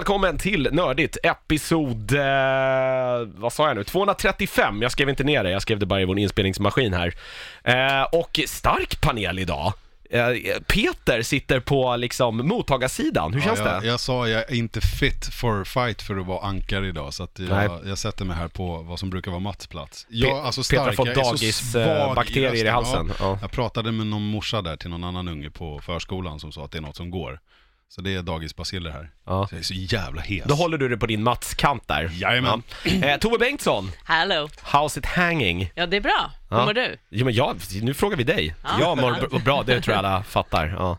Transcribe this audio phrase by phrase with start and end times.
[0.00, 2.20] Välkommen till Nördigt, episod, eh,
[3.34, 4.82] vad sa jag nu, 235.
[4.82, 7.14] Jag skrev inte ner det, jag skrev det bara i vår inspelningsmaskin här.
[7.64, 9.72] Eh, och stark panel idag.
[10.10, 10.28] Eh,
[10.66, 13.88] Peter sitter på liksom mottagarsidan, hur känns ja, jag, det?
[13.88, 17.38] Jag sa jag är inte fit for fight för att vara ankare idag, så att
[17.38, 20.06] jag, jag sätter mig här på vad som brukar vara Mats plats.
[20.08, 22.72] Jag, Pe- alltså Peter har stark, fått jag är så dagis, eh, i rösten.
[22.72, 23.12] halsen.
[23.20, 23.38] Ja.
[23.40, 26.72] Jag pratade med någon morsa där till någon annan unge på förskolan som sa att
[26.72, 27.40] det är något som går.
[27.94, 29.10] Så det är dagisbaciller här.
[29.26, 29.46] Ja.
[29.48, 30.44] Så jag är så jävla hes.
[30.44, 32.10] Då håller du det på din Mats-kant där.
[32.14, 32.62] Jajamän.
[32.84, 32.90] Ja.
[33.06, 34.48] Eh, Tove Bengtsson, Hallå.
[34.62, 35.70] how's it hanging?
[35.74, 36.30] Ja, det är bra.
[36.50, 36.64] Hur Ja.
[36.64, 36.96] mår du?
[37.10, 38.54] Jo men jag, nu frågar vi dig.
[38.64, 38.70] Ja.
[38.80, 40.66] Jag mår b- bra, det tror jag alla fattar.
[40.78, 40.98] Ja.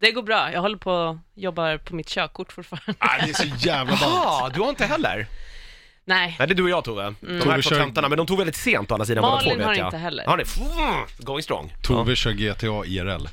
[0.00, 0.52] Det går bra.
[0.52, 2.94] Jag håller på jobbar på mitt körkort fortfarande.
[2.98, 4.02] Ah, det är så jävla ballt.
[4.02, 5.26] Jaha, du har inte heller?
[6.04, 7.14] Nej, Nej, det är du och jag Tove.
[7.20, 9.36] De här Tove två kör- tentorna, men de tog väldigt sent å andra sidan båda
[9.40, 9.86] två Malin vet har jag.
[9.86, 10.24] inte heller.
[10.26, 10.44] Har ni?
[11.18, 11.72] Going strong.
[11.82, 13.06] Tove kör GTA IRL.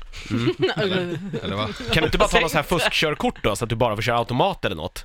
[1.44, 1.68] Eller va?
[1.92, 4.02] Kan du inte bara ta något så här fuskkörkort då, så att du bara får
[4.02, 5.04] köra automat eller något?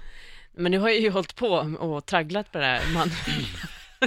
[0.57, 1.47] men nu har jag ju hållit på
[1.79, 3.11] och tragglat på det här man...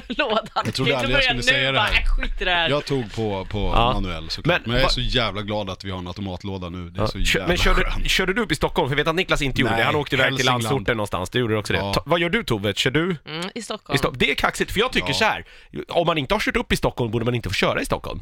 [0.09, 0.47] lådan.
[0.65, 1.91] Jag trodde aldrig jag skulle säga det här.
[1.93, 2.69] bara, skit i det här.
[2.71, 3.93] Jag tog på, på Ja.
[3.93, 4.61] manuell såklart.
[4.67, 6.91] Men Men, jag är så jävla glad att vi har en automatlåda nu.
[6.91, 7.09] Det är Ja.
[7.09, 8.11] så Kör, jävla men körde, skönt.
[8.11, 8.89] körde du upp i Stockholm?
[8.89, 9.87] För jag vet att Niklas inte gjorde Nej, det.
[9.87, 11.31] Han åkte iväg till landsorten någonstans.
[11.31, 11.79] Du gjorde också det.
[11.79, 11.95] Ja.
[11.95, 12.75] Ta, vad gör du Tove?
[12.75, 13.99] Kör du Mm, I i Stockholm.
[13.99, 14.19] Stockholm?
[14.19, 15.15] Det är kaxigt, för jag tycker Ja.
[15.15, 15.45] så här.
[15.89, 18.21] om man inte har kört upp i Stockholm borde man inte få köra i Stockholm.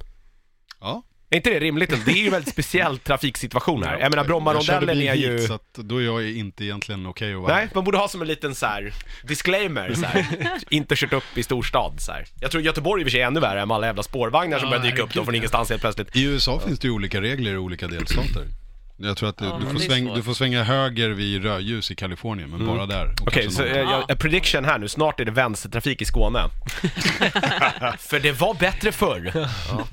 [0.80, 1.02] Ja.
[1.35, 2.05] Är inte det rimligt?
[2.07, 3.93] Det är ju en väldigt speciell trafiksituation här.
[3.93, 5.39] Jag menar Jag Brommarondellen är hit, ju...
[5.39, 8.23] så att då är jag inte egentligen okej att vara Nej, man borde ha som
[8.23, 10.27] en liten så här disclaimer så här.
[10.71, 12.27] Inte kört upp i storstad så här.
[12.41, 14.69] Jag tror Göteborg i och för sig är ännu värre med alla jävla spårvagnar som
[14.69, 16.17] Ja, börjar dyka upp då från ingenstans helt plötsligt.
[16.17, 18.47] I USA finns det ju olika regler i olika delstater.
[18.97, 21.95] Jag tror att du, Ja, du, får sväng, du får svänga höger vid rödljus i
[21.95, 23.03] Kalifornien, men bara där.
[23.03, 23.14] Mm.
[23.23, 24.89] Okej, kanske så någon- eh, jag, en prediction här nu.
[24.89, 26.39] Snart är det vänstertrafik i Skåne.
[27.98, 29.31] För det var bättre förr.
[29.35, 29.87] Ja,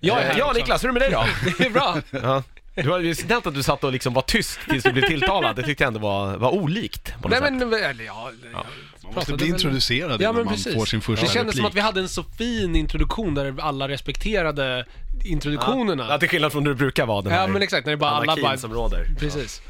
[0.00, 0.58] Jag är här ja också.
[0.58, 1.10] Niklas, hur är det med dig
[1.44, 1.52] då?
[1.58, 1.96] Det är bra.
[2.10, 2.42] Ja.
[2.74, 5.56] Det var ju snällt att du satt och liksom var tyst tills du blev tilltalad.
[5.56, 7.68] Det tyckte jag ändå var, var olikt på något Nej sätt.
[7.68, 8.64] men, eller, ja, ja.
[9.04, 10.74] Man måste bli introducerad Ja innan men man precis.
[10.74, 11.56] får sin första det kändes replik.
[11.56, 14.84] som att vi hade en så fin introduktion där alla respekterade
[15.24, 16.06] introduktionerna.
[16.10, 17.96] Ja, till skillnad från hur det brukar vara den här Ja, men exakt, när det
[17.96, 19.06] bara alla anarkin bara- som råder.
[19.18, 19.62] Precis.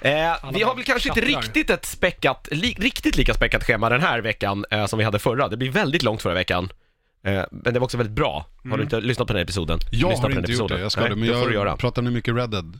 [0.00, 0.10] Eh,
[0.52, 1.42] vi har väl kanske inte tjattrar.
[1.42, 5.18] riktigt ett späckat, li, riktigt lika späckat schema den här veckan eh, som vi hade
[5.18, 5.48] förra.
[5.48, 6.68] Det blir väldigt långt förra veckan.
[7.24, 8.46] Eh, men det var också väldigt bra.
[8.70, 9.78] Har du inte lyssnat på den här episoden?
[9.92, 10.76] Jag Lyssna har på den inte gjort episoden.
[10.76, 11.76] det, jag ska Nej, det, men det får du jag göra.
[11.76, 12.78] pratar ni mycket Red Dead?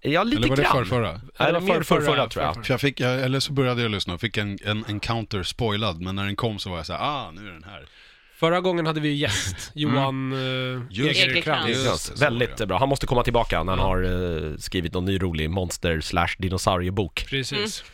[0.00, 0.72] Ja, lite Eller var det grann.
[0.72, 1.20] förrförra?
[1.38, 2.66] Nej, det var mer förrförra, tror jag.
[2.66, 6.00] För jag fick, jag- eller så började jag lyssna och fick en, en encounter spoilad,
[6.00, 7.84] men när den kom så var jag så här, ah, nu är den här.
[8.44, 10.86] Förra gången hade vi gäst, Johan mm.
[10.90, 12.66] Just Yes, det, så väldigt det.
[12.66, 12.78] bra.
[12.78, 17.26] Han måste komma tillbaka när han har eh, skrivit någon ny rolig monster slash dinosauriebok.
[17.28, 17.84] Precis.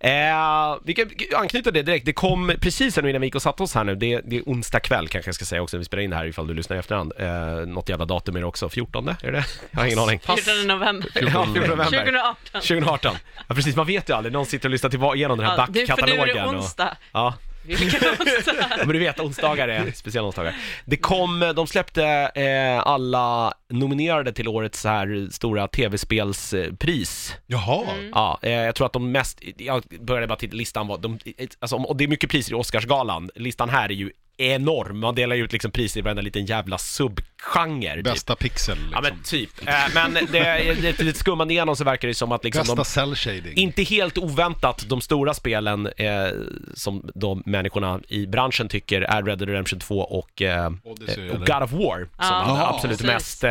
[0.00, 2.06] Eh, vi kan anknyta det direkt.
[2.06, 3.94] Det kom precis nu innan vi gick och satte oss här nu.
[3.94, 6.16] Det, det är onsdag kväll kanske jag ska säga också när vi spelar in det
[6.16, 7.12] här ifall du lyssnar i efterhand.
[7.18, 7.28] Eh,
[7.66, 8.68] något jävla datum är det också.
[8.68, 9.08] 14?
[9.08, 9.44] Är det?
[9.70, 10.20] Jag har ingen aning.
[10.20, 11.10] 14 november.
[11.14, 11.84] Ja, 14 november.
[11.84, 12.36] 2018.
[12.52, 13.16] 2018.
[13.48, 14.32] Ja precis, man vet ju aldrig.
[14.32, 16.48] Någon sitter och lyssnar till igenom den här Ja, det, för nu är det backkatalogen.
[16.48, 16.96] och- onsdag.
[17.12, 17.34] Ja.
[17.68, 18.54] Vilken onsdag?
[18.78, 20.54] Men du vet, onsdagar är speciella onsdagar.
[20.84, 27.34] Det kom, de släppte eh, alla nominerade till årets så här stora tv-spelspris.
[27.46, 31.18] Jaha, Ja, eh, jag tror att de mest, jag började bara titta, listan var, de,
[31.58, 33.30] alltså, och det är mycket priser i Oscarsgalan.
[33.34, 36.78] Listan här är ju enorm, man delar ju ut liksom priser i varenda liten jävla
[36.78, 37.94] subgenre.
[37.94, 38.04] Typ.
[38.04, 38.92] bästa pixel liksom.
[38.94, 39.68] Ja men typ.
[39.68, 42.84] Eh, men det är lite, lite skummande igenom så verkar det som att liksom Bästa
[42.84, 43.56] cell shading.
[43.56, 46.26] inte helt oväntat, de stora spelen eh,
[46.74, 51.34] som de människorna i branschen tycker är Red Dead Redemption 2 och, eh, Odyssey, och
[51.34, 51.46] eller?
[51.46, 52.24] God of War som Ja.
[52.26, 53.14] hade Ja, absolut precis.
[53.14, 53.50] mest eh,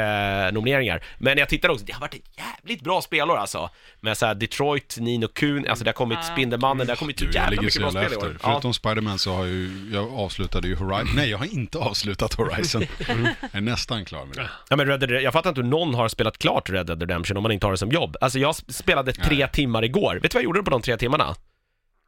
[0.53, 1.03] nomineringar.
[1.17, 3.69] Men jag tittar också, det har varit ett jävligt bra spelår alltså.
[3.99, 6.33] Med såhär Detroit, Nino Kuni, alltså det har kommit Ja.
[6.33, 8.17] Spindelmannen, det har kommit så jag jävla mycket bra spel i efter.
[8.17, 8.37] år.
[8.43, 8.49] Ja.
[8.51, 12.83] Förutom Spiderman så har ju, jag avslutade ju Horizon, nej jag har inte avslutat Horizon.
[13.07, 13.23] Mm.
[13.41, 14.49] Jag är nästan klar med det.
[14.69, 17.37] Ja men Red Dead, jag fattar inte hur någon har spelat klart Red Dead Redemption
[17.37, 18.17] om man inte har det som jobb.
[18.21, 20.19] Alltså jag spelade tre timmar igår.
[20.21, 21.35] Vet du vad jag gjorde på de tre timmarna?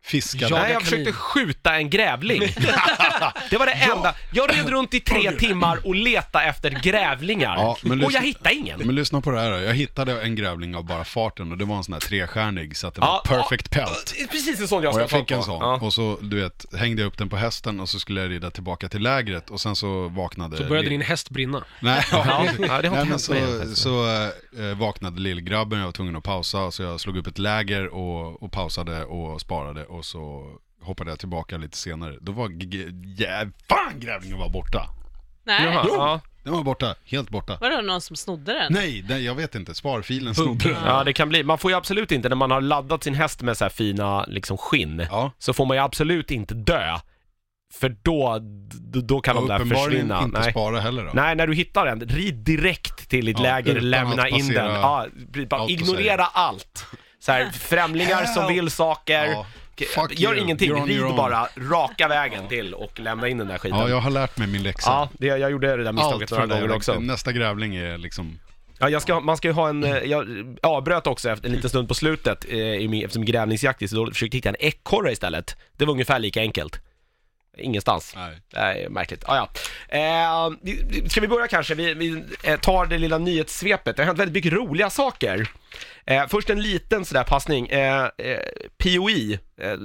[0.04, 0.56] Fiskade.
[0.56, 0.62] Ja.
[0.62, 2.40] Nej, jag försökte skjuta en grävling.
[3.50, 4.16] det var det enda.
[4.32, 7.56] Jag red runt i tre timmar och letade efter grävlingar.
[7.58, 8.80] Ja, men och lyssna- jag hittade ingen.
[8.80, 9.58] Men lyssna på det här då.
[9.58, 12.88] Jag hittade en grävling av bara farten och det var en sån här trestjärnig så
[12.88, 14.14] att det var Ja, perfect pelt.
[14.18, 15.44] Det är Precis en sån jag Och ska jag fick en på.
[15.44, 15.60] sån.
[15.62, 15.80] Ja.
[15.82, 18.52] Och så, du vet, hängde jag upp den på hästen och så skulle jag rida
[18.52, 20.58] tillbaka till lägret och sen så vaknade...
[20.58, 21.64] Så började din häst brinna.
[21.80, 23.82] Nej, Ja, ja, det har inte Nej men hänt mig än, så, faktiskt.
[23.82, 24.06] så
[24.72, 28.44] äh, vaknade lillgrabben, jag var tvungen att pausa, så jag slog upp ett läger och,
[28.44, 30.52] och pausade och sparade och så
[30.82, 32.16] hoppade jag tillbaka lite senare.
[32.22, 32.50] Då var,
[33.18, 34.90] ja, fan grävlingen var borta!
[35.44, 35.64] Nej.
[35.66, 36.20] Jaha, ja.
[36.44, 37.58] Den var borta, helt borta.
[37.62, 38.74] Var det någon som snodde den?
[38.74, 40.84] Nej, den, jag vet inte, sparfilen snodde den.
[40.86, 41.44] ja, det kan bli.
[41.44, 44.24] Man får ju absolut inte, när man har laddat sin häst med så här fina
[44.26, 45.32] liksom skinn, Ja.
[45.40, 46.98] så får man ju absolut inte dö.
[47.74, 48.38] För då,
[48.72, 50.24] då, då kan Och de där uppenbarligen försvinna.
[50.24, 50.52] inte Nej.
[50.52, 51.12] spara heller då.
[51.14, 54.66] Nej, när du hittar den, rid direkt till ditt Ja, läger, lämna in den.
[54.72, 55.08] Ja,
[55.50, 56.86] bara ignorera allt.
[57.20, 58.58] Så här, främlingar som Help!
[58.58, 59.26] vill saker.
[59.26, 59.46] Ja.
[59.86, 60.44] Fuck Gör you.
[60.44, 61.16] ingenting, You're on rid own.
[61.16, 63.80] bara raka vägen till och lämna in den där skiten.
[63.80, 64.90] Ja, jag har lärt mig min läxa.
[64.90, 67.00] Ja, det, jag gjorde det där misstaget några gånger också.
[67.00, 68.40] Nästa grävling är liksom...
[68.80, 70.28] Ja, jag ska, man ska ju ha en, eh, jag
[70.64, 73.96] avbröt också efter en liten stund på slutet eh, i min, eftersom grävningsjakt är så
[73.96, 75.58] dåligt, försökte hitta en ekorre istället.
[75.78, 76.82] Det var ungefär lika enkelt.
[77.60, 78.14] Ingenstans.
[78.16, 78.38] Nej.
[78.54, 79.24] Nej, märkligt.
[79.28, 79.50] Ah, ja.
[79.98, 81.76] eh, vi- ska vi börja kanske?
[81.76, 83.96] Vi, vi eh, tar det lilla nyhetssvepet.
[83.96, 85.48] Det har hänt väldigt mycket roliga saker.
[86.06, 87.68] Eh, först en liten sådär passning.
[87.68, 88.40] Eh, eh,
[88.78, 89.78] POE, eh,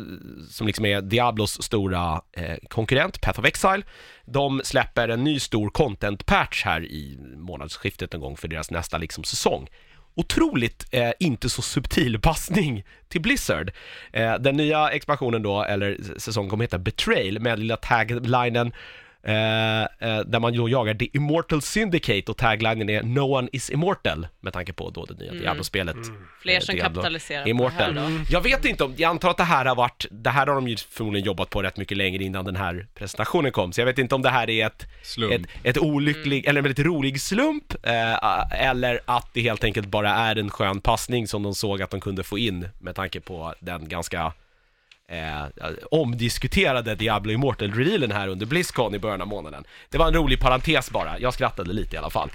[0.50, 3.82] som liksom är Diablos stora eh, konkurrent, Path of Exile,
[4.26, 9.24] de släpper en ny stor content-patch här i månadsskiftet en gång för deras nästa liksom
[9.24, 9.68] säsong.
[10.16, 13.72] Otroligt eh, inte så subtil passning till Blizzard.
[14.12, 18.72] Eh, den nya expansionen då, eller säsongen kommer heta Betrayal med lilla taglinen
[19.26, 24.52] där man då jagar The Immortal Syndicate och taglinen är No one is immortal med
[24.52, 25.96] tanke på då det nya Diablo-spelet.
[26.42, 27.98] Fler eh, som Diablo kapitaliserar på det Immortal.
[27.98, 28.24] här då.
[28.30, 30.68] Jag vet inte om, jag antar att det här har varit, det här har de
[30.68, 33.98] ju förmodligen jobbat på rätt mycket längre innan den här presentationen kom, så jag vet
[33.98, 35.32] inte om det här är ett Slump.
[35.32, 40.10] ett, ett olycklig, eller en väldigt rolig slump, eh, eller att det helt enkelt bara
[40.10, 43.54] är en skön passning som de såg att de kunde få in med tanke på
[43.60, 44.32] den ganska
[45.10, 45.44] eh,
[45.90, 49.64] omdiskuterade Diablo Immortal-revealen här under Blizzcon i början av månaden.
[49.90, 52.30] Det var en rolig parentes bara, jag skrattade lite i alla fall.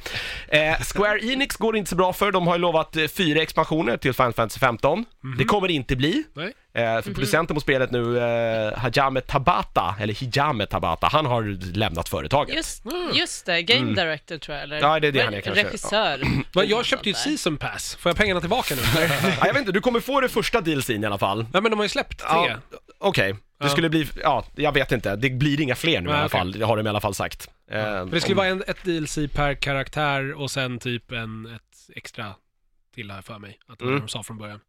[0.47, 3.97] Eh, Square Enix går inte så bra för, de har ju lovat eh, fyra expansioner
[3.97, 5.05] till Final Fantasy 15.
[5.37, 6.23] Det kommer det inte bli.
[6.33, 6.53] Nej.
[6.79, 12.09] Eh, för producenten på spelet nu, eh, Hajime Tabata, eller Hijame Tabata, han har lämnat
[12.09, 12.55] företaget.
[12.55, 12.83] Just,
[13.13, 14.77] just det, Game Director tror jag, eller?
[14.77, 14.89] Mm.
[14.89, 15.63] Ja, det är det han är kanske.
[15.63, 16.19] Regissör.
[16.55, 17.95] Men jag köpte ju ett season pass.
[17.95, 18.81] Får jag pengarna tillbaka nu?
[19.39, 21.45] Ja, jag vet inte, du kommer få det första DLCn i alla fall.
[21.53, 22.27] Nej men de har ju släppt tre.
[22.29, 22.55] Ja,
[23.01, 23.69] Okej, det Ja.
[23.69, 25.15] skulle bli, ja, jag vet inte.
[25.15, 26.39] Det blir inga fler nu i Nej, alla okej.
[26.39, 27.49] fall, det har de i alla fall sagt.
[27.71, 31.45] Eh, För det skulle om- vara en, ett DLC per karaktär och sen typ en,
[31.55, 32.33] ett extra
[32.95, 33.59] till här för mig.
[33.67, 33.95] Att det Mm.
[33.95, 34.59] det de sa från början.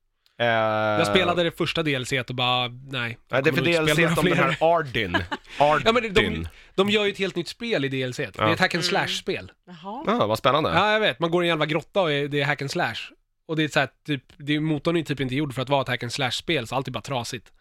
[0.41, 3.19] Eh, Jag spelade det första DLC och bara, nej.
[3.29, 4.69] Jag det är för kommer nog inte DLC spela om den här fler.
[4.69, 5.17] Ardyn.
[5.59, 5.83] Ardyn.
[5.87, 8.17] Ja men de, de, de gör ju ett helt nytt spel i DLC.
[8.17, 8.53] Det är Ja.
[8.53, 9.53] ett hack and slash-spel.
[9.67, 10.05] Jaha.
[10.07, 10.71] Ja, vad spännande.
[10.71, 11.19] Ja, jag vet.
[11.21, 12.95] Man går i en jävla grotta och är, det är hack and slash.
[13.49, 15.69] Och det är så här, typ, det är, motorn är typ inte gjord för att
[15.69, 17.53] vara ett hack and slash-spel, så allt är bara trasigt.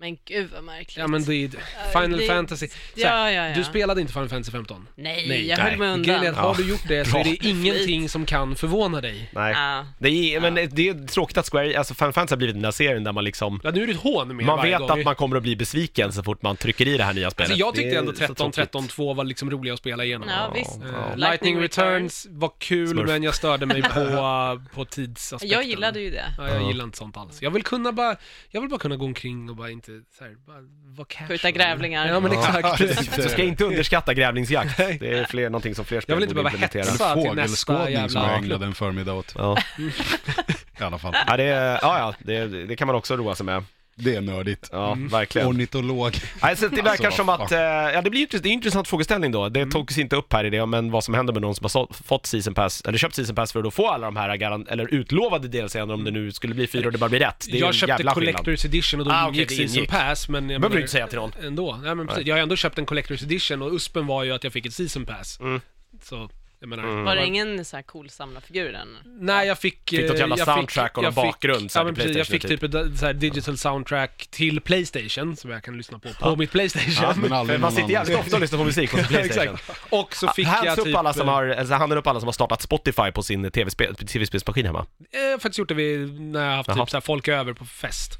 [0.00, 0.96] Men gud vad märkligt.
[0.96, 1.48] Ja men det är
[1.92, 2.68] Final det- Fantasy.
[2.68, 2.74] Så
[3.06, 3.54] här, Ja, ja, ja.
[3.54, 4.86] Du spelade inte Final Fantasy 15?
[4.94, 5.70] Nej, jag nej.
[5.70, 6.34] höll mig Grejen är undan.
[6.50, 7.20] att har du gjort det så Bra.
[7.20, 9.30] är det ingenting som kan förvåna dig.
[9.32, 9.52] Nej.
[9.52, 9.86] Ja.
[9.98, 12.70] Det är, men det är tråkigt att Square, alltså Final Fantasy har blivit den där
[12.70, 14.98] serien där man liksom Ja, nu är det ett hån med man varje vet gång.
[14.98, 17.50] att man kommer att bli besviken så fort man trycker i det här nya spelet.
[17.50, 18.54] Alltså jag Det tyckte är ändå så 13, tråkigt.
[18.54, 20.28] 13, 2 var liksom roliga att spela igenom.
[20.28, 20.76] Ja, visst.
[20.76, 21.14] Eh, Ja.
[21.16, 23.06] Lightning, Lightning Returns var kul, Smurf.
[23.08, 25.58] men jag störde mig på, på tidsaspekten.
[25.58, 26.24] Jag gillade ju det.
[26.38, 26.68] Ja, jag Ja.
[26.68, 27.42] gillar inte sånt alls.
[27.42, 28.16] Jag vill kunna bara,
[28.50, 29.87] jag vill bara kunna gå omkring och bara inte,
[30.18, 30.56] så här, bara
[30.96, 31.28] vara casual.
[31.28, 32.06] Skjuta grävlingar.
[32.08, 32.76] Ja men exakt.
[32.78, 34.76] Precis, du ska inte underskatta grävlingsjakt.
[34.76, 36.92] Det är fler, någonting som fler spel Jag vill inte borde behöva implementera.
[36.92, 37.14] hetsa.
[37.14, 39.34] Till nästa fågelskådning som jävla- jag ägnade en förmiddag åt.
[39.38, 39.58] Ja.
[40.80, 41.14] I alla fall.
[41.26, 43.64] Ja, det, ja, ja det, det kan man också roa sig med.
[44.00, 44.68] Det är nördigt.
[44.72, 45.48] Ja, verkligen.
[45.48, 46.16] Ornitolog.
[46.40, 48.50] Alltså, det verkar Alltså, som vad att, eh, ja det blir ju intressant, det är
[48.50, 49.48] en intressant frågeställning då.
[49.48, 51.68] Det togs inte upp här i det, men vad som händer med någon som har
[51.68, 54.36] så, fått season pass, eller köpt season pass för att då få alla de här
[54.36, 57.46] garan- eller utlovade delserna om det nu skulle bli fyra och det bara blir rätt.
[57.50, 58.34] Det är Jag en köpte jävla skillnad.
[58.46, 59.90] Collector's Edition och då Ah, okej, ingick det Season ingick.
[59.90, 61.32] Pass, men jag behöver du inte säga till någon.
[61.42, 61.78] Ändå.
[61.82, 62.26] Nej men precis.
[62.26, 64.72] Jag har ändå köpt en Collector's Edition och USPen var ju att jag fick ett
[64.74, 65.40] Season Pass.
[65.40, 65.60] Mm.
[66.02, 66.84] Så, jag menar.
[66.84, 67.04] Mm.
[67.04, 68.96] Var det ingen så här cool samlarfigur än?
[69.20, 69.90] Nej, jag fick...
[69.90, 72.16] Fick ett eh, jävla jag soundtrack och jag någon bakgrund så Ja, men precis.
[72.16, 75.98] Jag fick PlayStation, typ ett så här digital soundtrack till Playstation, som jag kan lyssna
[75.98, 76.36] på, på Ja.
[76.36, 76.92] mitt Playstation.
[77.02, 79.54] Ja, Men för man sitter jävligt ofta och lyssnar på musik på sin Playstation.
[79.54, 79.80] Exakt.
[79.90, 80.96] Och så fick Hands jag upp typ...
[80.96, 84.66] alla som har, alltså handen upp alla som har startat Spotify på sin TV-spel, TV-spelsmaskin
[84.66, 84.86] hemma.
[85.12, 87.28] Eh, Jag har faktiskt gjort det vid, när jag har haft typ så här, folk
[87.28, 88.12] över på fest.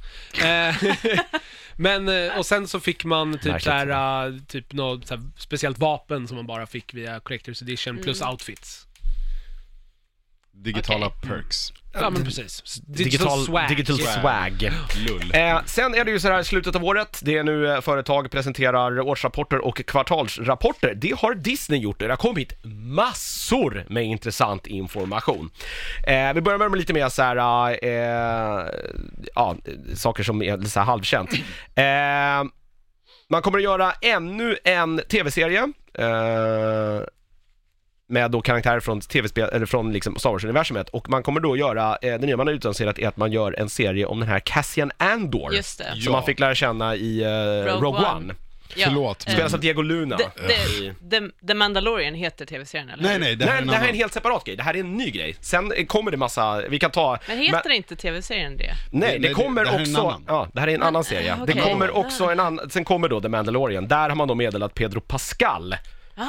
[0.43, 0.77] Eh,
[1.81, 3.63] Men, eh, och sen så fick man typ Märkligt.
[3.65, 7.63] så här, eh, typ något så här speciellt vapen som man bara fick via Collector's
[7.63, 8.05] Edition Mm.
[8.31, 8.85] Outfits.
[10.65, 11.31] Digitala Okej.
[11.31, 11.73] perks.
[11.93, 12.81] Ja men precis.
[12.87, 13.69] Digital, swag.
[13.69, 14.73] digital swag.
[15.09, 15.31] Lull.
[15.35, 18.31] Eh, sen är det ju så här slutet av året, det är nu eh, företag
[18.31, 20.95] presenterar årsrapporter och kvartalsrapporter.
[20.95, 25.51] Det har Disney gjort, det har kommit massor med intressant information.
[26.07, 28.67] Eh, vi börjar med lite mer så här, eh,
[29.35, 29.57] ja,
[29.95, 31.31] saker som är lite så här halvkänt.
[31.75, 32.45] Eh,
[33.31, 35.73] man kommer att göra ännu en tv-serie.
[38.11, 41.97] Med då karaktärer från tv-spel, eller från liksom Star Wars-universumet och man kommer då göra,
[42.03, 44.41] eh, det nya man har utannonserat är att man gör en serie om den här
[44.41, 45.85] Cassian Andor Just det.
[45.85, 46.13] som Ja.
[46.13, 48.17] man fick lära känna i eh, Rogue, Rogue One.
[48.17, 48.35] One.
[48.85, 50.17] Förlåt, eh, Spelas av Diego Luna.
[50.17, 53.21] The, the, the, the Mandalorian heter tv-serien, eller Nej hur?
[53.21, 53.99] nej, det Nej, här är en det här är en annan.
[53.99, 55.37] helt separat grej, det här är en ny grej.
[55.41, 57.19] Sen eh, kommer det massa, vi kan ta...
[57.29, 58.65] Men heter inte tv-serien det?
[58.65, 60.25] Nej, Nej, det nej, kommer det här är en också, annan.
[60.29, 61.33] ja, det här är en annan serie.
[61.35, 61.65] ah, Det okej.
[61.73, 65.01] kommer också en annan, sen kommer då The Mandalorian, där har man då meddelat Pedro
[65.01, 65.75] Pascal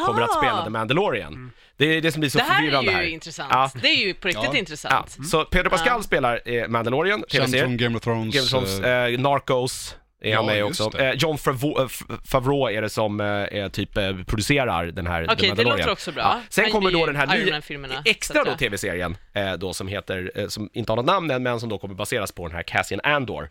[0.06, 0.34] kommer att Ah.
[0.34, 1.52] spela The Mandalorian.
[1.78, 3.04] Det är det som blir så Det här är förvirrande ju här.
[3.04, 3.50] intressant.
[3.54, 3.72] Ja.
[3.82, 4.50] Det är ju på riktigt Ja.
[4.54, 5.18] Ja, intressant.
[5.32, 6.04] så Pedro Pascal Ja.
[6.04, 8.36] spelar eh, Mandalorian, Känd från Game of Thrones.
[8.36, 10.90] Game of Thrones, eh, eh, Narcos är han Ja, med också.
[10.90, 11.08] det.
[11.10, 11.88] Eh, John Favreau, eh,
[12.26, 15.78] Favreau är det som eh, typ eh, producerar den här Okej, det Mandalorian.
[15.80, 16.42] låter också bra.
[16.50, 17.62] Sen Han kommer då den här nya,
[18.06, 21.60] extra då tv-serien eh, då som heter, eh, som inte har något namn än, men
[21.60, 23.50] som då kommer baseras på den här Cassian Andor.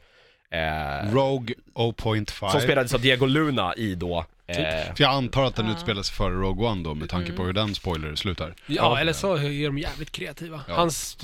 [0.51, 2.51] Eh, Rogue 0.5.
[2.51, 6.15] som spelades av Diego Luna i då, eh, För jag antar att den utspelar sig
[6.15, 7.37] före Rogue One då, med tanke Mm.
[7.37, 8.55] på hur den spoiler slutar.
[8.67, 10.61] Ja, eller så är de jävligt kreativa.
[10.69, 10.75] Ja.
[10.77, 11.19] Han s-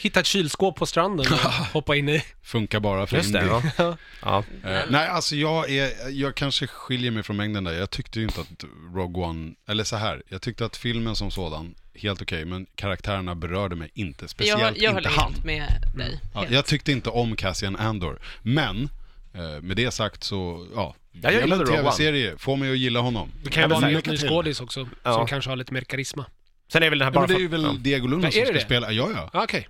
[0.00, 1.38] hittar ett kylskåp på stranden och
[1.72, 2.22] hoppar in i.
[2.42, 3.44] Funkar bara för just det,
[3.78, 3.96] ja.
[4.22, 4.44] ja.
[4.64, 7.72] Eh, nej, alltså jag, är, jag kanske skiljer mig från mängden där.
[7.72, 8.64] Jag tyckte ju inte att
[8.94, 13.34] Rogue One, eller så här, jag tyckte att filmen som sådan, helt okej, men karaktärerna
[13.34, 14.22] berörde mig inte.
[14.24, 15.32] Jag, Speciellt jag inte håller han.
[15.32, 16.20] helt med dig.
[16.34, 16.52] Ja, Helt.
[16.52, 18.88] jag tyckte inte om Cassian Andor, men
[19.34, 20.94] eh, med det sagt så, ja.
[21.22, 21.82] Jag ge mig gillade Rogue One.
[21.90, 23.32] tv-serie, får mig att gilla honom.
[23.44, 25.12] Det kan ju Ja, vara en ny skådis också, Ja.
[25.14, 26.24] som kanske har lite mer karisma.
[26.72, 27.74] Sen är väl den här Ja, bara men det är för- ju väl ja.
[27.78, 28.60] Diego Luna Men som är ska det?
[28.60, 29.30] spela, ja ja.
[29.32, 29.68] Ah, Okej.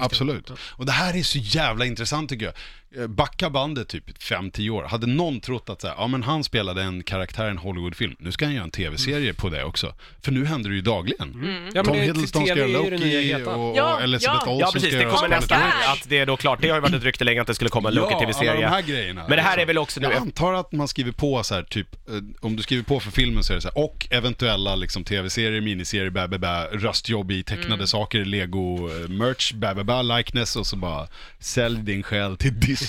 [0.00, 0.50] Absolut.
[0.50, 2.54] Och det här är så jävla intressant tycker jag.
[2.98, 4.82] Eh, Backa bandet typ 5-10 år.
[4.84, 8.16] Hade någon trott att så här, ja men han spelade en karaktär i en Hollywoodfilm,
[8.18, 9.94] nu ska han göra en tv-serie på det också.
[10.24, 11.28] För nu händer det ju dagligen.
[11.74, 13.54] Ja, men Tom Hiddleston ska göra Loki heta.
[13.56, 14.50] och, Ja, och Elizabeth ja.
[14.52, 16.02] Olsen Ja precis, ska det göra kommer Scarlet nästan Witch.
[16.02, 16.58] att det är då klart.
[16.62, 18.66] Det har ju varit ett rykte länge att det skulle komma en Ja, de Loki-tv-serie.
[18.68, 19.24] här grejerna.
[19.28, 21.62] Men det här är väl också nu, Jag antar att man skriver på så här,
[21.62, 24.74] typ, eh, om du skriver på för filmen så är det så här, och eventuella
[24.76, 27.86] liksom tv-serier, miniserier, bä, bä, bä, röstjobb i tecknade Mm.
[27.86, 31.08] saker, lego, eh, merch, bä, bä, bä, likeness och så bara
[31.38, 32.81] sälj din själ till Disney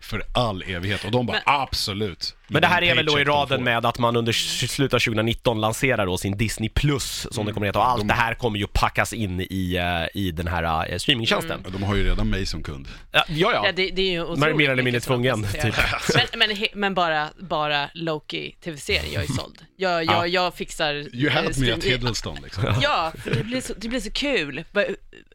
[0.00, 1.04] för all evighet.
[1.04, 2.34] Och de bara, Men- absolut.
[2.34, 2.52] Mm.
[2.52, 5.60] Men det här är väl då i raden med att man under slutet av 2019
[5.60, 7.78] lanserar då sin Disney Plus, som det kommer att heta.
[7.78, 10.98] Och allt De- det här kommer ju packas in i, eh, i den här eh,
[10.98, 11.60] streamingtjänsten.
[11.64, 12.88] Ja, De har ju redan mig som kund.
[13.12, 13.52] Ja, ja.
[13.66, 16.10] Ja, det, det är ju är mer eller mindre tvungen, presenteras.
[16.36, 19.58] Men, men, men bara, bara Loki tv-serien, jag är såld.
[19.76, 20.26] Jag, jag, Ja.
[20.26, 20.94] jag fixar...
[20.94, 22.64] You eh, had me stream- at Hiddleston liksom.
[22.82, 24.64] Ja, för det blir så, det blir så kul.
[24.72, 24.84] Ba-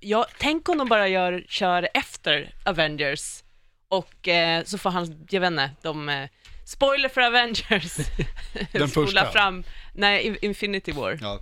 [0.02, 3.44] Ja, tänk om de bara gör, kör efter Avengers
[3.90, 6.10] och eh, så får han, jag vet inte, de...
[6.10, 6.30] Eh,
[6.66, 7.98] spoiler för Avengers.
[8.72, 9.32] Den första.
[9.32, 9.64] fram,
[9.94, 11.20] nej, In- Infinity War.
[11.22, 11.40] Ja.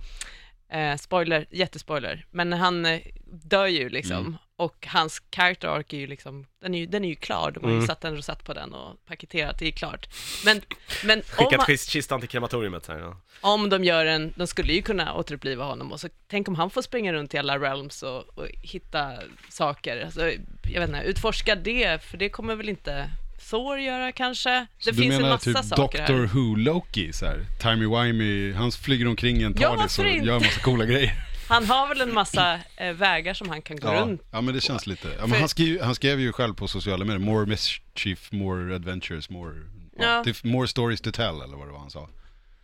[0.78, 2.26] Eh, spoiler, jättespoiler.
[2.30, 4.16] Men han eh, dör ju liksom.
[4.16, 4.36] Mm.
[4.58, 7.50] Och hans character arc är ju liksom, den är ju, den är ju klar.
[7.50, 7.86] De har ju Mm.
[7.86, 10.08] satt en rosett på den och paketerat, det är klart.
[10.44, 10.60] Men,
[11.04, 12.84] men om, Skickat han- kist- kistan till krematoriumet.
[12.84, 13.16] Så här, ja.
[13.40, 16.70] om de gör en, de skulle ju kunna återuppliva honom och så tänk om han
[16.70, 19.12] får springa runt i alla realms och, och hitta
[19.48, 20.04] saker.
[20.04, 20.30] Alltså,
[20.72, 23.10] jag vet inte, utforska det, för det kommer väl inte
[23.50, 24.50] Thor göra kanske?
[24.84, 26.26] Det du finns en massa typ saker Doctor här.
[26.26, 27.44] Who-Loki så här.
[27.62, 30.26] Timey-wimey, han flyger omkring i en Ja, TARDIS och varför inte?
[30.26, 31.12] gör en massa coola grejer.
[31.48, 34.22] Han har väl en massa eh, vägar som han kan gå Ja, runt.
[34.30, 35.08] ja men det känns lite.
[35.08, 38.74] Ja, men För- han, skrev, han skrev ju själv på sociala medier, more mischief, more
[38.74, 39.54] adventures, more,
[39.98, 40.06] ja.
[40.26, 42.08] Är more stories to tell eller vad det var han sa.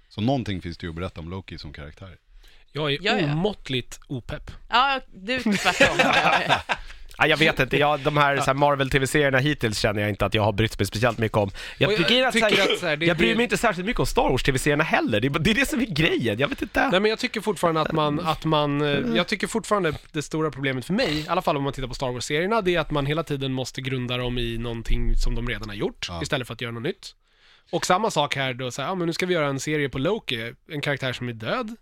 [0.08, 2.16] Så någonting finns det ju att berätta om Loki som karaktär.
[2.72, 3.24] Jag är Ja, ja.
[3.32, 4.50] omåttligt opepp.
[4.68, 5.98] Ja, du tvärtom.
[7.18, 10.42] Ja, jag vet inte, jag, de här, här Marvel-tv-serierna hittills känner jag inte att jag
[10.42, 11.50] har brytt mig speciellt mycket om.
[11.78, 14.00] Jag, jag tycker att, här, tycker att här, det- jag bryr mig inte särskilt mycket
[14.00, 15.20] om Star Wars-tv-serierna heller.
[15.20, 16.88] Det är, det är det som är grejen, jag vet inte.
[16.90, 20.50] Nej men jag tycker fortfarande att man, att man, eh, jag tycker fortfarande det stora
[20.50, 22.90] problemet för mig, i alla fall om man tittar på Star Wars-serierna, det är att
[22.90, 26.22] man hela tiden måste grunda dem i någonting som de redan har gjort, Ja.
[26.22, 27.14] istället för att göra något nytt.
[27.70, 29.88] Och samma sak här då, så här, ja men nu ska vi göra en serie
[29.88, 31.76] på Loki, en karaktär som är död.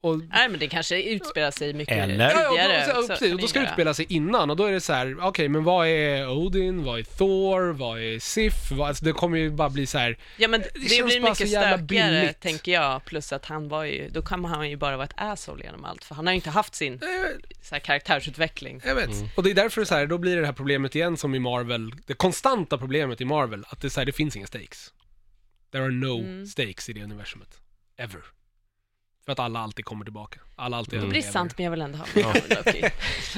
[0.00, 2.30] Och Nej, men det kanske utspelar sig mycket Eller?
[2.30, 2.86] Ja, och tidigare.
[2.86, 4.80] då, så, också, precis, och då ska det utspela sig innan och då är det
[4.80, 9.04] så här, okej men vad är Odin, vad är Thor, vad är Sif, vad, alltså
[9.04, 11.48] det kommer ju bara bli så här, Ja, men Det det, känns blir bara mycket
[11.48, 11.78] stökigare,
[12.22, 12.40] billigt.
[12.40, 13.04] tänker jag.
[13.04, 16.04] Plus att han var ju, då kan han ju bara vara ett asshole genom allt,
[16.04, 17.00] för han har ju inte haft sin
[17.62, 18.80] så här, karaktärsutveckling.
[18.84, 19.10] jag vet.
[19.36, 21.92] Och det är därför så här, då blir det här problemet igen som i Marvel,
[22.06, 24.92] det konstanta problemet i Marvel, att det, så här, det finns inga stakes.
[25.72, 26.46] There are no Mm.
[26.46, 27.60] stakes i det universumet.
[27.98, 28.20] Ever.
[29.26, 30.40] För att alla alltid kommer tillbaka.
[30.56, 32.84] Alla alltid Det är sant, men jag vill ändå ha Loki.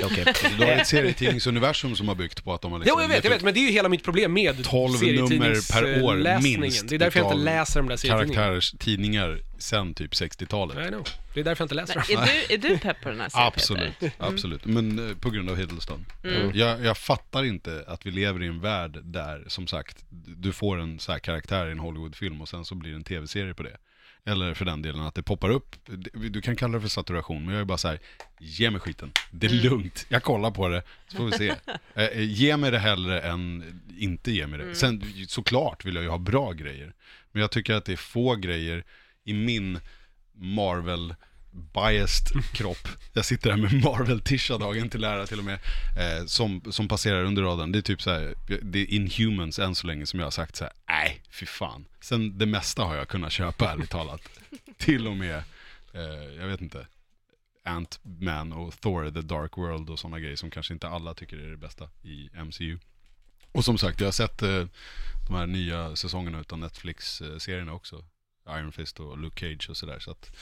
[0.03, 0.25] Okej.
[0.59, 3.25] Du har ett serietidningsuniversum som har byggt på att de har Jo, liksom jag vet,
[3.25, 6.89] jag vet, men det är ju hela mitt problem med 12 nummer per år minst
[6.89, 8.47] Det är därför jag inte läser de där serietidningarna.
[8.47, 10.87] karaktärstidningar sen typ 60-talet.
[10.87, 11.09] I know.
[11.35, 12.25] Det är därför jag inte läser Men dem.
[12.25, 14.13] är, du, är du pepp på den här serien, Absolut, Peter?
[14.19, 14.65] absolut.
[14.65, 16.07] Men eh, på grund av Hiddleston.
[16.25, 16.51] Mm.
[16.55, 20.05] Jag, jag fattar inte att vi lever i en värld där, som sagt,
[20.37, 23.05] du får en så här karaktär i en Hollywoodfilm och sen så blir det en
[23.05, 23.77] tv-serie på det.
[24.25, 25.77] Eller för den delen att det poppar upp,
[26.31, 27.99] du kan kalla det för saturation, men jag är bara så här,
[28.39, 29.13] ge mig skiten.
[29.31, 29.65] Det är Mm.
[29.65, 31.55] lugnt, jag kollar på det, så får vi se.
[31.95, 34.65] Eh, eh, ge mig det hellre än inte ge mig det.
[34.65, 34.75] Mm.
[34.75, 36.95] Sen såklart vill jag ju ha bra grejer,
[37.33, 38.85] men jag tycker att det är få grejer
[39.25, 39.81] i min
[40.33, 41.15] Marvel
[41.59, 42.89] biased kropp.
[43.13, 45.59] Jag sitter här med Marvel-tisha dagen till ära till och med.
[45.99, 47.73] Eh, som, som passerar under radarn.
[47.73, 50.57] Det är typ så här, det är Inhumans än så länge som jag har sagt
[50.57, 51.85] så här, Nej, fy fan.
[52.01, 54.21] Sen det mesta har jag kunnat köpa ärligt talat.
[54.77, 55.43] Till och med,
[55.95, 56.87] eh, jag vet inte,
[57.65, 61.51] Ant-Man och Thor, The Dark World och sådana grejer som kanske inte alla tycker är
[61.51, 62.79] det bästa i MCU.
[63.53, 64.67] Och som sagt, jag har sett eh,
[65.29, 68.05] de här nya säsongerna utav Netflix-serierna eh, också.
[68.49, 69.99] Iron Fist och Luke Cage och sådär.
[69.99, 70.37] Så att,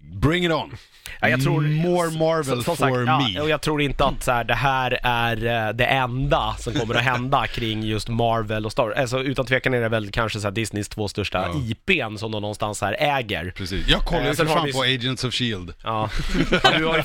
[0.00, 0.76] bring it on!
[1.22, 3.34] Ja, jag tror, More Marvel som, som for sagt, me.
[3.34, 6.72] Ja, och jag tror inte att så här, det här är eh, det enda som
[6.72, 8.96] kommer att hända kring just Marvel och Star Wars.
[8.98, 11.60] Alltså, utan tvekan är det väl kanske så här, Disneys två största Ja.
[12.00, 13.52] IPn som de någonstans här äger.
[13.56, 13.88] Precis.
[13.88, 15.72] Jag kollar Eh, ju sen för fan vi- på Agents of Shield.
[15.84, 16.08] Ja.
[16.50, 17.02] Du har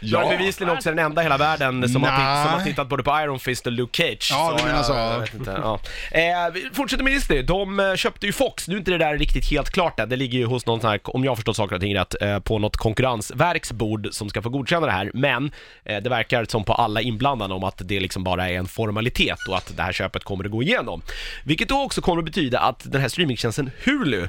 [0.00, 2.88] du har, du bevisligen också den enda i hela världen som har, som har tittat
[2.88, 4.28] både på Iron Fist och Luke Cage.
[4.30, 4.92] Ja, du Så menar jag, så.
[4.92, 5.80] Jag vet inte, ja.
[6.10, 6.22] eh,
[6.54, 7.42] vi fortsätter med Disney.
[7.42, 8.68] De eh, köpte ju Fox.
[8.68, 10.08] Nu är inte det där riktigt helt klart än.
[10.08, 12.05] Det ligger ju hos någon sån här, om jag har förstått saker och ting rätt,
[12.14, 15.10] eh, på något konkurrensverks bord som ska få godkänna det här.
[15.14, 15.50] Men
[15.84, 19.38] eh, det verkar som på alla inblandade om att det liksom bara är en formalitet
[19.48, 21.02] och att det här köpet kommer att gå igenom.
[21.44, 24.28] Vilket då också kommer att betyda att den här streamingtjänsten Hulu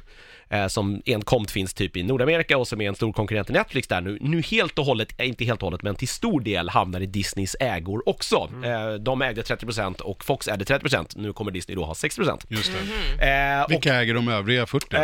[0.50, 3.88] eh, som enkomt finns typ i Nordamerika och som är en stor konkurrent till Netflix
[3.88, 6.70] där nu, nu helt och hållet, eh, inte helt och hållet, men till stor del
[6.70, 8.50] hamnar i Disneys ägor också.
[8.66, 12.46] Eh, de ägde 30% och Fox ägde 30%, nu kommer Disney då ha 60%.
[12.48, 12.72] Just
[13.20, 13.28] det.
[13.30, 14.86] Eh, och, Vilka äger de övriga 40?
[14.90, 14.98] då?
[14.98, 15.04] eh,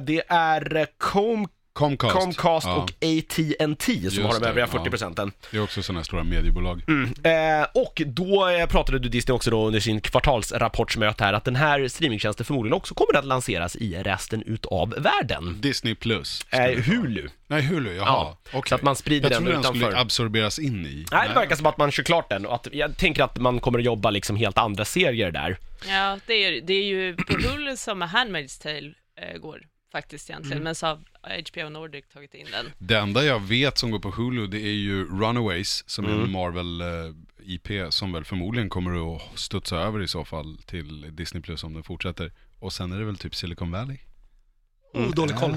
[0.00, 2.14] det är eh, Com Comcast.
[2.14, 4.78] Comcast Ja, och AT&T som Just har de övriga ja.
[4.84, 5.32] 40%.
[5.50, 6.82] Det är också sådana här stora mediebolag.
[7.24, 11.56] Eh, och då eh, pratade du Disney också då under sin kvartalsrapportsmöte här att den
[11.56, 15.60] här streamingtjänsten förmodligen också kommer att lanseras i resten utav världen.
[15.60, 16.46] Disney plus.
[16.50, 16.60] Eh.
[16.84, 17.28] Hulu.
[17.46, 18.06] Nej, Hulu, jaha.
[18.06, 18.68] Ja, Okej.
[18.68, 19.80] så att man sprider jag den trodde den utanför.
[19.80, 21.06] skulle absorberas in i.
[21.12, 23.60] Nej, det verkar som att man kör klart den och att jag tänker att man
[23.60, 25.58] kommer att jobba liksom helt andra serier där.
[25.88, 29.60] Ja, det är, det är ju på Hulu som Handmaid's Tale eh, går
[29.94, 30.98] faktiskt egentligen, men så har
[31.50, 32.66] HBO Nordic tagit in den.
[32.78, 36.18] Det enda jag vet som går på Hulu, det är ju Runaways, som Mm.
[36.20, 36.86] är en Marvel eh,
[37.54, 41.74] IP, som väl förmodligen kommer att studsa över i så fall till Disney plus om
[41.74, 42.32] den fortsätter.
[42.58, 43.98] Och sen är det väl typ Silicon Valley?
[44.94, 45.52] Oh, dålig koll.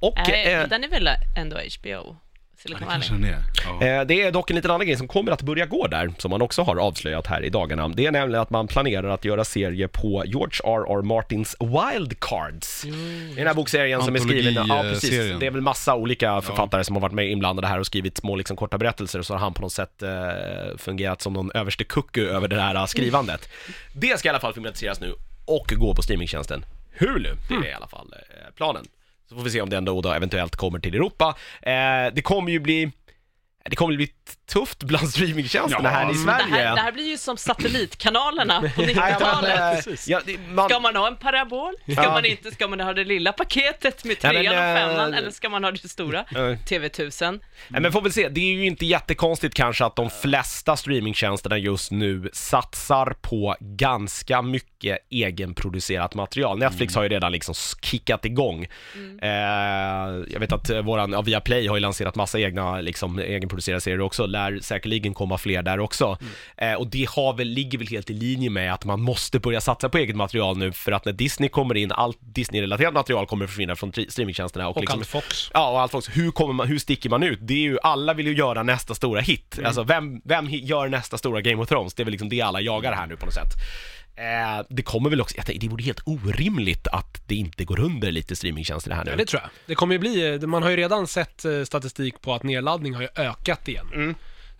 [0.00, 2.16] Och Nej, eh, den är väl ändå HBO,
[2.62, 3.30] Silicon det Valley.
[3.30, 3.42] är.
[3.80, 3.86] Ja.
[3.86, 6.30] Eh, Det är dock en liten annan grej som kommer att börja gå där, som
[6.30, 7.88] man också har avslöjat här i dagarna.
[7.88, 11.02] Det är nämligen att man planerar att göra serie på George R.R.
[11.02, 12.84] Martins Wild Cards.
[12.84, 15.38] I den här bokserien som är skriven, ja precis, Antologiserien.
[15.38, 18.36] det är väl massa olika författare som har varit med inblandade här och skrivit små
[18.36, 21.84] liksom korta berättelser och så har han på något sätt eh, fungerat som någon överste
[21.84, 23.48] kucku över det här eh, skrivandet.
[23.92, 26.64] Det ska i alla fall filmatiseras nu och gå på streamingtjänsten
[26.98, 28.84] Hulu, det är i alla fall eh, planen.
[29.32, 31.34] Så får vi se om den då, då eventuellt kommer till Europa.
[31.62, 32.92] Eh, det kommer ju bli
[33.64, 34.08] det kommer bli
[34.52, 36.16] tufft bland streamingtjänsterna Ja, här i mm.
[36.16, 36.64] Det Sverige.
[36.64, 39.58] här, det här blir ju som satellitkanalerna på Ja, men, 90-talet.
[39.60, 40.08] eh, Precis.
[40.08, 41.74] ja, det- man, Ska man ha en parabol?
[41.82, 42.10] Ska Ja.
[42.12, 42.50] man inte?
[42.50, 45.12] Ska man ha det lilla paketet med Nej, men, trean och femman?
[45.12, 46.18] eh, Eller ska man ha det stora?
[46.20, 46.24] Eh.
[46.68, 47.40] TV1000?
[47.68, 51.58] Nej, men får väl se, det är ju inte jättekonstigt kanske att de flesta streamingtjänsterna
[51.58, 56.58] just nu satsar på ganska mycket egenproducerat material.
[56.58, 58.66] Netflix har ju redan liksom kickat igång.
[59.22, 59.28] Eh,
[60.32, 63.18] jag vet att eh, våran, ja, Viaplay har ju lanserat massa egna liksom,
[63.52, 66.18] egenproducerade serier också, lär säkerligen komma fler där också.
[66.56, 69.60] Eh, och det har väl, ligger väl helt i linje med att man måste börja
[69.60, 73.44] satsa på eget material nu för att när Disney kommer in, allt Disney-relaterat material kommer
[73.44, 74.68] att försvinna från streamingtjänsterna.
[74.68, 75.50] Och, Och liksom, allt Fox.
[75.54, 77.38] Ja, och allt folk, hur, kommer man, hur sticker man ut?
[77.42, 79.58] Det är ju, alla vill ju göra nästa stora hit.
[79.64, 81.94] Alltså vem, vem gör nästa stora Game of Thrones?
[81.94, 83.52] Det är väl liksom det alla jagar här nu på något sätt.
[84.22, 87.80] Eh, det kommer väl också, jag tänker, det vore helt orimligt att det inte går
[87.80, 89.10] under lite streamingtjänster här nu.
[89.10, 89.50] Ja, det tror jag.
[89.66, 92.94] Det kommer ju bli, eh, man har ju redan sett eh, statistik på att nedladdning
[92.94, 93.86] har ju ökat igen.
[93.94, 94.14] Mm.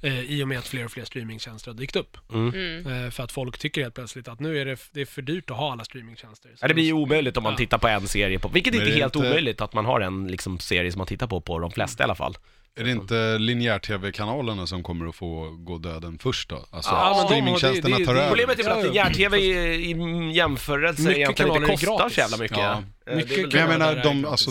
[0.05, 2.17] Eh, I och med att fler och fler streamingtjänster har dykt upp.
[2.17, 5.51] Eh, för att folk tycker helt plötsligt att nu är det, det är för dyrt
[5.51, 6.49] att ha alla streamingtjänster.
[6.49, 7.57] Så Ja, det blir ju omöjligt om man Ja.
[7.57, 10.29] tittar på en serie på, vilket inte är helt inte- omöjligt att man har en
[10.29, 12.37] liksom, serie som man tittar på, på de flesta i alla fall.
[12.77, 16.67] Är det inte linjär-tv-kanalerna som kommer att få gå döden först då?
[16.71, 18.29] Alltså Ja, de- streamingtjänsterna det- tar det- över.
[18.31, 19.51] Problemet är väl att linjär-tv i,
[19.91, 22.15] i jämförelse Mycket egentligen inte kostar gratis.
[22.15, 22.59] så jävla mycket.
[22.59, 22.83] Ja.
[23.07, 24.51] Eh, Mycket Men jag menar, de, alltså,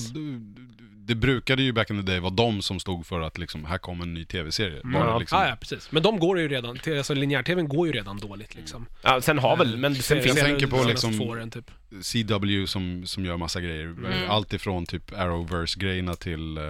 [1.05, 3.77] det brukade ju back in the day vara de som stod för att liksom, här
[3.77, 4.81] kommer en ny tv-serie.
[4.83, 5.19] Bara Ja.
[5.19, 5.91] liksom, Ja, ja, precis.
[5.91, 8.85] Men de går ju redan, alltså linjär-tvn går ju redan dåligt liksom.
[9.01, 11.71] Ja, sen har väl, men sen Serien- finns jag tänker på liksom- åren, typ.
[12.01, 13.95] CW som, som gör massa grejer.
[14.29, 16.63] Allt ifrån typ Arrowverse-grejerna till eh,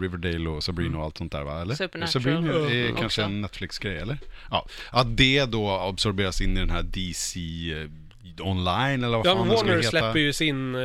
[0.00, 1.60] Riverdale och Sabrina och allt sånt där va?
[1.62, 1.74] Eller?
[1.74, 2.22] Supernatural.
[2.22, 2.86] Sabrina är Mm.
[2.88, 3.22] kanske Också.
[3.22, 4.18] en Netflix-grej eller?
[4.50, 4.66] Ja.
[4.90, 7.40] Att det då absorberas in i den här DC
[7.72, 7.88] eh,
[8.46, 9.90] online eller vad Ja, fan men det skulle Warner heta.
[9.90, 10.80] släpper ju sin eh,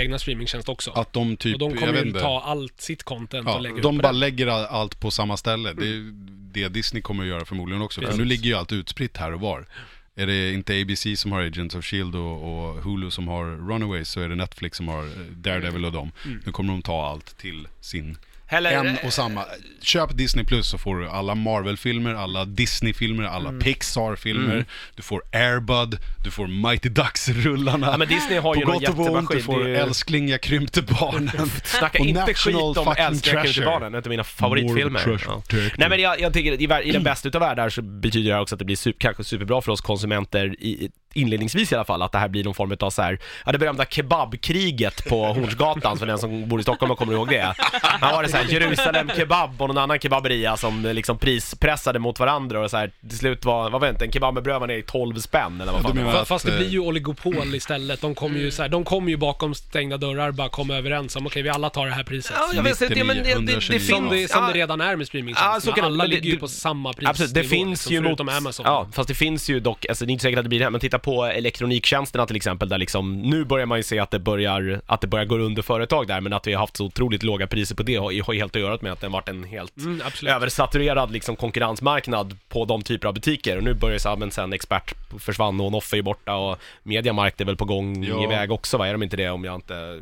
[0.00, 0.90] egna streamingtjänst också.
[0.90, 3.96] Att de typ, och de kommer ju ta allt sitt content Ja, och lägga de
[3.96, 4.18] upp bara det.
[4.18, 5.72] lägger all- allt på samma ställe.
[5.72, 6.12] Det är
[6.52, 8.00] det Disney kommer att göra förmodligen också.
[8.00, 8.18] För Precis.
[8.18, 9.66] nu ligger ju allt utspritt här och var.
[10.16, 14.08] Är det inte ABC som har Agents of Shield och, och Hulu som har Runaways
[14.08, 16.12] så är det Netflix som har eh, Daredevil och dem.
[16.24, 16.42] Mm.
[16.46, 18.16] Nu kommer de ta allt till sin
[18.48, 19.44] Eller- en och samma.
[19.82, 23.60] Köp Disney Plus så får du alla Marvel-filmer, alla Disney-filmer, alla Mm.
[23.60, 24.64] Pixar-filmer.
[24.96, 27.86] Du får Airbud, du får Mighty Ducks-rullarna.
[27.90, 30.28] Ja, men Disney har ju På gott och ont, du får Det är ju- Älskling,
[30.28, 31.50] jag krympte barnen.
[31.64, 33.66] Snacka Och inte National skit om Älskling jag treasure.
[33.66, 35.20] barnen, en av mina favoritfilmer.
[35.26, 35.42] Ja.
[35.76, 36.52] Nej men jag, jag tycker
[36.82, 39.24] i, i den bästa utav världar så betyder det också att det blir super, kanske
[39.24, 42.76] superbra för oss konsumenter i, inledningsvis i alla fall, att det här blir någon form
[42.80, 46.90] av så här, ja det berömda kebabkriget på Hornsgatan, för den som bor i Stockholm
[46.92, 47.54] och kommer ihåg det.
[47.82, 52.18] Här var det så här Jerusalem kebab och någon annan kebaberia som liksom prispressade mot
[52.20, 54.66] varandra och så här till slut var, vad vet inte, en kebab med bröd var
[54.66, 56.14] nere i 12 spänn eller vad Ja, fan det var.
[56.14, 58.00] att, Fast det eh, blir ju oligopol istället.
[58.00, 58.44] De kommer Mm.
[58.44, 61.48] ju, så här, de kommer ju bakom stängda dörrar bara komma överens om okej, vi
[61.48, 62.32] alla tar det här priset.
[62.36, 63.78] Ja, jag vet inte, ja, men det, det, det 129.
[63.78, 63.90] finns...
[63.90, 65.60] Som det, som ja, det redan är med Ja, streamingtjänsterna.
[65.60, 67.10] så kan det- alla det- ligger ju det- på samma prisnivå.
[67.10, 68.66] Absolut, det finns liksom, ju mot, Amazon.
[68.66, 70.64] Ja, fast det finns ju dock, alltså det är inte säkert att det blir det
[70.64, 74.10] här, men titta på elektroniktjänsterna till exempel, där liksom, nu börjar man ju se att
[74.10, 76.84] det börjar, att det börjar gå under företag där, men att vi har haft så
[76.84, 79.12] otroligt låga priser på det har, har ju helt att göra med att det har
[79.12, 83.98] varit en helt Mm, översaturerad liksom konkurrensmarknad på de typer av butiker, och nu börjar
[83.98, 87.64] så här, men sen Expert försvann och Noffe är borta och Mediamarkt är väl på
[87.64, 88.24] gång Ja.
[88.24, 90.00] iväg också va, är de inte det om jag inte,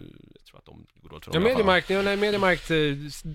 [1.13, 1.45] jag tror för Ja.
[1.49, 2.77] Mediamarkt, ja, nej, Mediamarkt, eh,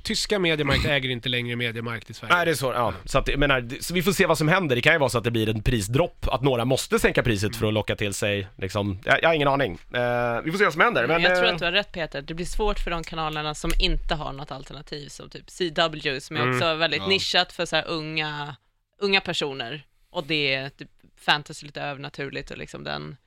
[0.04, 2.36] tyska Mediamarkt äger inte längre Mediamarkt i Sverige.
[2.36, 2.94] Nej det är så, ja.
[3.06, 4.76] Så, att, jag menar, det- så vi får se vad som händer.
[4.76, 7.56] Det kan ju vara så att det blir en prisdropp, att några måste sänka priset
[7.56, 9.72] för att locka till sig, liksom, jag, jag har ingen aning.
[9.94, 11.08] Eh, vi får se vad som händer.
[11.08, 13.04] Men, Men jag tror eh, att du har rätt Peter, det blir svårt för de
[13.04, 16.54] kanalerna som inte har något alternativ, som typ CW, som är Mm.
[16.56, 17.08] också väldigt Ja.
[17.08, 18.56] nischat för så här unga,
[19.02, 19.86] unga personer.
[20.12, 23.18] Och det är typ fantasy lite övernaturligt och liksom den...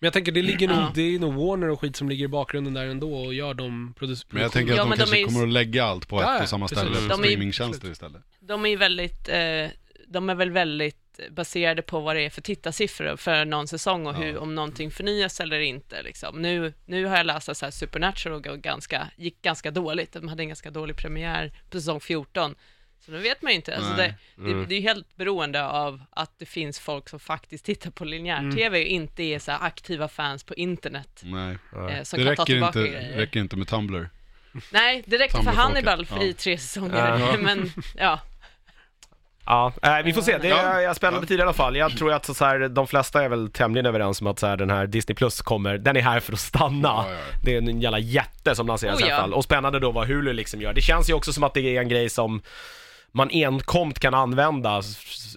[0.00, 0.92] Men jag tänker, det ligger nog, Ja.
[0.94, 3.94] det är nog Warner och skit som ligger i bakgrunden där ändå och gör de
[3.98, 5.84] produ- Men jag tänker Ja, att de men de kanske är ju- kommer att lägga
[5.84, 6.78] allt på Ja, ett ja, och samma precis.
[6.78, 8.22] ställe, på De är ju- streamingtjänster istället.
[8.40, 9.66] De är ju väldigt, eh,
[10.08, 14.14] de är väl väldigt baserade på vad det är för tittarsiffror för någon säsong och
[14.14, 14.40] hur, Ja.
[14.40, 16.02] om någonting förnyas eller inte.
[16.02, 16.42] Liksom.
[16.42, 20.12] Nu, nu har jag läst att Supernatural går ganska, gick ganska dåligt.
[20.12, 22.54] De hade en ganska dålig premiär på säsong 14.
[23.00, 23.76] Så nu vet man ju inte.
[23.76, 24.66] Alltså det, det, Mm.
[24.68, 28.80] det är ju helt beroende av att det finns folk som faktiskt tittar på linjär-tv
[28.80, 31.20] och inte är så här aktiva fans på internet.
[31.24, 31.58] Nej.
[31.90, 33.16] Eh, som Det kan ta räcker tillbaka inte, grejer.
[33.16, 34.10] räcker inte med Tumblr.
[34.72, 35.50] Nej, det räcker för.
[35.50, 36.22] Hannibal för Ja.
[36.22, 37.18] i tre säsonger.
[37.18, 37.36] Ja.
[37.40, 38.20] Men ja,
[39.50, 40.38] Ja, eh, vi får se.
[40.38, 40.80] Det är, Ja.
[40.82, 40.94] ja.
[40.94, 41.76] spännande tid i alla fall.
[41.76, 44.46] Jag tror att så, så här, de flesta är väl tämligen överens om att så
[44.46, 46.88] här, den här Disney Plus kommer, den är här för att stanna.
[46.88, 47.18] Ja, ja, ja.
[47.44, 49.34] Det är en jävla jätte som lanseras Oh, i alla fall.
[49.34, 50.72] Och spännande då vad Hulu liksom gör.
[50.72, 52.42] Det känns ju också som att det är en grej som
[53.12, 54.82] man enkomt kan använda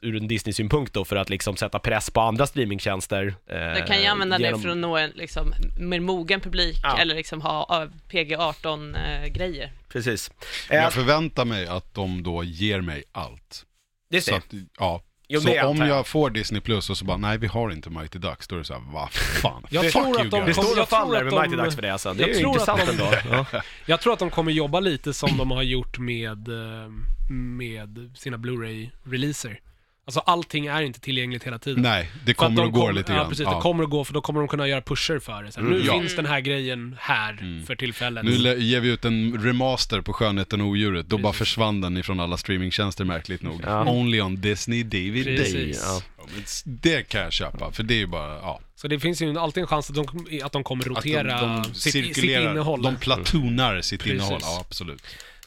[0.02, 3.36] ur en Disney-synpunkt då för att liksom sätta press på andra streamingtjänster.
[3.48, 6.80] Eh, Du kan ju använda det genom- för att nå en liksom, mer mogen publik
[6.84, 6.98] Ja.
[6.98, 9.72] eller liksom ha PG-18-grejer.
[9.90, 10.32] Precis.
[10.70, 13.66] Men Eh, Jag förväntar mig att de då ger mig allt.
[14.10, 14.38] det är Så det.
[14.38, 14.46] att,
[14.80, 15.02] ja.
[15.34, 15.98] Jo, så om antar jag.
[15.98, 18.60] jag får Disney Plus och så bara, nej vi har inte Mighty Ducks, då är
[18.60, 19.64] det såhär, vad fan.
[19.70, 20.56] Jag Fuck tror you att de Det guys.
[20.58, 22.14] står och jag tror faller att med de- Mighty Ducks för det alltså.
[22.14, 23.46] Det jag är ju tror att intressant de- ändå.
[23.54, 23.62] Ja.
[23.86, 26.90] Jag tror att de kommer jobba lite som de har gjort med, eh,
[27.30, 29.60] med sina Blu-ray-releaser.
[30.06, 31.82] Alltså allting är inte tillgängligt hela tiden.
[31.84, 33.30] Nej, det att kommer de att gå kom- lite Ja, grann.
[33.30, 33.44] precis.
[33.44, 33.56] Ja.
[33.56, 35.52] Det kommer att gå, för då kommer de kunna göra pusher för det.
[35.52, 35.80] Så här, Mm.
[35.80, 36.00] nu Ja.
[36.00, 38.26] finns den här grejen här för tillfället.
[38.26, 41.38] Nu ger vi ut en remaster på Skönheten och odjuret, då bara Precis.
[41.48, 43.62] försvann den ifrån alla streamingtjänster märkligt nog.
[43.66, 43.90] Ja.
[43.92, 45.24] Only on Disney DVD.
[45.38, 45.82] Precis.
[45.86, 46.02] Ja.
[46.18, 46.24] Ja,
[46.66, 48.60] Det kan jag köpa, för det är ju bara, ja.
[48.76, 50.08] Så det finns ju alltid en chans att de,
[50.44, 52.82] att de kommer Att rotera de, de sitt, sitt innehåll.
[52.82, 54.14] de platoonar sitt Precis.
[54.20, 55.04] innehåll, ja absolut.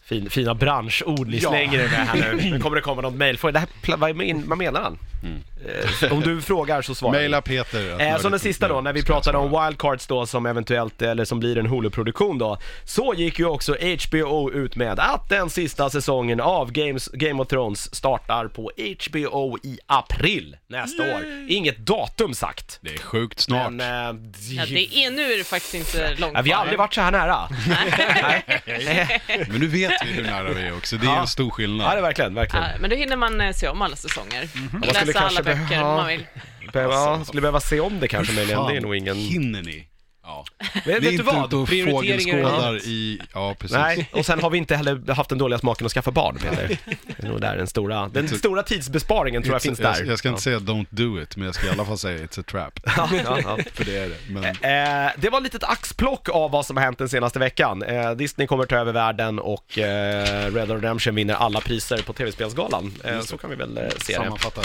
[0.07, 1.49] Fin, fina branschord ni Ja.
[1.51, 2.51] slänger er med här nu.
[2.51, 3.15] Nu kommer det komma något
[3.83, 4.99] pla- vad, men- vad menar han?
[6.03, 7.13] Eh, om du frågar så svarar.
[7.13, 8.01] Maila Peter.
[8.01, 11.41] Eh, som den sista då, när vi pratade om wildcards då som eventuellt, eller som
[11.41, 13.77] blir en Hulu-produktion då, så gick ju också
[14.11, 18.71] HBO ut med att den sista säsongen av Games, Game of Thrones startar på
[19.11, 21.25] HBO i april nästa år.
[21.49, 22.79] Inget datum sagt.
[22.81, 23.73] Det är sjukt snart.
[23.73, 26.79] Men, eh, Ja, det är, nu är det faktiskt inte långt ja, vi har aldrig
[26.79, 27.49] varit så här nära.
[29.49, 31.21] Men nu vet vi hur nära vi är också, det är Ja.
[31.21, 31.99] en stor Ja, det skillnad.
[31.99, 32.65] är verkligen, verkligen.
[32.65, 34.49] Ja, men då hinner man eh, se om alla säsonger.
[34.73, 36.27] Man skulle Läsa kanske alla böcker behöva- man vill.
[36.73, 39.17] Behöva, skulle behöva se om det kanske möjligen, det är nog ingen...
[39.17, 39.87] hinner ni?
[40.27, 40.45] Ja.
[40.85, 41.55] Vi är vet du inte vad?
[41.55, 42.85] och Prioriteringar är fågelskådar allt.
[42.85, 43.77] i, ja precis.
[43.77, 46.79] Nej, och sen har vi inte heller haft den dåliga smaken att skaffa barn Peter.
[47.17, 50.05] Det är nog där den stora, den stora tidsbesparingen tror jag finns jag, där.
[50.05, 52.41] jag ska inte säga don't do it, men jag ska i alla fall säga it's
[52.41, 52.81] a trap.
[52.97, 53.59] Ja, ja, ja.
[53.75, 54.17] För det är det.
[54.29, 57.83] Men Eh, det var ett litet axplock av vad som har hänt den senaste veckan.
[57.83, 62.13] Eh, Disney kommer ta över världen och eh, Red Dead Redemption vinner alla priser på
[62.13, 62.93] TV-spelsgalan.
[63.05, 64.19] Eh, så kan vi väl eh, se det.
[64.19, 64.65] sammanfattar.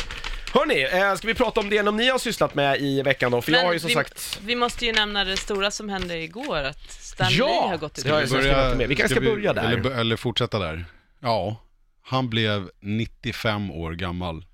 [0.53, 3.41] Hörni, eh, ska vi prata om det som ni har sysslat med i veckan då?
[3.41, 4.39] För jag har ju som vi, sagt...
[4.45, 8.01] vi måste ju nämna det stora som hände igår, att Stan Lee har gått i
[8.01, 8.45] det har jag döden.
[8.45, 8.87] ju skrivit med.
[8.87, 9.63] Vi kanske ska börja där.
[9.71, 10.85] Eller, eller fortsätta där.
[11.19, 11.55] Ja,
[12.03, 14.45] han blev 95 år gammal.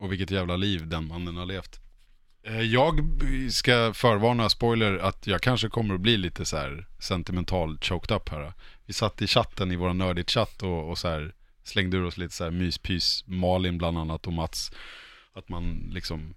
[0.00, 1.80] Och vilket jävla liv den mannen har levt.
[2.46, 6.86] Eh, Jag b- ska förvarna, spoiler, att jag kanske kommer att bli lite så här
[6.98, 8.52] sentimental choked up här.
[8.86, 11.32] Vi satt i chatten i vår nördigt chatt och, och så här
[11.64, 14.72] slängde ur oss lite så här myspys, Malin bland annat och Mats.
[15.34, 16.34] Att man liksom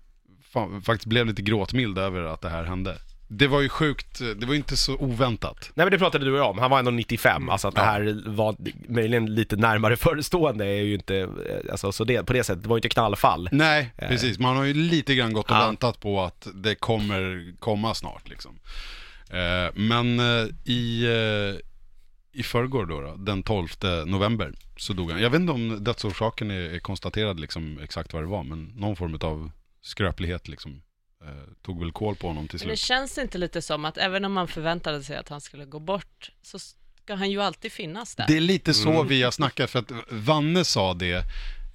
[0.53, 2.97] fan, faktiskt blev lite gråtmild över att det här hände.
[3.27, 5.71] Det var ju sjukt, det var ju inte så oväntat.
[5.73, 7.81] Nej men det pratade du och jag om, han var ändå 95, alltså att det
[7.81, 8.55] här var
[8.89, 11.27] möjligen lite närmare förestående är ju inte, eh,
[11.71, 13.49] alltså så det, på det sättet, det var ju inte knallfall.
[13.51, 14.39] Nej, precis.
[14.39, 15.65] Man har ju lite grann gått och Ja.
[15.65, 18.59] väntat på att det kommer komma snart liksom.
[19.29, 21.59] Eh, men eh, i, eh,
[22.35, 23.67] i förrgår då, då, den 12
[24.05, 25.21] november, så dog han.
[25.21, 28.95] Jag vet inte om dödsorsaken är, är konstaterad liksom exakt vad det var, men någon
[28.95, 30.81] form av skröplighet liksom.
[31.23, 31.29] Eh,
[31.61, 32.87] tog väl koll på honom till Men det slut.
[32.87, 36.31] känns inte lite som att även om man förväntade sig att han skulle gå bort,
[36.41, 38.25] så ska han ju alltid finnas där.
[38.27, 39.07] Det är lite så Mm.
[39.07, 41.23] vi har snackat, för att Vanne sa det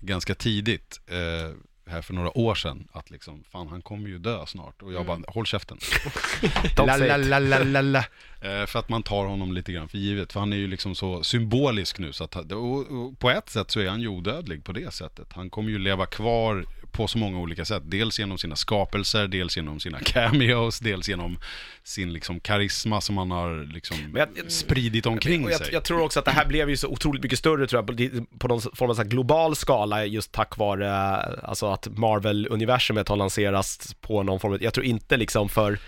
[0.00, 1.54] ganska tidigt, eh,
[1.90, 4.82] här för några år sedan, att liksom, fan han kommer ju dö snart.
[4.82, 5.78] Och jag bara, håll käften.
[6.76, 8.04] La, la, la, la.
[8.42, 10.94] Eh, För att man tar honom lite grann för givet, för han är ju liksom
[10.94, 12.12] så symbolisk nu.
[12.12, 15.32] Så att, och, och på ett sätt så är han ju odödlig på det sättet.
[15.32, 17.82] Han kommer ju leva kvar på så många olika sätt.
[17.86, 21.38] Dels genom sina skapelser, dels genom sina cameos, dels genom
[21.84, 25.68] sin liksom karisma som han har liksom Men jag- spridit omkring jag, sig.
[25.72, 27.86] jag tror också att det här blev ju så otroligt mycket större tror jag,
[28.20, 30.92] på, på någon form av så global skala just tack vare
[31.42, 35.78] alltså att Marvel-universumet har lanserats på någon form av, jag tror inte liksom för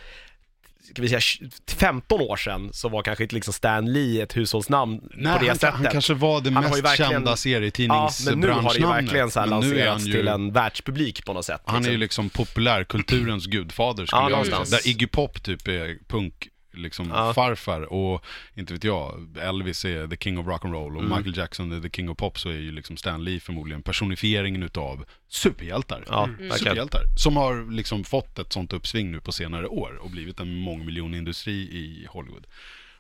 [0.93, 5.01] ska vi säga 15 år sedan så var kanske inte liksom Stan Lee ett hushållsnamn
[5.15, 5.75] Nej, på det han, sättet.
[5.75, 8.49] han kanske var det Han mest verkligen- kända ja, serietidningsbranschnamnet.
[8.49, 11.45] men nu har det ju verkligen så här lanserats ju- till en världspublik på något
[11.45, 11.61] sätt.
[11.65, 12.25] Han är ju liksom.
[12.27, 14.79] liksom populärkulturens gudfader skulle Ja, jag säga.
[14.83, 17.35] Där Iggy Pop typ är punk, liksom Ja.
[17.35, 20.97] farfar och inte vet jag, Elvis är the king of rock'n'roll Mm.
[21.13, 23.83] och Michael Jackson är the king of pop så är ju liksom Stan Lee förmodligen
[23.83, 26.05] personifieringen utav superhjältar.
[26.09, 26.53] Ja, verkligen.
[26.59, 27.03] Superhjältar.
[27.17, 31.53] Som har liksom fått ett sånt uppsving nu på senare år och blivit en mångmiljonindustri
[31.53, 32.47] i Hollywood.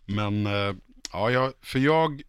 [0.04, 0.74] Men, eh,
[1.12, 2.22] ja, jag, för jag,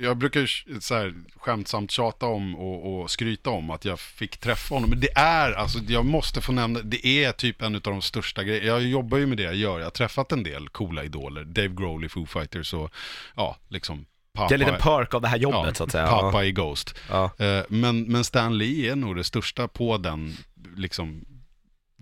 [0.00, 4.74] jag brukar så här skämtsamt tjata om och, och skryta om att jag fick träffa
[4.74, 4.90] honom.
[4.90, 8.44] Men det är, alltså jag måste få nämna, det är typ en av de största
[8.44, 8.66] grejerna.
[8.66, 9.78] Jag jobbar ju med det jag gör.
[9.78, 11.44] Jag har träffat en del coola idoler.
[11.44, 12.90] Dave Grohl i Foo Fighters och
[13.36, 14.48] ja, liksom pappa.
[14.48, 16.06] Det är en liten perk av det här jobbet så att säga.
[16.06, 16.94] Pappa i Ghost.
[17.10, 17.30] Ja.
[17.38, 20.36] Eh, Men, men Stan Lee är nog det största på den,
[20.76, 21.24] liksom,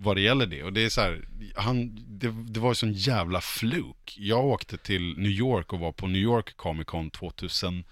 [0.01, 0.63] vad det gäller det.
[0.63, 4.15] Och det är så här, han, det, det var ju sån jävla fluk.
[4.17, 7.83] Jag åkte till New York och var på New York Comic Con 2011.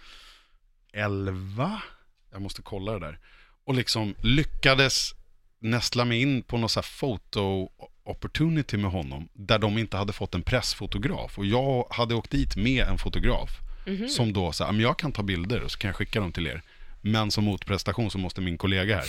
[2.31, 3.19] Jag måste kolla det där.
[3.65, 5.13] Och liksom lyckades
[5.59, 7.69] nästla mig in på någon så här foto
[8.03, 9.29] opportunity med honom.
[9.33, 11.37] Där de inte hade fått en pressfotograf.
[11.37, 13.49] Och jag hade åkt dit med en fotograf.
[14.09, 16.61] Som då sa, jag kan ta bilder och så kan jag skicka dem till er.
[17.01, 19.05] Men som motprestation så måste min kollega här,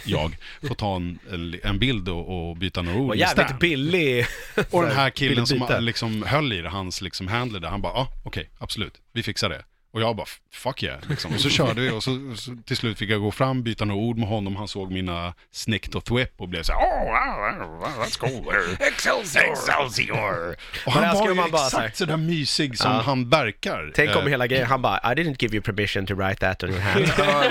[0.04, 0.36] jag,
[0.68, 1.18] få ta en,
[1.62, 3.18] en bild och, och byta några ord Stan.
[3.18, 4.26] jävligt billig.
[4.70, 7.92] Och den här killen som liksom höll i det, hans liksom handler där, han bara,
[7.92, 9.64] ja ah, okej, absolut, vi fixar det.
[9.98, 11.34] Och jag bara, fuck yeah, liksom.
[11.34, 14.00] Och så körde vi och så, så till slut fick jag gå fram, byta några
[14.00, 17.78] ord med honom, han såg mina snikt och thwip och blev så här, oh, wow,
[17.78, 18.54] wow, that's cool.
[18.80, 19.52] Excelsior!
[19.52, 20.56] Excelsior!
[20.86, 23.00] Och han var ju man bara exakt sådär mysig som Ja.
[23.00, 23.92] han verkar.
[23.94, 26.62] Tänk om Eh, hela grejen, han bara I didn't give you permission to write that
[26.62, 27.04] on your hand.
[27.18, 27.42] Ja.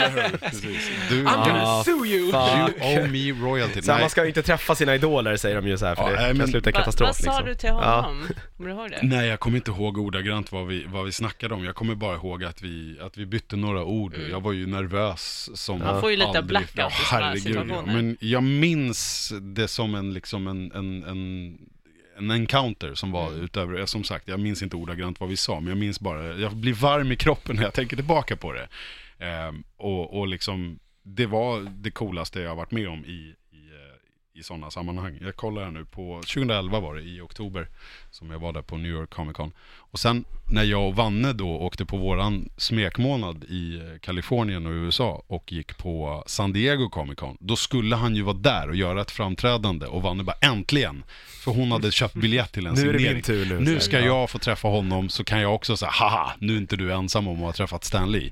[1.09, 2.31] Du, I'm gonna Ah, sue you!
[2.31, 2.79] fuck.
[2.81, 3.81] you owe me royalty.
[3.81, 6.09] Så man ska ju inte träffa sina idoler säger de ju så här, för Ja,
[6.09, 7.45] det nej, kan men- sluta Va, katastrof vad sa liksom.
[7.45, 8.27] du till honom?
[8.57, 8.99] Kommer du ihåg det?
[9.01, 11.63] Nej, jag kommer inte ihåg ordagrant vad vi, vad vi snackade om.
[11.65, 14.15] Jag kommer bara ihåg att vi, att vi bytte några ord.
[14.31, 16.45] Jag var ju nervös som Man får ju lite aldrig.
[16.45, 17.83] blackout ja, herregud, ja.
[17.85, 21.57] Men jag minns det som en, liksom en, en, en,
[22.17, 23.41] en encounter som var Mm.
[23.41, 26.55] utöver, som sagt, jag minns inte ordagrant vad vi sa, men jag minns bara, jag
[26.55, 28.67] blir varm i kroppen när jag tänker tillbaka på det.
[29.19, 33.33] Ehm, och, och liksom, det var det coolaste jag har varit med om i,
[34.39, 35.17] i, sådana sammanhang.
[35.21, 37.67] Jag kollar här nu på, 2011 var det, i oktober,
[38.11, 39.51] som jag var där på New York Comic Con.
[39.91, 44.71] Och sen när jag och Vanne då åkte på våran smekmånad i eh, Kalifornien och
[44.71, 48.75] USA och gick på San Diego Comic Con, då skulle han ju vara där och
[48.75, 51.03] göra ett framträdande och Vanne bara äntligen,
[51.43, 53.13] för hon hade köpt biljett till en Nu är det signering.
[53.15, 56.31] min tur nu, Nu ska jag få träffa honom så kan jag också säga, haha,
[56.39, 58.31] nu är inte du ensam om att ha träffat Stan Lee.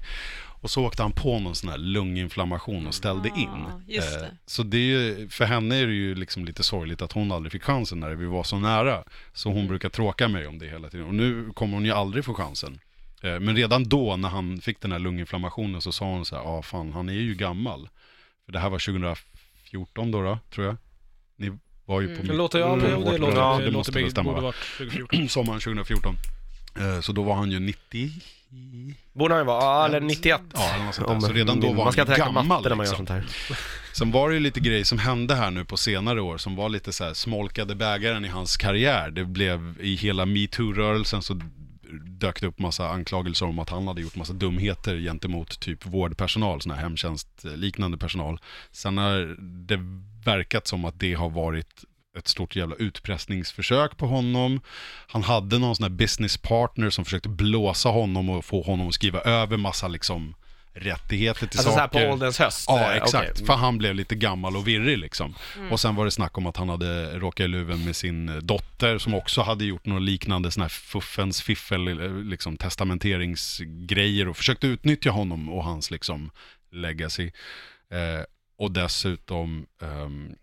[0.65, 3.49] Och så åkte han på någon sån här lunginflammation och ställde in.
[3.49, 4.37] Ah, just Eh, det.
[4.45, 7.51] Så det är ju, för henne är det ju liksom lite sorgligt att hon aldrig
[7.51, 9.03] fick chansen när vi var så nära.
[9.33, 9.59] Så Mm.
[9.59, 11.05] hon brukar tråka mig om det hela tiden.
[11.07, 12.79] Och nu kommer hon ju aldrig få chansen.
[13.21, 16.43] Eh, Men redan då när han fick den här lunginflammationen så sa hon så här,
[16.43, 17.89] ja ah, fan han är ju gammal.
[18.45, 20.75] För det här var 2014 då, då tror jag.
[21.37, 21.51] Ni
[21.85, 22.21] var ju på Mm.
[22.23, 24.11] mitt- Det låter, ja, på det, det låter, Ja, det det låter måste väl bägge,
[24.11, 24.47] stämma borde va?
[24.47, 25.29] varit 2014.
[25.29, 26.15] sommaren 2014.
[26.79, 28.11] Eh, Så då var han ju 90...
[29.13, 30.41] Borde han ju vara, ja, eller 91.
[30.53, 31.27] Ja, eller något sånt där.
[31.27, 32.97] Så redan då var man ska han räkna gammal när man gör liksom.
[32.97, 33.25] sånt här.
[33.93, 36.69] Sen var det ju lite grejer som hände här nu på senare år som var
[36.69, 39.11] lite så här smolkade bägaren i hans karriär.
[39.11, 41.39] Det blev i hela metoo-rörelsen så
[42.05, 46.61] dök det upp massa anklagelser om att han hade gjort massa dumheter gentemot typ vårdpersonal,
[46.61, 48.39] sån här hemtjänstliknande personal.
[48.71, 49.79] Sen har det
[50.25, 51.83] verkat som att det har varit
[52.17, 54.61] ett stort jävla utpressningsförsök på honom.
[55.07, 58.93] Han hade någon sån här business partner som försökte blåsa honom och få honom att
[58.93, 60.35] skriva över massa liksom
[60.77, 62.11] rättigheter till Alltså såhär på saker.
[62.11, 62.65] ålderns höst?
[62.67, 63.31] Ja, eh, exakt.
[63.31, 63.45] okej.
[63.45, 65.35] För han blev lite gammal och virrig liksom.
[65.71, 68.35] Och sen var det snack om att han hade råkat i luven med sin eh,
[68.35, 74.37] dotter som också hade gjort något liknande sån här fuffens fiffel, eh, liksom testamenteringsgrejer och
[74.37, 76.31] försökte utnyttja honom och hans liksom
[76.71, 77.31] legacy.
[77.91, 78.23] Eh,
[78.57, 80.35] och dessutom ehm,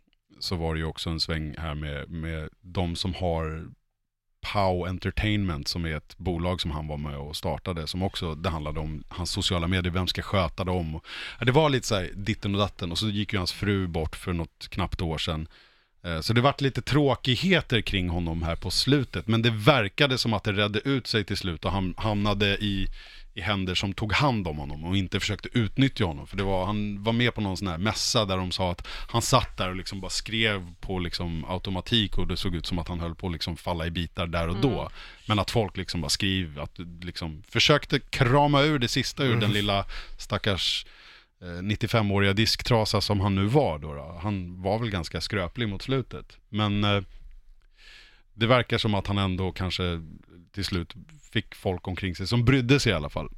[0.43, 3.65] så var det ju också en sväng här med, med de som har
[4.53, 8.49] Pow Entertainment som är ett bolag som han var med och startade som också, det
[8.49, 10.95] handlade om hans sociala medier, vem ska sköta dem?
[10.95, 11.05] Och,
[11.47, 14.17] det var lite så här ditten och datten och så gick ju hans fru bort
[14.17, 15.49] för något knappt år sedan.
[16.05, 20.35] Eh, så det vart lite tråkigheter kring honom här på slutet, men det verkade som
[20.35, 22.89] att det redde ut sig till slut och han hamnade i,
[23.35, 26.27] i händer som tog hand om honom och inte försökte utnyttja honom.
[26.27, 28.87] För det var, han var med på någon sån här mässa där de sa att
[29.09, 32.79] han satt där och liksom bara skrev på liksom automatik och det såg ut som
[32.79, 34.91] att han höll på att liksom falla i bitar där och då.
[35.27, 39.53] Men att folk liksom bara skrev, att liksom försökte krama ur det sista ur den
[39.53, 39.85] lilla
[40.19, 40.87] stackars
[41.41, 44.19] eh, 95-åriga disktrasa som han nu var då, då.
[44.23, 46.39] Han var väl ganska skröplig mot slutet.
[46.49, 47.03] Men eh,
[48.35, 50.03] det verkar som att han ändå kanske
[50.53, 50.95] till slut
[51.33, 53.29] fick folk omkring sig som brydde sig i alla fall.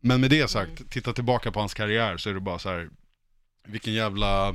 [0.00, 2.88] Men med det sagt, titta tillbaka på hans karriär så är det bara så här,
[3.66, 4.54] vilken jävla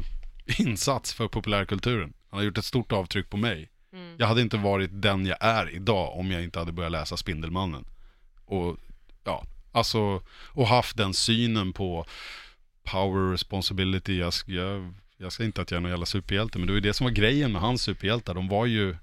[0.57, 2.13] insats för populärkulturen.
[2.29, 3.69] Han har gjort ett stort avtryck på mig.
[3.93, 4.15] Mm.
[4.19, 7.85] Jag hade inte varit den jag är idag om jag inte hade börjat läsa Spindelmannen.
[8.45, 8.77] Och
[9.23, 12.05] ja, alltså, och haft den synen på
[12.83, 14.19] power, responsibility.
[14.19, 16.77] Jag, ska- jag, jag säger inte att jag är någon jävla superhjälte, men det var
[16.77, 18.33] ju det som var grejen med hans superhjältar.
[18.33, 18.95] De var ju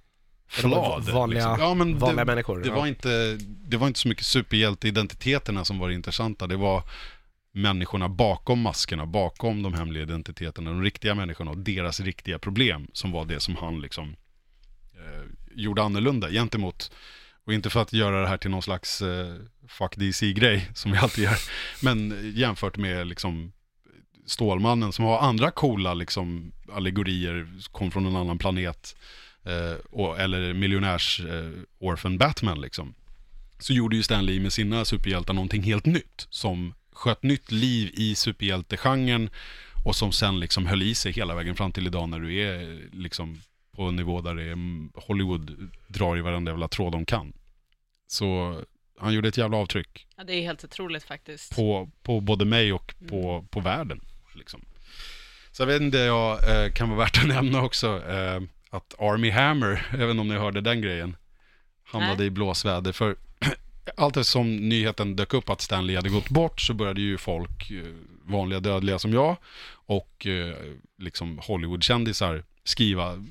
[0.62, 1.04] Var flawed.
[1.14, 1.56] vanliga- liksom.
[1.68, 2.74] ja, men vanliga det, människor, Det, ja.
[2.74, 6.46] var inte, det var inte så mycket superhjälteidentiteterna som var det intressanta.
[6.46, 6.82] Det var
[7.52, 13.12] människorna bakom maskerna, bakom de hemliga identiteterna, de riktiga människorna och deras riktiga problem som
[13.12, 14.16] var det som han liksom
[14.94, 16.90] eh, gjorde annorlunda gentemot,
[17.44, 19.34] och inte för att göra det här till någon slags eh,
[19.68, 21.36] fuck DC-grej som vi alltid gör,
[21.82, 23.52] men jämfört med liksom
[24.26, 28.96] Stålmannen som har andra coola liksom allegorier, kom från en annan planet,
[29.44, 32.94] eh, eller miljonärs eh, Batman liksom.
[33.59, 37.90] Så gjorde ju Stan Lee med sina superhjältar någonting helt nytt, som sköt nytt liv
[37.94, 39.31] i superhjältegenren
[39.85, 42.81] och som sen liksom höll i sig hela vägen fram till idag när du är
[42.92, 43.40] liksom
[43.76, 47.33] på en nivå där det är mm, Hollywood drar i varenda jävla tråd de kan.
[48.07, 48.61] Så
[48.98, 51.57] han gjorde ett jävla avtryck Ja, det är helt otroligt faktiskt.
[51.57, 54.00] på, på både mig och på, på världen.
[54.35, 54.64] Liksom.
[55.53, 59.30] Så jag vet inte, jag eh, kan vara värt att nämna också eh, att Army
[59.30, 61.16] Hammer, även om ni hörde den grejen,
[61.85, 62.26] hamnade Nej.
[62.26, 62.92] i blåsväder.
[62.92, 63.16] För
[63.96, 67.85] allt eftersom nyheten dök upp att Stanley hade gått bort så började ju folk, eh,
[68.24, 69.37] vanliga dödliga som jag,
[69.72, 70.54] och eh,
[70.98, 73.24] liksom Hollywoodkändisar skriva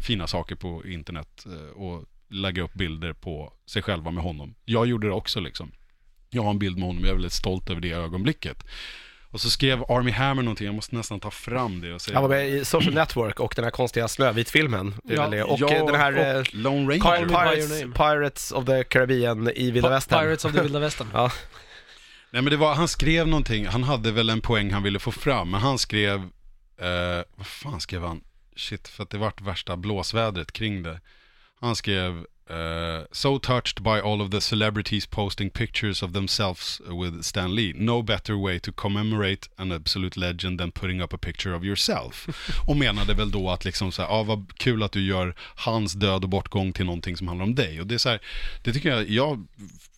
[0.00, 4.54] fina saker på internet eh, och lägga upp bilder på sig själva med honom.
[4.64, 5.72] Jag gjorde det också liksom.
[6.30, 8.64] Jag har en bild med honom, jag är väldigt stolt över det ögonblicket.
[9.32, 12.16] Och så skrev Army Hammer någonting, jag måste nästan ta fram det och säga.
[12.16, 14.94] Han var med i Social Network och den här konstiga Snövit-filmen.
[15.04, 15.44] Ja.
[15.44, 17.28] Och Ja, eh, den här eh, och Lone Car- Ranger.
[17.28, 17.80] Pirates.
[17.96, 20.20] Pirates of the Caribbean i Vilda Västern.
[20.20, 21.08] Pirates of the Vilda Västern.
[21.14, 21.30] Ja.
[22.30, 25.10] Nej men det var, han skrev någonting, han hade väl en poäng han ville få
[25.12, 26.18] fram, men han skrev,
[26.80, 28.20] eh, vad fan skrev han?
[28.56, 31.00] Shit, för att det vart värsta blåsvädret kring det.
[31.60, 37.22] Han skrev, eh, So touched by all of the celebrities posting pictures of themselves with
[37.22, 37.74] Stan Lee.
[37.76, 42.28] No better way to commemorate an absolute legend than putting up a picture of yourself.
[42.66, 45.92] Och menade väl då att liksom så här, ah, vad kul att du gör hans
[45.92, 47.80] död och bortgång till någonting som handlar om dig.
[47.80, 48.20] Och det är så här,
[48.62, 49.46] det tycker jag, jag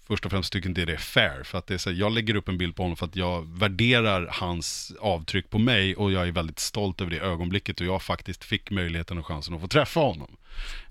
[0.06, 1.42] först och främst tycker inte det är fair.
[1.44, 3.16] För att det är så här, jag lägger upp en bild på honom för att
[3.16, 7.86] jag värderar hans avtryck på mig och jag är väldigt stolt över det ögonblicket och
[7.86, 10.36] jag faktiskt fick möjligheten och chansen att få träffa honom.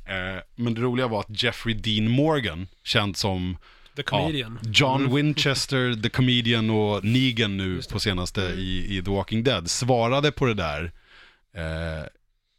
[0.05, 3.57] Eh, men det roliga var att Jeffrey Dean Morgan, känd som
[3.95, 4.59] The Comedian.
[4.63, 9.69] Ja, John Winchester, The Comedian och Negan nu på senaste i, i The Walking Dead,
[9.69, 10.91] svarade på det där.
[11.55, 12.05] Eh,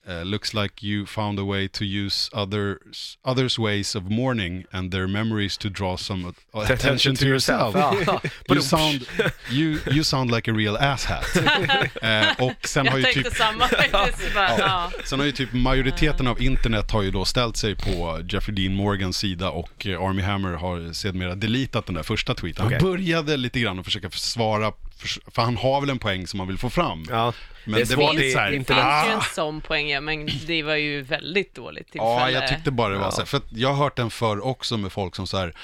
[0.07, 4.93] eh, looks like you found a way to use others, others ways of mourning and
[4.93, 6.25] their memories to draw some
[6.55, 7.75] at- attention to yourself.
[7.75, 8.21] Ja.
[8.49, 9.07] You sound,
[9.51, 11.37] you, you sound like a real asshat.
[12.03, 14.35] eh, och sen har Jag ju tänkte typ samma faktiskt.
[14.35, 14.91] Bara, ja.
[15.05, 18.75] Sen har ju typ majoriteten av internet har ju då ställt sig på Jeffrey Dean
[18.75, 22.67] Morgans sida och eh, Army Hammer har sedermera deletat den där första tweeten.
[22.67, 22.79] Okej.
[22.81, 26.41] Han började lite grann att försöka försvara, förs- för han har väl en poäng som
[26.41, 27.05] han vill få fram.
[27.11, 27.33] Ja.
[27.65, 30.63] Men det det, var lite så här, ju ah, en sån poäng, ja, men det
[30.63, 32.11] var ju väldigt dåligt tillfälle.
[32.11, 33.11] Ja, jag tyckte bara det var Ja.
[33.11, 35.55] så här, för jag har hört den förr också med folk som så här,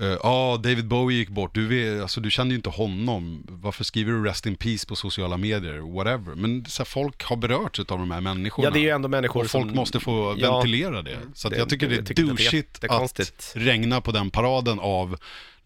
[0.00, 3.84] eh, Ja, David Bowie gick bort, du, vet, alltså, du kände ju inte honom, varför
[3.84, 6.34] skriver du Rest in Peace på sociala medier, whatever.
[6.34, 8.66] Men så här, folk har berörts av de här människorna.
[8.68, 9.76] Ja, det är ju ändå människor och folk som...
[9.76, 10.52] måste få Ja.
[10.54, 11.18] ventilera det.
[11.34, 15.16] Så att Det- jag tycker det det är douchigt att regna på den paraden av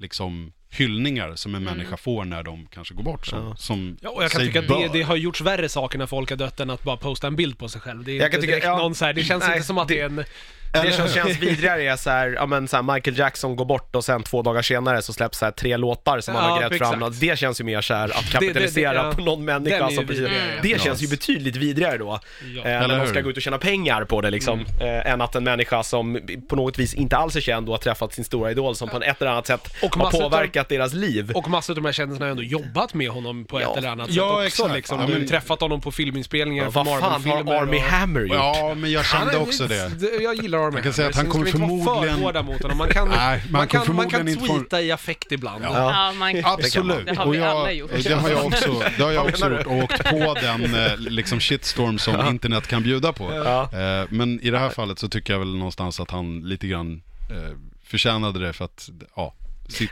[0.02, 1.76] liksom hyllningar som en Mm.
[1.76, 3.26] människa får när de kanske går bort.
[3.26, 3.56] Som, Ja.
[3.56, 6.30] som Ja, och jag kan tycka att det, det har gjorts värre saker när folk
[6.30, 8.04] har dött än att bara posta en bild på sig själv.
[8.04, 8.78] Det är Jag inte kan tycka- ja.
[8.78, 10.24] någon så här, det känns Nej, inte som att det är en...
[10.72, 13.96] Det som känns vidrigare är så här, ja men så här, Michael Jackson går bort
[13.96, 16.60] och sen två dagar senare så släpps så här tre låtar som han Ja, har
[16.60, 17.02] grävt fram.
[17.02, 17.20] exakt.
[17.20, 19.12] Det känns ju mer så här att kapitalisera det- ja.
[19.16, 20.58] på någon människa som precis, vidrigare.
[20.62, 22.20] Det känns ju betydligt vidrigare då.
[22.54, 22.60] Ja.
[22.70, 24.60] Eh, när de ska gå ut och tjäna pengar på det liksom.
[24.80, 27.78] Eh, än att en människa som på något vis inte alls är känd och har
[27.80, 30.68] träffat sin stora idol som på ett eller annat sätt Och har massor av- påverkat
[30.68, 31.32] deras liv.
[31.34, 33.70] Och massor av de här kändisarna har ändå jobbat med honom på Ja.
[33.72, 34.46] ett eller annat Ja, sätt också.
[34.46, 34.74] exakt.
[34.74, 35.00] Liksom.
[35.00, 37.82] Ja, Du har men- träffat honom på filminspelningar Ja, för vad fan har Army och...
[37.82, 38.30] Hammer gjort?
[38.32, 39.90] Ja, men jag kände också det.
[40.22, 42.78] Jag gillar Army Jag kan säga att han kommer inte förmodligen- för hårda mot honom.
[42.78, 45.64] Man kan, Nej, man man kan, man kan förmodligen inte tweeta i affekt ibland.
[45.64, 45.70] Ja.
[45.92, 47.06] Ja, man, Absolut.
[47.06, 47.90] Det har och vi jag, alla gjort.
[48.04, 51.40] Det har jag också, det har jag också gjort och åkt på den eh, liksom
[51.40, 53.32] shitstorm som internet kan bjuda på.
[53.44, 53.62] Ja.
[53.72, 57.02] Eh, Men i det här fallet så tycker jag väl någonstans att han lite grann
[57.30, 59.34] eh, förtjänade det för att, ja,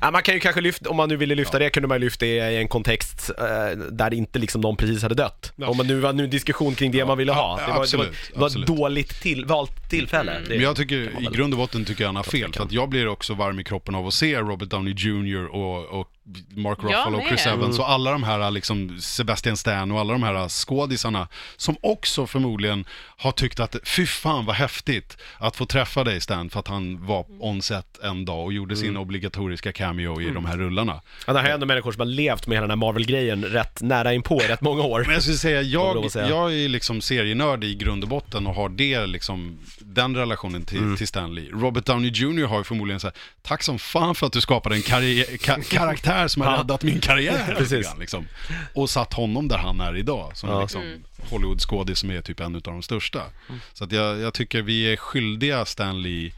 [0.01, 2.05] Ja, man kan ju kanske lyfta, om man nu ville lyfta det kunde man ju
[2.05, 5.53] lyfta det i en kontext eh, där inte liksom någon precis hade dött.
[5.57, 5.69] Ja.
[5.69, 7.59] Om man nu var nu en diskussion kring det man ville ha.
[7.61, 10.33] Ja, Det var, absolut, det var, det var ett dåligt till, valt tillfälle.
[10.33, 12.53] Det, Men jag tycker, i grund och botten tycker jag han har fel.
[12.53, 15.45] För att jag blir också varm i kroppen av att se Robert Downey Jr.
[15.45, 16.09] och, och
[16.49, 17.47] Mark Ruffalo och Chris.
[17.47, 17.81] Evans Mm.
[17.81, 22.85] och alla de här, liksom Sebastian Stan och alla de här skådisarna som också förmodligen
[23.17, 27.07] har tyckt att fy fan vad häftigt att få träffa dig Stan för att han
[27.07, 28.87] var on set en dag och gjorde Mm.
[28.87, 31.01] sin obligatoriska cameo i de här rullarna.
[31.27, 33.83] Ja, det här är ändå människor som har levt med hela den här Marvel-grejen rätt
[33.83, 35.03] nära inpå i rätt många år.
[35.05, 36.29] Men jag skulle säga, jag, säga.
[36.29, 40.79] jag är liksom serienörd i grund och botten och har det liksom, den relationen till,
[40.79, 40.97] Mm.
[40.97, 41.51] till Stanley.
[41.53, 44.75] Robert Downey Jr har ju förmodligen så här, tack som fan för att du skapade
[44.77, 46.59] en karriär, ka, karaktär som har Ja.
[46.59, 47.55] räddat min karriär.
[47.59, 47.87] Precis.
[47.87, 48.27] grann, Liksom.
[48.75, 50.61] Och satt honom där han är idag, som Ja.
[50.63, 50.83] liksom
[51.31, 53.23] Hollywood-skådis som är typ en av de största.
[53.49, 53.61] Mm.
[53.73, 56.33] Så att jag, jag tycker vi är skyldiga Stanley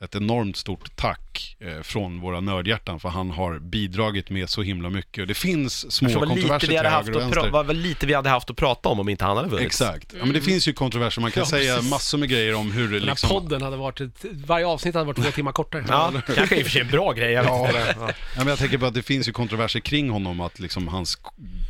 [0.00, 4.90] ett enormt stort tack eh, från våra nördhjärtan för han har bidragit med så himla
[4.90, 5.20] mycket.
[5.22, 7.50] Och det finns små Det var lite, kontroverser vi till hade haft höger och vänster.
[7.50, 9.66] var lite vi hade haft att prata om om inte han hade vunnits.
[9.66, 10.14] Exakt.
[10.18, 11.90] Ja, men det finns ju kontroverser, man kan Ja, säga precis.
[11.90, 13.30] massor med grejer om hur det Den här liksom...
[13.30, 15.84] podden hade varit, ett, varje avsnitt hade varit två timmar kortare.
[15.88, 17.66] Ja, kanske i och för sig en bra grej, jag Ja.
[17.66, 17.78] inte.
[18.00, 18.06] Ja.
[18.08, 21.18] Ja, men jag tänker på att det finns ju kontroverser kring honom, att liksom hans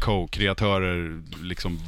[0.01, 1.81] co-kreatörer, liksom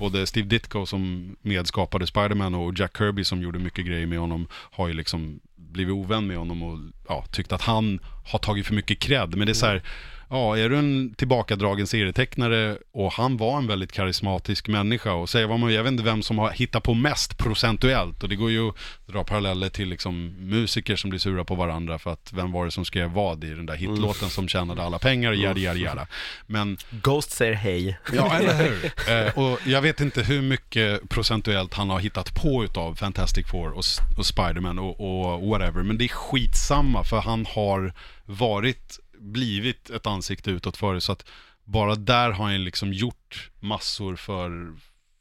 [0.00, 4.46] både Steve Ditko som medskapade Spider-Man och Jack Kirby som gjorde mycket grejer med honom,
[4.52, 6.78] har ju liksom blivit ovän med honom och
[7.08, 9.36] ja, tyckt att han har tagit för mycket cred.
[9.36, 9.84] Men det är så här, mm
[10.30, 15.46] ja, är du en tillbakadragen serietecknare och han var en väldigt karismatisk människa och säga
[15.46, 18.50] vad man, jag vet inte vem som har hittat på mest procentuellt och det går
[18.50, 18.74] ju att
[19.06, 22.70] dra paralleller till liksom musiker som blir sura på varandra för att vem var det
[22.70, 26.06] som skrev vad i den där hitlåten som tjänade alla pengar, yada yada yada.
[26.46, 27.98] Men Ghost säger hej.
[28.12, 28.92] Ja, eller hur?
[29.10, 33.70] Eh, och jag vet inte hur mycket procentuellt han har hittat på utav Fantastic Four
[33.70, 33.84] och,
[34.18, 35.82] och Spiderman och, och whatever.
[35.82, 37.92] Men det är skitsamma för han har
[38.24, 41.00] varit, blivit ett ansikte utåt för det.
[41.00, 41.28] Så att
[41.64, 44.74] bara där har han liksom gjort massor för,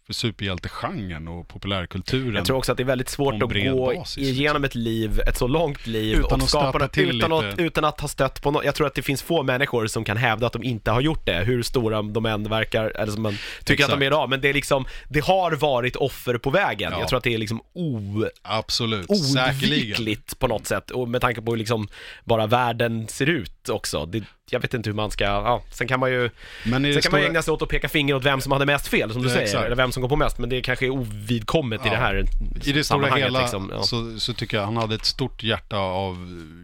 [0.09, 2.35] för superhjältegenren och populärkulturen.
[2.35, 5.37] Jag tror också att det är väldigt svårt att gå basis, igenom ett liv, ett
[5.37, 8.41] så långt liv Utan och att skapa något, till utan, att, utan att ha stött
[8.41, 8.65] på något.
[8.65, 11.25] Jag tror att det finns få människor som kan hävda att de inte har gjort
[11.25, 14.07] det, hur stora de än verkar, eller som man tycker att de är Exakt.
[14.07, 14.29] idag.
[14.29, 16.91] Men det är liksom, det har varit offer på vägen.
[16.91, 16.99] Ja.
[16.99, 20.91] Jag tror att det är liksom o, Absolut, oundvikligt på något sätt.
[20.91, 21.87] Och med tanke på hur liksom
[22.23, 24.05] bara världen ser ut också.
[24.05, 26.29] Det, jag vet inte hur man ska, ja, sen kan man ju
[26.63, 28.65] Sen kan man ju stora- ägna sig åt att peka finger åt vem som hade
[28.65, 29.65] mest fel, som du säger, exakt.
[29.65, 32.25] eller vem som går på mest, men det kanske är ovidkommet i det här
[32.65, 33.69] I det stora hela liksom.
[33.73, 33.83] ja.
[33.83, 36.15] så, så tycker jag han hade ett stort hjärta av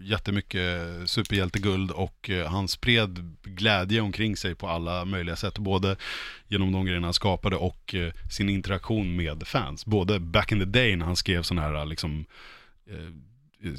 [0.04, 5.58] jättemycket superhjälteguld och eh, han spred glädje omkring sig på alla möjliga sätt.
[5.58, 5.96] Både
[6.48, 9.86] genom de grejerna han skapade och eh, sin interaktion med fans.
[9.86, 12.26] Både back in the day när han skrev sådana här liksom
[12.90, 13.12] eh,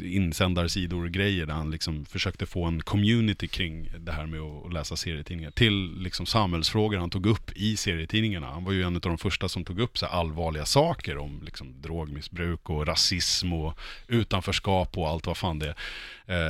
[0.03, 5.51] insändarsidor-grejer där han liksom försökte få en community kring det här med att läsa serietidningar.
[5.51, 8.47] Till liksom samhällsfrågor han tog upp i serietidningarna.
[8.47, 11.82] Han var ju en av de första som tog upp så allvarliga saker om liksom
[11.82, 13.78] drogmissbruk och rasism och
[14.09, 15.76] utanförskap och allt vad fan det är.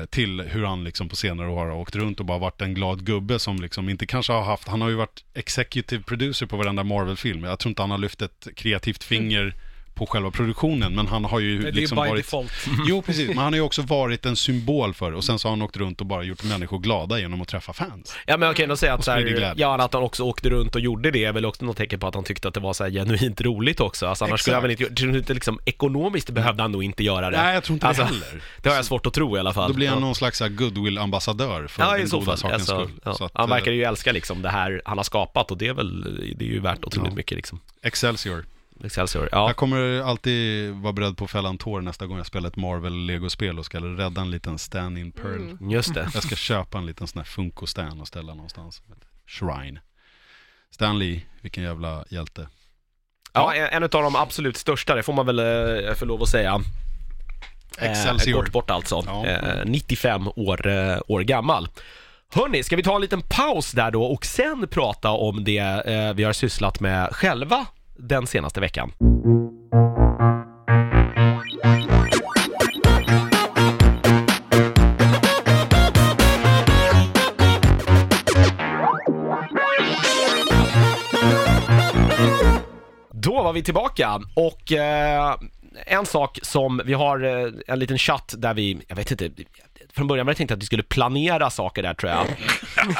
[0.01, 2.75] Eh, till hur han liksom på senare år har åkt runt och bara varit en
[2.75, 6.57] glad gubbe som liksom inte kanske har haft, han har ju varit executive producer på
[6.57, 7.45] varenda Marvel-film.
[7.45, 9.55] Jag tror inte han har lyft ett kreativt finger
[9.97, 12.25] på själva produktionen, men han har ju Det är liksom by varit...
[12.25, 12.53] default.
[12.87, 13.29] Jo, precis.
[13.29, 15.17] Men han har ju också varit en symbol för det.
[15.17, 17.73] Och sen så har han åkt runt och bara gjort människor glada genom att träffa
[17.73, 18.17] fans.
[18.27, 20.75] Ja men okej, då säger jag att så här, ja, att han också åkte runt
[20.75, 22.73] och gjorde det är väl också något tecken på att han tyckte att det var
[22.73, 24.07] så här genuint roligt också.
[24.07, 27.31] Alltså annars skulle han väl inte, tror inte liksom ekonomiskt behövde han nog inte göra
[27.31, 27.37] det.
[27.43, 28.43] Nej, jag tror inte Alltså, det heller.
[28.63, 29.69] Det har jag svårt att tro i alla fall.
[29.71, 30.05] Då blir han ja.
[30.05, 32.39] någon slags goodwill-ambassadör för Ja, den goda fall.
[32.39, 33.01] sakens Alltså, skull.
[33.05, 33.15] ja.
[33.15, 35.69] Så att, han verkar eh, ju älska liksom det här han har skapat och det
[35.69, 36.03] är väl,
[36.39, 37.17] det är ju värt otroligt Ja.
[37.17, 37.61] mycket liksom.
[37.83, 38.45] Excelsior.
[38.85, 39.47] Excelsior, ja.
[39.47, 42.57] Jag kommer alltid vara beredd på att fälla en tår nästa gång jag spelar ett
[42.57, 45.51] Marvel-legospel och ska rädda en liten stand-in pearl.
[45.51, 45.71] Mm.
[45.71, 46.09] Just det.
[46.15, 48.83] Jag ska köpa en liten sån här Funko-stand och ställa någonstans.
[49.27, 49.81] Shrine.
[50.71, 52.49] Stanley, vilken jävla hjälte.
[53.33, 56.29] Ja, en, en av de absolut största, det får man väl eh, för lov att
[56.29, 56.61] säga.
[57.79, 58.37] Excelsior.
[58.37, 59.03] Eh, kort bort alltså.
[59.07, 59.27] Ja.
[59.27, 61.69] Eh, 95 år, eh, år gammal.
[62.35, 66.15] Hörni, ska vi ta en liten paus där då och sen prata om det eh,
[66.15, 67.67] vi har sysslat med själva
[67.99, 68.93] den senaste veckan?
[83.11, 85.37] Då var vi tillbaka och eh,
[85.87, 89.31] en sak som vi har eh, en liten chatt där vi, jag vet inte,
[89.97, 92.27] från början var det tänkt att vi skulle planera saker där tror jag.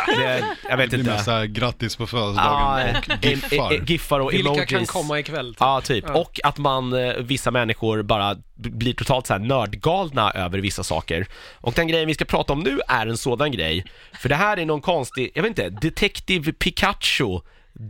[0.07, 1.11] Det, jag vet Det blir inte.
[1.13, 3.73] mest så här, grattis på Ja, födelsedagen och eh, giffar.
[3.75, 4.69] eh, giffar och Vilka emojis.
[4.71, 5.55] kan komma ikväll?
[5.55, 5.61] typ?
[5.61, 6.05] Ja, typ.
[6.09, 6.15] Ja.
[6.15, 8.41] Och att man, eh, vissa människor bara b-
[8.71, 11.27] blir totalt så här nördgalna över vissa saker.
[11.55, 13.85] Och den grejen vi ska prata om nu är en sådan grej.
[14.13, 17.41] För det här är någon konstig, jag vet inte, Detective Pikachu,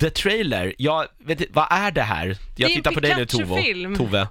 [0.01, 0.75] The Trailer.
[0.79, 2.27] Jag vet inte, vad är det här?
[2.27, 3.45] Jag Det är en tittar på dig nu Tove.
[3.45, 3.97] Pikachu-film.
[3.97, 4.29] Tove.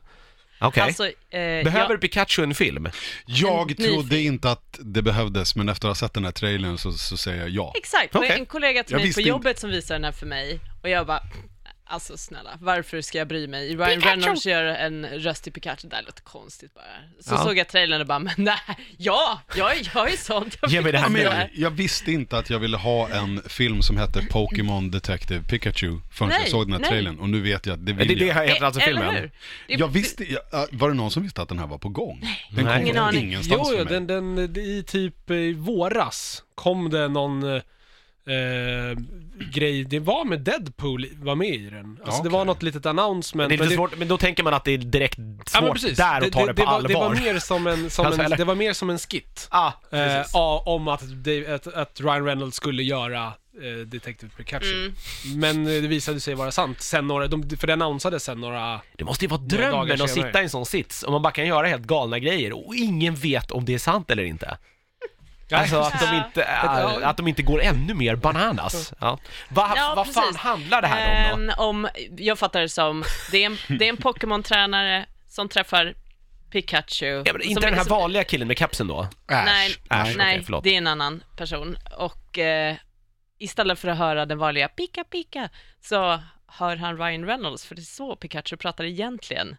[0.60, 0.84] Okej.
[0.84, 2.90] Alltså, eh, Behöver jag, Pikachu en film?
[3.26, 4.34] Jag en ny trodde film.
[4.34, 7.40] inte att det behövdes, men efter att ha sett den här trailern så, så säger
[7.40, 7.74] jag ja.
[7.76, 8.40] exakt, okay.
[8.40, 9.30] en kollega till Jag mig på visste inte.
[9.30, 11.22] jobbet som visar den här för mig och jag bara
[11.88, 13.76] Alltså snälla, varför ska jag bry mig?
[13.76, 14.08] Ryan Pikachu!
[14.20, 16.84] Reynolds gör en röst till Pikachu, det där låter konstigt bara.
[17.20, 17.44] Så Ja.
[17.44, 18.58] såg jag trailern och bara, men nej,
[18.98, 21.20] ja, jag, jag är sånt, jag Ge mig vill det här nu.
[21.22, 26.00] jag, jag visste inte att jag ville ha en film som hette Pokémon Detective Pikachu
[26.12, 26.90] förrän jag Nej, såg den här nej.
[26.90, 28.34] trailern och nu vet jag att det Det är vill det jag.
[28.34, 29.16] här heter alltså Eller filmen?
[29.16, 29.32] hur?
[29.68, 32.20] Det- Jag visste, jag, var det någon som visste att den här var på gång?
[32.52, 32.74] Den Nej.
[32.74, 33.24] kom Ingen från aning.
[33.24, 33.94] ingenstans Jo, för jo mig.
[33.94, 37.62] den, den, i typ i våras kom det någon
[38.28, 38.98] eh,
[39.54, 42.00] grej, det var med Deadpool var med i den.
[42.06, 42.38] Alltså det okej.
[42.38, 43.50] var något litet announcement.
[43.50, 45.24] Det är men lite svårt, men då tänker man att det är direkt Ja,
[45.54, 45.98] men svårt precis.
[45.98, 46.88] där att ta det, på var, allvar.
[46.90, 48.38] Det var mer som en, som Alltså, en, eller?
[48.38, 49.48] det var mer som en skit.
[49.52, 50.32] Ah, Eh, precis.
[50.34, 51.04] ja, om att,
[51.54, 54.74] att, att Ryan Reynolds skulle göra eh, Detective Pikachu.
[54.86, 54.94] Mm.
[55.40, 56.82] Men eh, det visade sig vara sant.
[56.82, 58.82] Sen några, de, för det annonsades sen några...
[58.96, 60.28] Det måste ju vara dagar drömmen att senare.
[60.28, 63.16] sitta i en sån sits, om man bara kan göra helt galna grejer och ingen
[63.16, 64.58] vet om det är sant eller inte.
[65.52, 68.94] Alltså att de inte, äh, att de inte går ännu mer bananas.
[69.02, 69.20] Ja.
[69.50, 71.54] Va, Ja, vad fan handlar det här om då?
[71.54, 71.88] Ehm, om?
[72.18, 75.96] Jag fattar det som, det är en, det är en Pokémon-tränare som träffar
[76.52, 77.06] Pikachu.
[77.26, 79.02] Ja, men inte som, den här som- vanliga killen med kepsen då?
[79.02, 79.10] Äsch.
[79.46, 80.64] Nej, Äsch, nej förlåt.
[80.64, 81.78] det är en annan person.
[81.98, 82.76] Och eh,
[83.40, 85.50] istället för att höra den vanliga pika pika
[85.82, 89.56] så hör han Ryan Reynolds, för det är så Pikachu pratar egentligen.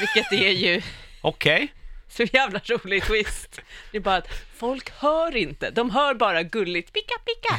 [0.00, 0.82] Vilket är ju
[1.20, 1.72] Okej.
[2.08, 3.60] så jävla rolig twist.
[3.90, 4.28] Det är bara att
[4.62, 7.56] folk hör inte, de hör bara gulligt pika pika.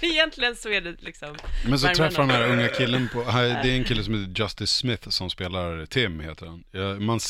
[0.06, 1.36] egentligen så är det liksom
[1.68, 4.72] Men så träffar den här unga killen på, det är en kille som heter Justice
[4.78, 6.64] Smith som spelar Tim heter han.
[6.70, 7.20] Jag, man,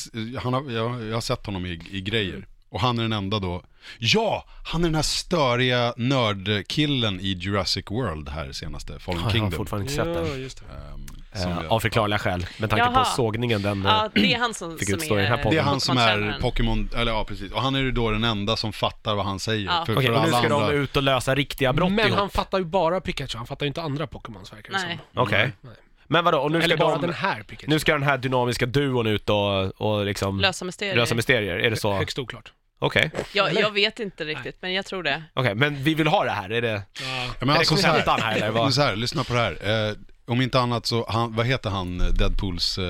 [0.42, 2.46] han har, jag, jag har sett honom i, i grejer.
[2.68, 3.62] Och han är den enda då,
[3.98, 4.44] ja!
[4.64, 9.52] Han är den här störiga nördkillen i Jurassic World här senaste, Fallen Jag har Kingdom.
[9.52, 10.42] fortfarande inte sett Ja, den.
[10.42, 10.64] just det.
[10.90, 13.04] Som Eh, av förklarliga skäl, med tanke på Jaha.
[13.04, 13.86] sågningen den...
[13.86, 15.56] eh, Ja, det är han som, Fick som utstå i den här är podden.
[15.56, 16.36] det är han som är.
[16.40, 17.52] Pokémon, eller ja precis.
[17.52, 19.66] Och han är ju då den enda som fattar vad han säger.
[19.66, 19.82] Ja.
[19.86, 20.70] För, Okej, för och nu alla ska andra...
[20.72, 22.18] de ut och lösa riktiga brott Men ihop.
[22.18, 24.98] han fattar ju bara Pikachu, han fattar ju inte andra Pokémons verkar det Nej.
[25.14, 25.22] som.
[25.22, 25.52] Okej.
[25.60, 25.72] Nej.
[26.06, 27.66] Men vadå, och nu ska, Eller bara de, den här Pikachu.
[27.70, 30.96] nu ska den här dynamiska duon ut och, och liksom Lösa mysterier.
[30.96, 31.56] lösa mysterier?
[31.56, 31.88] Är det så?
[31.88, 31.98] Okej.
[31.98, 32.52] Högst oklart.
[32.82, 35.22] Okej, Jag, jag vet inte riktigt, men jag tror det.
[35.54, 36.68] men vi vill ha det här, är det...
[36.72, 36.80] Ja.
[37.02, 38.62] Ja, men Är det alltså så här, kontentan här, eller vad?
[38.62, 39.88] men så här, lyssna på det här.
[39.88, 39.94] Eh,
[40.30, 42.84] om inte annat så, han, vad heter han, Deadpools eh,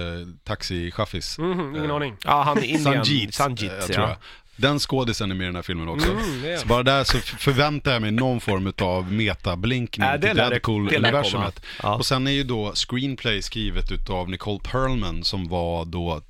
[0.45, 1.39] taxichaffis?
[1.39, 2.17] Mhm, ingen Eh, aning.
[2.25, 2.83] Ja, han är Indien.
[3.05, 3.87] Sanjit, Sanjit, eh, ja.
[3.87, 4.17] tror jag.
[4.57, 6.11] Den skådisen är med i den här filmen också.
[6.11, 10.37] Mm, Så bara där så förväntar jag mig någon form av metablinkning Ja, det till
[10.37, 11.63] Deadpool-universumet.
[11.83, 11.95] Ja.
[11.95, 16.21] Och sen är ju då screenplay skrivet utav Nicole Perlman som var då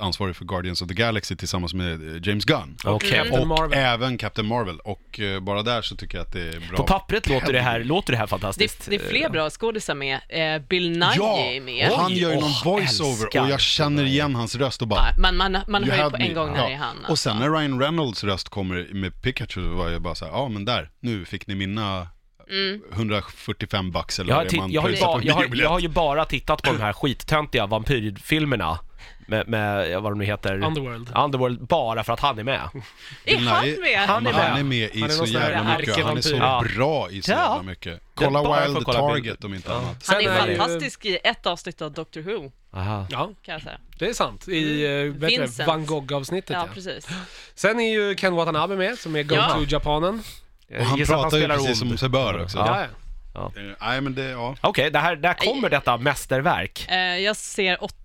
[0.00, 2.76] ansvarig för Guardians of the Galaxy tillsammans med eh, James Gunn.
[2.82, 3.78] Captain Och Marvel.
[3.78, 4.78] även Captain Marvel.
[4.80, 6.76] Och eh, bara där så tycker jag att det är bra.
[6.76, 8.86] På pappret låter det här, låter det här Det, fantastiskt.
[8.90, 10.20] det är fler bra skådisar med.
[10.28, 11.90] Eh, Bill Nighy Ja, är med.
[11.90, 13.42] och han gör ju någon voiceover älskar.
[13.42, 15.00] och jag känner igen hans röst och bara...
[15.00, 16.34] Ja, man man, man hör ju på en me.
[16.34, 16.66] gång när Ja.
[16.66, 16.96] det är han.
[17.08, 17.48] Och sen alltså.
[17.50, 20.90] när Ryan Reynolds röst kommer med Pikachu var jag bara så här, ja men där,
[21.00, 22.06] nu fick ni mina
[22.52, 22.80] Mm.
[22.92, 25.34] 145 bucks eller Jag har, vad det man jag, har ju pröjsar ba, på jag,
[25.34, 28.78] har, jag har ju bara tittat på de här skittöntiga vampyrfilmerna
[29.30, 30.54] med, med ja, vad de nu heter.
[30.64, 31.10] Underworld.
[31.16, 32.60] Underworld, bara för att han är med.
[33.24, 33.98] Är han med?
[33.98, 34.60] Han är Men han med.
[34.60, 36.76] är med i Han är så jävla mycket, han är så ärkevampyr.
[36.76, 37.36] bra i så Ja.
[37.38, 38.00] jävla mycket.
[38.14, 39.46] Kolla Wild kolla Target bilder.
[39.46, 39.76] om inte Ja.
[39.78, 40.04] annat.
[40.06, 43.06] Han är fantastisk i ett avsnitt av Doctor Who, Aha.
[43.10, 43.78] Ja, kan jag säga.
[43.98, 44.48] det är sant.
[44.48, 45.12] I mm.
[45.18, 45.66] vet det, Vincent.
[45.68, 46.74] Van Gogh-avsnittet Ja, ja.
[46.74, 47.08] precis.
[47.54, 49.48] Sen är ju Ken Watanabe med, som är Go Ja.
[49.48, 50.22] to Japanen.
[50.78, 51.88] Och han pratar ju precis ond.
[51.90, 52.58] som sig bör också.
[52.58, 52.84] Ja.
[53.34, 53.52] Ja.
[53.56, 54.56] Eh, Nej men det, ja.
[54.60, 56.86] Okej, det här, där kommer detta mästerverk.
[56.90, 57.96] Eh, jag ser 8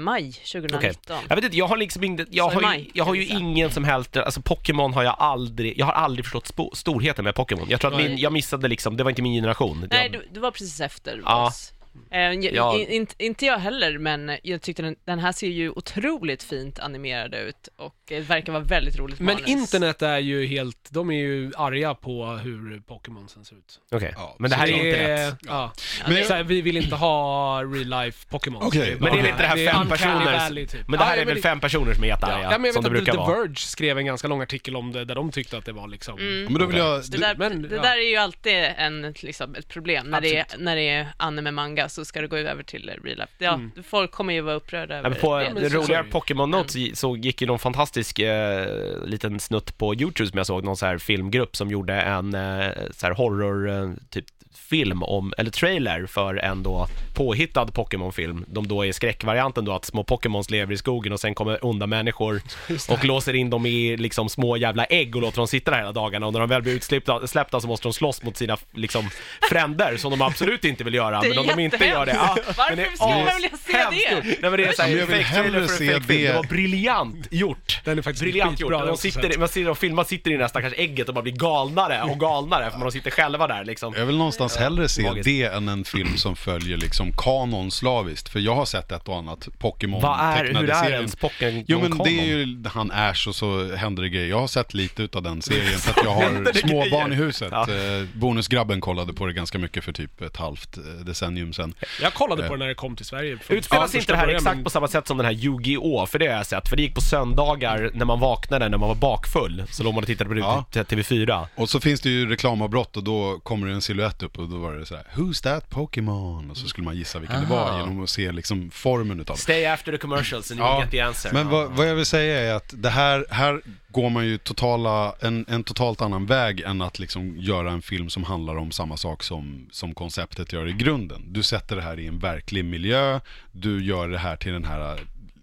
[0.00, 0.76] maj 2019.
[0.78, 0.94] Okej.
[1.28, 3.12] Jag vet inte, jag har liksom inte, jag Så i har, ju, maj, jag har
[3.12, 3.38] kan ju vi säga.
[3.40, 7.34] ingen som helst, alltså Pokémon har jag aldrig, jag har aldrig förstått spo, storheten med
[7.34, 7.66] Pokémon.
[7.68, 9.86] Jag tror att min, jag missade liksom, det var inte min generation.
[9.90, 11.46] Nej, jag, du, du var precis efter Ja.
[11.46, 11.72] oss.
[12.10, 12.78] Eh, jag, Ja.
[12.78, 16.78] in, in, inte jag heller, men jag tyckte den, den här ser ju otroligt fint
[16.78, 19.48] animerad ut och det verkar vara väldigt roligt Men manus.
[19.48, 23.80] internet är ju helt, de är ju arga på hur Pokémonsen ser ut.
[23.90, 25.38] Okej, Ja, men det här är internet.
[25.46, 25.72] Ja.
[26.06, 28.62] Men- det- Så här, vi vill inte ha real life Pokémon.
[28.62, 29.30] Okej, Men är det Okej.
[29.30, 30.66] inte det här Det är fem personer?
[30.66, 30.88] Typ.
[30.88, 32.74] Men det här Ja, är väl men- fem personer som är jättearga, Ja, men jag
[32.74, 33.38] som vet det brukar The vara.
[33.38, 36.18] Verge skrev en ganska lång artikel om det, där de tyckte att det var liksom...
[36.18, 36.44] Mm.
[36.44, 37.02] Men då vill jag...
[37.10, 37.82] Det, där, men, det ja.
[37.82, 40.06] där är ju alltid en, liksom, ett problem.
[40.10, 40.64] När det, är, Absolut.
[40.64, 43.32] när det är anime-manga så ska det gå över till real life.
[43.38, 43.70] Ja, Mm.
[43.84, 45.60] Folk kommer ju vara upprörda Ja, över men på det.
[45.60, 48.66] det så- Pokémon Notes så gick ju någon fantastisk eh,
[49.04, 52.68] liten snutt på YouTube som jag såg, någon så här filmgrupp som gjorde en eh,
[52.92, 54.24] så här horror eh, typ
[54.54, 58.44] film om, eller trailer för en då påhittad Pokémon-film.
[58.48, 61.86] De då är skräckvarianten då att små Pokémons lever i skogen och sen kommer onda
[61.86, 62.42] människor
[62.88, 65.92] och låser in dem i liksom små jävla ägg och låter dem sitta där hela
[65.92, 69.10] dagarna och när de väl blir utsläppta släppta så måste de slåss mot sina liksom
[69.50, 71.22] fränder som de absolut inte vill göra.
[71.22, 72.36] Men om de inte gör det, ja.
[72.46, 74.22] Varför men det är skulle man vilja se det?
[74.24, 76.22] Nej men det är såhär, Men jag vill fake trailer hellre för se fake film.
[76.22, 77.80] det- Det var briljant gjort.
[77.84, 78.72] Den är faktiskt Briljant gjort.
[78.72, 81.32] De sitter, man ser dem filma, sitter i det där stackars ägget och bara blir
[81.32, 83.94] galnare och galnare för man sitter själva där liksom.
[83.96, 85.24] Jag vill någonstans hellre se magiskt.
[85.24, 88.28] det än en film som följer liksom kanon slaviskt.
[88.28, 90.92] För jag har sett ett och annat Pokémon Vad är, hur är serien.
[90.92, 94.28] ens Pokémon Jo men det är ju han Ash och så händer det grejer.
[94.28, 96.90] Jag har sett lite utav den serien för att jag har det små grejer?
[96.90, 97.48] barn i huset.
[97.50, 97.62] Ja.
[97.62, 101.74] Eh, Bonusgrabben kollade på det ganska mycket för typ ett halvt eh, decennium sedan.
[102.02, 103.38] Jag kollade på den när det kom till Sverige.
[103.48, 106.06] Utspelas från inte det här början, exakt men- på samma sätt som den här Yu-Gi-Oh?
[106.06, 108.88] För det har jag sett, för det gick på söndagar när man vaknade när man
[108.88, 109.62] var bakfull.
[109.70, 110.64] Så låg man och tittade på det Ja.
[110.70, 111.46] till TV4.
[111.54, 114.58] Och så finns det ju reklamavbrott och då kommer det en silhuett upp och då
[114.58, 116.50] var det så här: Who's that Pokémon?
[116.50, 117.70] Och så skulle man gissa vilken det Aha.
[117.70, 119.42] var genom att se liksom formen utav det.
[119.42, 121.32] Stay after the commercials and you Ja, will get the answer.
[121.32, 125.14] Men vad, vad jag vill säga är att det här, här går man ju totala,
[125.20, 128.96] en, en totalt annan väg än att liksom göra en film som handlar om samma
[128.96, 131.22] sak som, som konceptet gör i grunden.
[131.26, 133.20] Du sätter det här i en verklig miljö,
[133.52, 134.98] du gör det här till den här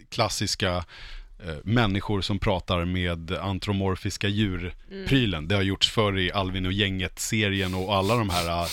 [0.09, 0.83] klassiska eh,
[1.63, 5.47] människor som pratar med antromorfiska djur-prylen.
[5.47, 8.67] Det har gjorts förr i Alvin och gänget-serien och alla de här eh,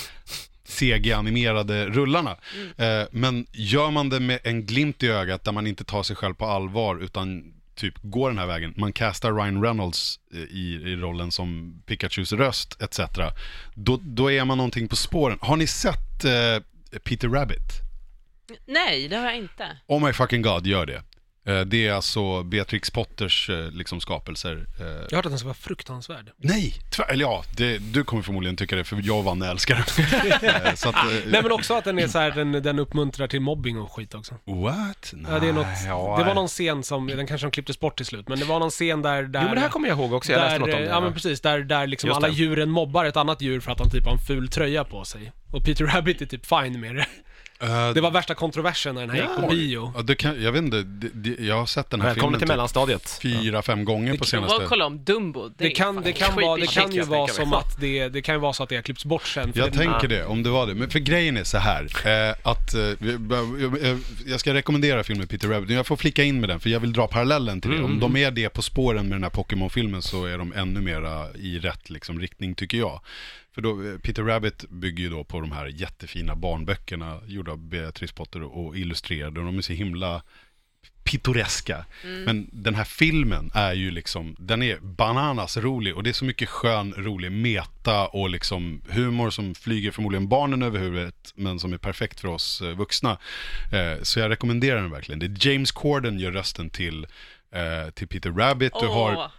[0.69, 2.37] CG-animerade rullarna.
[2.77, 6.17] Eh, men gör man det med en glimt i ögat där man inte tar sig
[6.17, 8.75] själv på allvar utan typ går den här vägen.
[8.77, 13.01] Man castar Ryan Reynolds eh, i, i rollen som Pikachus röst etc.
[13.75, 15.39] Då, då är man någonting på spåren.
[15.41, 17.83] Har ni sett eh, Peter Rabbit?
[18.67, 19.79] Nej, det har jag inte.
[19.87, 21.03] Oh my fucking god, gör det.
[21.47, 24.67] Eh, det är alltså Beatrix Potters eh, liksom skapelser.
[24.81, 26.31] Eh, Jag har hört att den ska vara fruktansvärd.
[26.37, 29.75] Nej, tvär, eller ja, det, du kommer förmodligen tycka det för jag och Vanne älskar
[29.75, 30.77] den.
[30.77, 30.95] Så att,
[31.27, 34.15] Nej men också att den är så här, den, den uppmuntrar till mobbing och skit
[34.15, 34.35] också.
[34.45, 35.13] What?
[35.13, 37.81] Nej, Ja, det, är något, ja, det var någon scen som, den kanske de klipptes
[37.81, 39.23] bort till slut, men det var någon scen där...
[39.23, 40.87] där Jo men det här kommer jag ihåg också, jag läste där, något om det.
[40.89, 43.91] Ja men precis, där, där liksom alla djuren mobbar ett annat djur för att han
[43.91, 45.33] typ har en ful tröja på sig.
[45.53, 47.07] Och Peter Rabbit är typ fine med det.
[47.61, 49.93] Eh, Det var värsta kontroversen när den här gick på bio.
[49.97, 52.39] Ja, det kan, jag vet inte, det, det, jag har sett den här Välkommen filmen
[52.39, 53.19] till typ mellanstadiet.
[53.23, 54.65] fyra, fem gånger på Och senaste...
[54.69, 55.49] kolla om Dumbo.
[55.57, 58.35] Det är kan, det kan, vara, det kan ju vara som att det, det kan
[58.35, 59.53] ju vara så att det har klippts bort sen.
[59.55, 60.75] Jag det, tänker det, om det var det.
[60.75, 62.81] Men för grejen är så här, eh, att eh,
[64.27, 65.71] jag- ska rekommendera filmen Peter Rabbit.
[65.71, 67.83] Jag får flicka in med den, för jag vill dra parallellen till det.
[67.83, 71.27] Om de är det på spåren med den här Pokémon-filmen så är de ännu mera
[71.35, 73.01] i rätt liksom, riktning, tycker jag.
[73.57, 78.13] För då, Peter Rabbit bygger ju då på de här jättefina barnböckerna gjorda av Beatrice
[78.13, 79.41] Potter och illustrerade.
[79.41, 80.23] De är så himla
[81.05, 81.85] pittoreska.
[82.25, 86.25] Men den här filmen är ju liksom, den är bananas rolig och det är så
[86.25, 91.73] mycket skön, rolig meta och liksom humor som flyger förmodligen barnen över huvudet men som
[91.73, 93.19] är perfekt för oss eh, vuxna.
[93.73, 95.19] Eh, så jag rekommenderar den verkligen.
[95.19, 97.07] Det är James Corden gör rösten till,
[97.53, 98.73] eh, till Peter Rabbit.
[98.81, 99.31] Du har.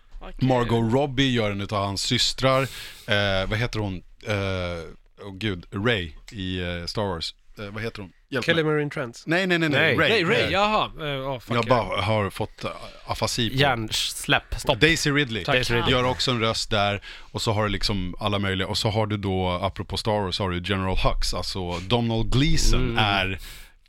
[0.42, 2.62] Margot Robbie gör en utav hans systrar.
[3.08, 4.04] Eh, vad heter hon?
[4.28, 7.36] Eh, oh, gud, Ray i eh, Star Wars.
[7.60, 8.12] Eh, vad heter hon?
[8.30, 8.74] Hjälp Kelly mig.
[8.74, 9.24] Marie Trent.
[9.26, 9.98] Nej, nej, nej, nej.
[9.98, 9.98] Nej.
[9.98, 10.24] Ray.
[10.24, 10.92] Nej, Ray, jaha.
[11.00, 11.88] Uh, oh, fuck jag yeah.
[11.88, 12.72] bara har fått uh,
[13.06, 13.56] afasi på.
[13.56, 14.80] Hjärnsläpp, stopp.
[14.80, 15.56] Daisy Ridley Tack.
[15.56, 15.92] Daisy Ridley.
[15.92, 19.08] gör också en röst där och så har du liksom alla möjliga och så har
[19.08, 22.98] du då, apropå Star Wars, har du General Hux, alltså Donald Gleeson Mm.
[22.98, 23.40] är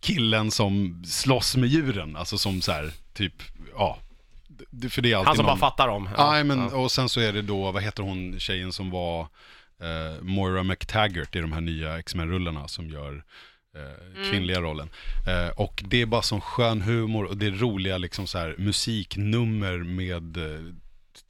[0.01, 3.35] killen som slåss med djuren, alltså som så här, typ,
[3.77, 3.99] ja,
[4.91, 5.59] för det är alltid Han som bara någon...
[5.59, 6.09] fattar dem.
[6.17, 9.29] Ja, men, och sen så är det då, vad heter hon, tjejen som var
[9.81, 13.25] eh, Moira McTaggart i de här nya X-Men-rullarna som gör
[13.77, 14.89] eh, kvinnliga rollen.
[15.27, 18.55] Eh, och det är bara sån skön humor och det är roliga liksom så här
[18.59, 20.75] musiknummer med eh,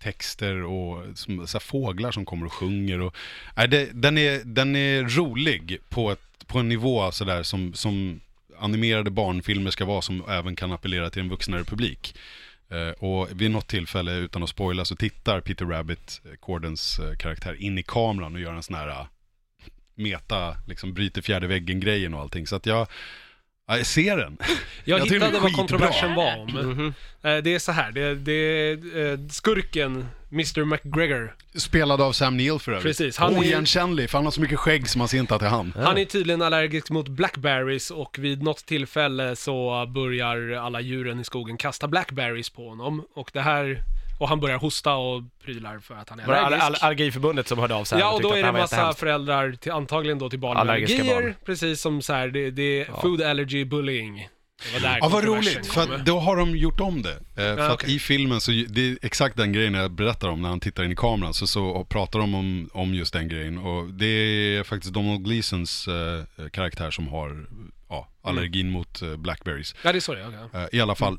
[0.02, 3.00] texter och som, så här, fåglar som kommer och sjunger.
[3.00, 3.16] Och,
[3.56, 7.74] nej, det, den, är, den är rolig på, ett, på en nivå så där, som,
[7.74, 8.20] som
[8.58, 12.14] animerade barnfilmer ska vara som även kan appellera till en vuxnare publik.
[12.70, 17.16] Eh, och vid något tillfälle, utan att spoila, så tittar Peter Rabbit, eh, Cordens eh,
[17.16, 19.06] karaktär, in i kameran och gör en sån här
[19.94, 22.46] meta, liksom bryter fjärde väggen-grejen och allting.
[22.46, 22.86] Så att jag,
[23.68, 24.38] ja, jag ser den.
[24.84, 26.48] Jag, Jag hittade är vad kontroversen var om.
[26.50, 26.94] Mhm.
[27.22, 31.34] Eh, Det är så här, det, det är eh, skurken, Mr McGregor.
[31.54, 32.84] Spelad av Sam Neill för övrigt.
[32.84, 35.40] Precis, han är- Oigenkännlig, för han har så mycket skägg så man ser inte att
[35.40, 35.72] det är han.
[35.76, 41.24] Han är tydligen allergisk mot blackberries och vid något tillfälle så börjar alla djuren i
[41.24, 43.04] skogen kasta blackberries på honom.
[43.14, 43.82] Och det här,
[44.18, 46.82] och han börjar hosta och prylar för att han är Var det all, allergisk.
[46.82, 49.52] all, Allergiförbundet som hörde av sig Ja, och och då är det var massa föräldrar,
[49.52, 51.34] till, antagligen då till barn med Allergiska allergier, barn.
[51.44, 54.28] precis som så här, det, det är food allergy bullying.
[54.66, 57.12] Det var där Ja, vad kontroversen roligt, för att då har de gjort om det.
[57.12, 57.94] Eh, för att okej.
[57.94, 60.92] i filmen så, det är exakt den grejen jag berättar om när han tittar in
[60.92, 63.58] i kameran, så, så pratar de om, om just den grejen.
[63.58, 67.46] Och det är faktiskt Donald Gleesons eh, karaktär som har
[67.88, 69.74] ja, allergin mot eh, blackberries.
[69.82, 70.28] Ja, det är så det är.
[70.46, 70.60] okej.
[70.62, 71.18] Eh, I alla fall.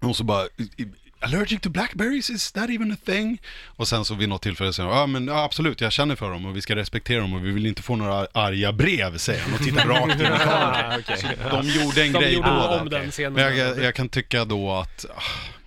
[0.00, 0.92] Och så bara, "I-
[1.22, 3.38] allergic to blackberries, is that even a thing?
[3.66, 6.30] Och sen så vid något tillfälle säger han, ja men ja, absolut, jag känner för
[6.30, 9.42] dem och vi ska respektera dem och vi vill inte få några arga brev, säger
[9.42, 11.02] han och tittar rakt in i kameran.
[11.08, 11.16] Ah.
[11.16, 13.30] Så de gjorde en De grej gjorde på det.
[13.30, 15.22] Men jag, jag kan tycka då att, ah,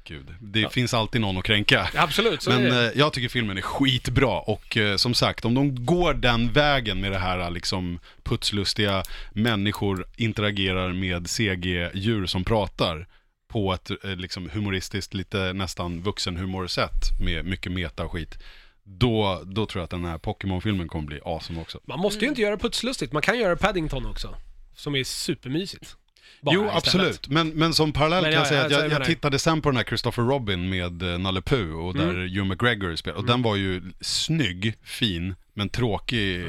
[0.08, 1.89] gud, det finns alltid någon att kränka.
[1.95, 6.14] Absolut, Men eh, jag tycker filmen är skitbra och eh, som sagt, om de går
[6.14, 13.08] den vägen med det här liksom putslustiga människor interagerar med CG-djur som pratar
[13.56, 18.38] på ett eh, liksom humoristiskt, lite nästan vuxenhumorsätt med mycket meta och skit.
[18.84, 21.80] Då, då tror jag att den här Pokémon-filmen kommer bli awesome också.
[21.86, 24.36] Man måste ju inte göra putslustigt, man kan göra Paddington också.
[24.76, 25.95] Som är supermysigt.
[26.41, 27.28] Bara jo, absolut.
[27.28, 29.62] Men, men som parallell Men kan jag ja, säga ja, att jag, jag tittade sen
[29.62, 32.22] på den här Christopher Robin med uh, Nalle Puh och där Mm.
[32.22, 33.18] Hugh McGregor spelar.
[33.18, 36.45] Och den var ju snygg, fin, men tråkig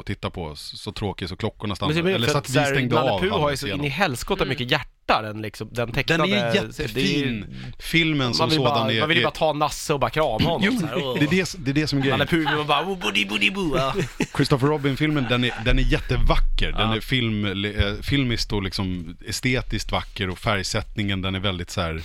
[0.00, 0.56] att titta på.
[0.56, 2.10] Så tråkig så klockorna Men stannade.
[2.10, 4.44] är Eller så att vi stängde Nalle av Puh har ju så in i helskotta
[4.44, 6.22] mycket hjärta, den, liksom, den Den tecknade.
[6.24, 7.02] är det är jättefin.
[7.04, 7.46] ju-
[7.78, 9.00] Filmen som Man vill, sådan bara, är...
[9.00, 10.60] man vill ju är- bara ta Nasse och bara krama honom.
[10.62, 12.18] Jo, så här, det är det, det är det som är grejen.
[12.18, 13.76] Nalle Puh och bara oh, buddy buddy boo.
[13.76, 13.94] ja.
[14.36, 16.72] Christopher Robin-filmen, den är, den är jättevacker.
[16.72, 21.80] Den är film, eh, filmiskt och liksom estetiskt vacker och färgsättningen den är väldigt så
[21.80, 22.02] här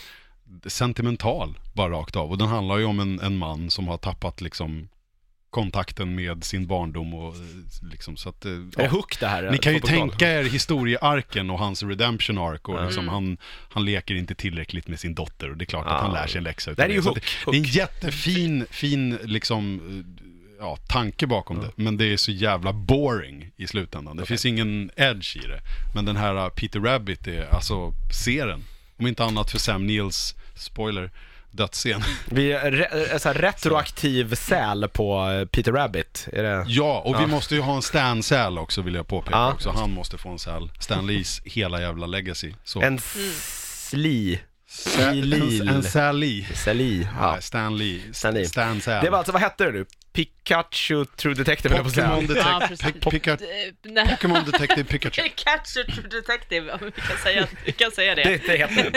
[0.68, 2.32] sentimental bara rakt av.
[2.32, 4.88] Och den handlar ju om en, en man som har tappat liksom
[5.56, 7.42] kontakten med sin barndom och eh,
[7.92, 8.46] liksom så att...
[8.46, 8.88] eh, Är det.
[8.88, 9.52] Hook det här?
[9.52, 12.86] Ni kan ju tänka er historiearken och hans redemption arc och Mm.
[12.86, 13.38] liksom han,
[13.70, 15.98] han leker inte tillräckligt med sin dotter och det är klart att Ja.
[16.02, 17.18] han lär sig en läxa Det är ju Hook.
[17.18, 20.26] att Det, det är en jättefin, fin liksom, eh,
[20.60, 21.72] ja, tanke bakom det.
[21.76, 24.18] Men det är så jävla boring i slutändan.
[24.18, 25.60] Det finns ingen edge i det.
[25.96, 27.94] Men den här Peter Rabbit är, alltså,
[28.24, 28.64] se den.
[29.00, 31.12] Om inte annat för Sam Neils, spoiler,
[31.56, 32.04] dödsscen.
[32.26, 36.28] Vi är re, är så här retroaktiv säl på eh, Peter Rabbit.
[36.34, 36.66] Är det?
[36.68, 37.28] Ja, och vi Ja.
[37.28, 39.54] måste ju ha en Stan Säl också vill jag påpeka Ja.
[39.54, 39.70] också.
[39.70, 40.70] Han måste få en säl.
[40.80, 42.54] Stan Lees hela jävla legacy.
[42.64, 42.82] Så.
[42.82, 44.40] En sli.
[44.70, 45.68] Sä- Lil.
[45.70, 46.46] En Sally.
[46.54, 47.08] Sali.
[47.20, 47.36] Ja.
[47.36, 47.42] Ja.
[47.42, 48.02] Stan Lee.
[48.14, 48.46] Stan Lee.
[48.46, 49.04] Stan Säl.
[49.04, 49.86] Det var alltså, vad hette det nu?
[50.14, 52.06] Pikachu True Detective, Pokémon säga.
[52.06, 52.86] Ja, Detec- precis.
[52.86, 53.38] Pic- Pika-
[54.02, 54.10] Eh.
[54.10, 55.22] Pokémon Detective Pikachu.
[55.24, 58.24] Pikachu True Detective, om vi kan säga, vi kan säga det.
[58.24, 58.92] Det, det heter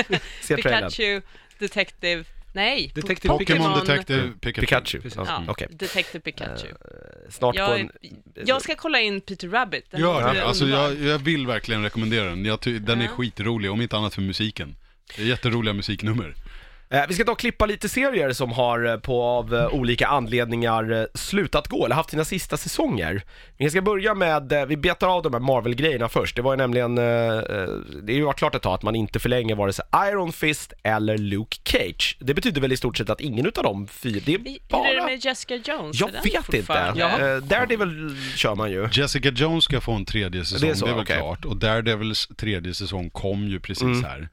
[0.48, 0.56] den.
[0.56, 1.20] Pikachu
[1.58, 2.92] Detective, nej.
[2.94, 4.60] Detective Pokémon Pokémon- Detective Pikachu.
[4.60, 5.00] Pikachu.
[5.00, 5.16] Precis.
[5.16, 5.68] Ja, Ja, Okej.
[5.70, 6.66] Detective Pikachu.
[7.30, 7.90] Snart på Jag, en...
[8.46, 9.84] jag ska kolla in Peter Rabbit.
[9.90, 10.44] Den Gör låter det.
[10.44, 10.84] Alltså underbar.
[10.88, 12.44] jag, jag vill verkligen rekommendera den.
[12.44, 13.10] Jag ty- den är Ja.
[13.10, 14.76] skitrolig, om inte annat för musiken.
[15.16, 16.34] Det är jätteroliga musiknummer.
[16.90, 20.06] Eh, vi ska ta och klippa lite serier som har eh, på av eh, olika
[20.06, 23.22] anledningar slutat gå, eller haft sina sista säsonger.
[23.56, 26.36] Vi ska börja med, vi betar av de här Marvel-grejerna först.
[26.36, 27.02] Det var ju nämligen, det
[28.08, 31.56] är ju klart ett tag att man inte förlänger vare sig Iron Fist eller Luke
[31.64, 32.16] Cage.
[32.20, 34.94] Det betyder väl i stort sett att ingen utav dem fyra, det är Hur är
[34.94, 35.06] det bara...
[35.06, 36.00] med Jessica Jones?
[36.00, 37.40] Jag Är vet inte.
[37.40, 38.88] Daredevil kör man ju.
[38.92, 41.16] Jessica Jones ska få en tredje säsong, Det det är är, så, väl okej.
[41.16, 41.44] klart.
[41.44, 44.04] Och Daredevils tredje säsong kom ju precis Mm.
[44.04, 44.28] här.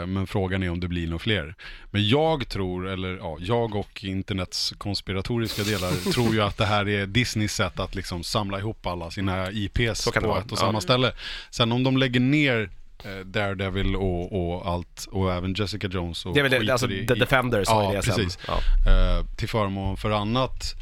[0.00, 1.54] Eh, Men frågan är om det blir några fler.
[1.90, 6.88] Men jag tror, eller ja, jag och internets konspiratoriska delar tror ju att det här
[6.88, 10.56] är Disneys sätt att liksom samla ihop alla sina IPs på vara, ett och ja.
[10.56, 11.12] samma ställe.
[11.50, 12.70] Sen om de lägger ner
[13.04, 16.90] eh, Daredevil och, och allt, och även Jessica Jones och Det är väl det, alltså
[16.90, 18.38] i- The Defenders Ja, det precis.
[18.46, 18.54] Ja.
[18.92, 20.74] eh, till förmån för annat.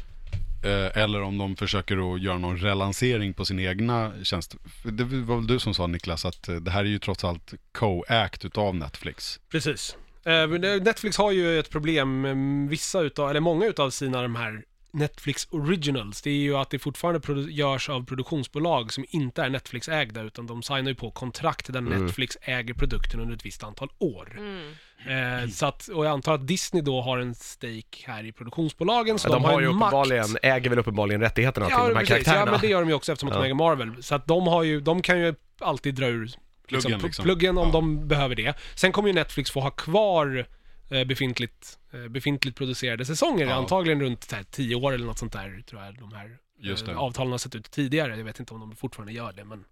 [0.63, 4.55] Eh, eller om de försöker att göra någon relansering på sin egna tjänst.
[4.83, 7.23] För Det var väl du som sa Niklas att eh, det här är ju trots
[7.23, 9.39] allt co-act utav Netflix.
[9.49, 9.97] Precis.
[10.25, 10.47] Eh,
[10.81, 15.47] Netflix har ju ett problem med vissa utav, eller många utav sina de här Netflix
[15.51, 16.21] Originals.
[16.21, 20.63] Det är ju att det fortfarande görs av produktionsbolag som inte är Netflix-ägda, utan de
[20.63, 22.05] signar ju på kontrakt där Mm.
[22.05, 24.35] Netflix äger produkten under ett visst antal år.
[24.37, 24.73] Mm.
[25.07, 29.19] Eh, så att, och jag antar att Disney då har en stake här i produktionsbolagen,
[29.19, 29.93] så De, har ju en makt.
[29.93, 32.09] uppenbarligen, äger väl uppenbarligen rättigheterna till de här precis.
[32.09, 32.51] ja, karaktärerna.
[32.51, 33.39] men det gör de ju också eftersom att Ja.
[33.41, 34.03] de äger Marvel.
[34.03, 37.23] Så att de har ju, de kan ju alltid dra ur liksom, Pluggen, pl- liksom.
[37.23, 37.71] pluggen om Ja.
[37.73, 38.53] de behöver det.
[38.75, 40.45] Sen kommer ju Netflix få ha kvar
[40.91, 43.53] eh, befintligt, eh, befintligt producerade säsonger, Ja.
[43.53, 46.91] antagligen runt här, tio år eller något sånt där, tror jag de här Just det.
[46.91, 48.17] eh, avtalen har sett ut tidigare.
[48.17, 49.63] Jag vet inte om de fortfarande gör det, men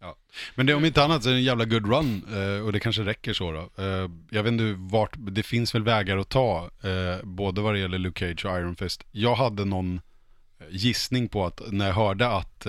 [0.00, 0.16] ja.
[0.54, 2.80] Men det om inte annat så är det en jävla good run eh, och det
[2.80, 3.82] kanske räcker så då.
[3.82, 7.78] Eh, jag vet inte vart, det finns väl vägar att ta, eh, både vad det
[7.78, 9.04] gäller Luke Cage och Iron Fist.
[9.10, 10.00] Jag hade någon
[10.70, 12.66] gissning på att när jag hörde att,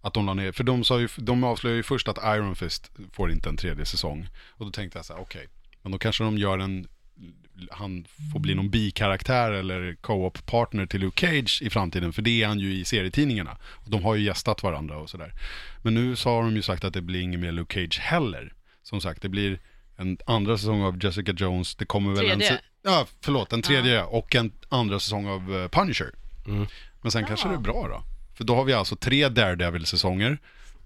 [0.00, 2.90] att de la ner, för de, sa ju, de avslöjade ju först att Iron Fist
[3.12, 4.28] får inte en tredje säsong.
[4.48, 5.48] Och då tänkte jag så här, okej,
[5.82, 6.88] men då kanske de gör en,
[7.70, 12.42] han får bli någon bikaraktär eller co-op partner till Luke Cage i framtiden, för det
[12.42, 13.56] är han ju i serietidningarna.
[13.64, 15.32] Och de har ju gästat varandra och sådär.
[15.82, 18.52] Men nu så har de ju sagt att det blir ingen mer Luke Cage heller.
[18.82, 19.58] Som sagt, det blir
[19.96, 22.38] en andra säsong av Jessica Jones, det kommer väl en...
[22.38, 22.48] Tredje?
[22.56, 26.10] se- Ja, förlåt, en tredje och en andra säsong av eh, Punisher.
[27.02, 28.02] Men sen kanske det är bra då.
[28.34, 30.38] För då har vi alltså tre Daredevil-säsonger,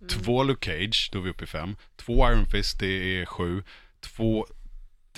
[0.08, 2.86] två Luke Cage, då är vi uppe i fem, två Iron Fist, det
[3.20, 3.62] är sju,
[4.00, 4.46] två,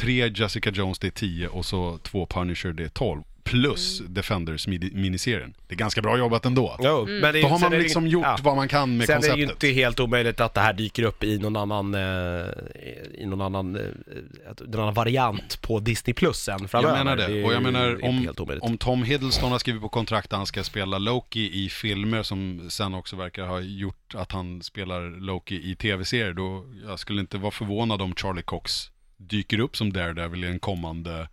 [0.02, 3.22] tre Jessica Jones, det är tio och så två Punisher, det är tolv.
[3.44, 5.54] Plus Defenders midi- miniserien.
[5.68, 6.76] Det är ganska bra jobbat ändå.
[6.82, 8.38] Jo, men det är, Då har sen man det liksom ing- gjort ja.
[8.42, 9.64] vad man kan med Sen är det ju konceptet.
[9.64, 12.00] inte helt omöjligt att det här dyker upp i någon annan, eh,
[13.14, 13.82] i någon annan, eh,
[14.66, 16.96] någon annan variant på Disney Plus sen framöver.
[16.96, 17.40] Jag menar det.
[17.40, 18.28] är Och jag menar om,
[18.60, 22.66] om Tom Hiddleston har skrivit på kontrakt att han ska spela Loki i filmer som
[22.70, 27.38] sen också verkar ha gjort att han spelar Loki i tv-serier, då jag skulle inte
[27.38, 28.90] vara förvånad om Charlie Cox
[29.28, 31.28] dyker upp som Daredevil i en kommande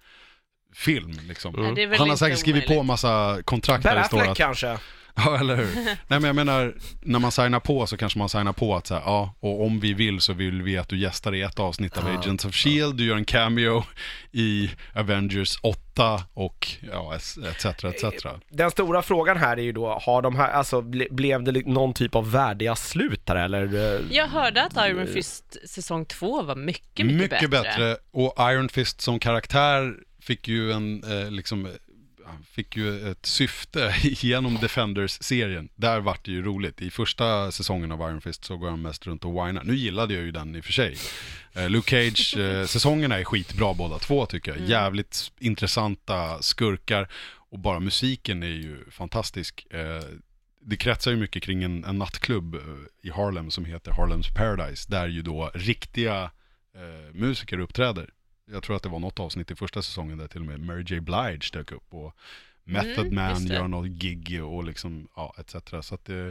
[0.73, 1.19] film.
[1.27, 1.53] Liksom.
[1.75, 2.87] Väl Han har säkert skrivit på omöjligt.
[2.87, 4.37] massa kontrakt där Ben det står Affleck att...
[4.37, 4.77] kanske?
[5.25, 5.75] Ja, eller hur?
[5.85, 8.93] Nej, men jag menar, när man signar på så kanske man signar på att så
[8.93, 11.97] här, ja, och om vi vill så vill vi att du gästar i ett avsnitt
[11.97, 13.83] av Agents of Shield, du gör en cameo
[14.31, 17.65] i Avengers 8 och ja, etc.
[17.83, 18.25] etc.
[18.49, 21.93] Den stora frågan här är ju då, har de här, alltså ble, blev det någon
[21.93, 24.01] typ av värdiga slut här eller?
[24.11, 27.97] Jag hörde att Iron Fist säsong två var mycket, mycket, Mycket bättre.
[28.11, 31.67] Och Iron Fist som karaktär fick ju en, eh, liksom,
[32.51, 35.69] fick ju ett syfte genom Defenders-serien.
[35.75, 36.81] Där vart det ju roligt.
[36.81, 39.63] I första säsongen av Iron Fist så går han mest runt och whinar.
[39.63, 40.97] Nu gillade jag ju den i och för sig.
[41.53, 44.69] Eh, Luke Cage-säsongerna är skitbra båda två tycker jag.
[44.69, 47.07] Jävligt intressanta skurkar.
[47.51, 49.67] Och bara musiken är ju fantastisk.
[49.71, 50.03] Eh,
[50.61, 52.61] det kretsar ju mycket kring en, en nattklubb eh,
[53.01, 54.91] i Harlem som heter Harlems Paradise.
[54.91, 56.31] Där ju då riktiga
[57.13, 58.09] musiker uppträder.
[58.51, 60.83] Jag tror att det var något avsnitt i första säsongen där till och med Mary
[60.87, 60.99] J.
[60.99, 61.93] Blige dök upp.
[61.93, 62.15] Och
[62.63, 65.85] Method Mm, Man gör något gig och liksom, ja, etc.
[65.87, 66.27] Så att det,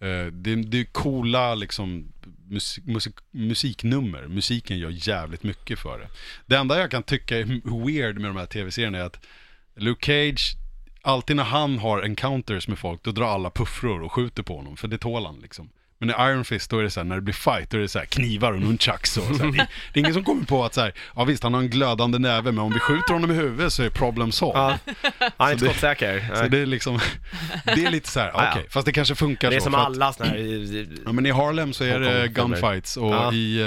[0.00, 2.12] eh, det, det är coola liksom
[2.48, 4.26] musik, musik, musiknummer.
[4.28, 6.08] Musiken gör jävligt mycket för det.
[6.46, 7.44] Det enda jag kan tycka är
[7.86, 9.26] weird med de här tv-serierna är att
[9.74, 10.56] Luke Cage,
[11.02, 14.76] alltid när han har encounters med folk, då drar alla puffror och skjuter på honom,
[14.76, 15.70] för det tål han liksom.
[16.02, 17.80] Men i Iron Fist, då är det så här, när det blir fight, då är
[17.80, 19.52] det så här knivar och nunchucks och så här.
[19.52, 21.68] Det, det är ingen som kommer på att så här, ja visst han har en
[21.70, 24.78] glödande näve, men om vi skjuter honom i huvudet så är problem solved.
[25.20, 26.30] Ja, han är inte skottsäker.
[26.34, 27.00] Så det är liksom,
[27.64, 28.62] det är lite så här, okej, Ja, ja.
[28.70, 29.64] fast det kanske funkar Det är så.
[29.64, 30.86] som alla såna här...
[31.04, 33.32] Ja men i Harlem så är det gunfights och Ja.
[33.32, 33.60] i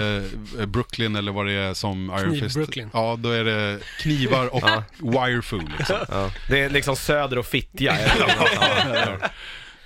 [0.59, 2.55] eh, Brooklyn eller vad det är som Iron Kniv Fist.
[2.55, 2.89] Brooklyn.
[2.93, 4.63] Ja, då är det knivar och
[4.99, 5.97] wirefool liksom.
[6.09, 7.97] Ja, det är liksom Söder och Fittja.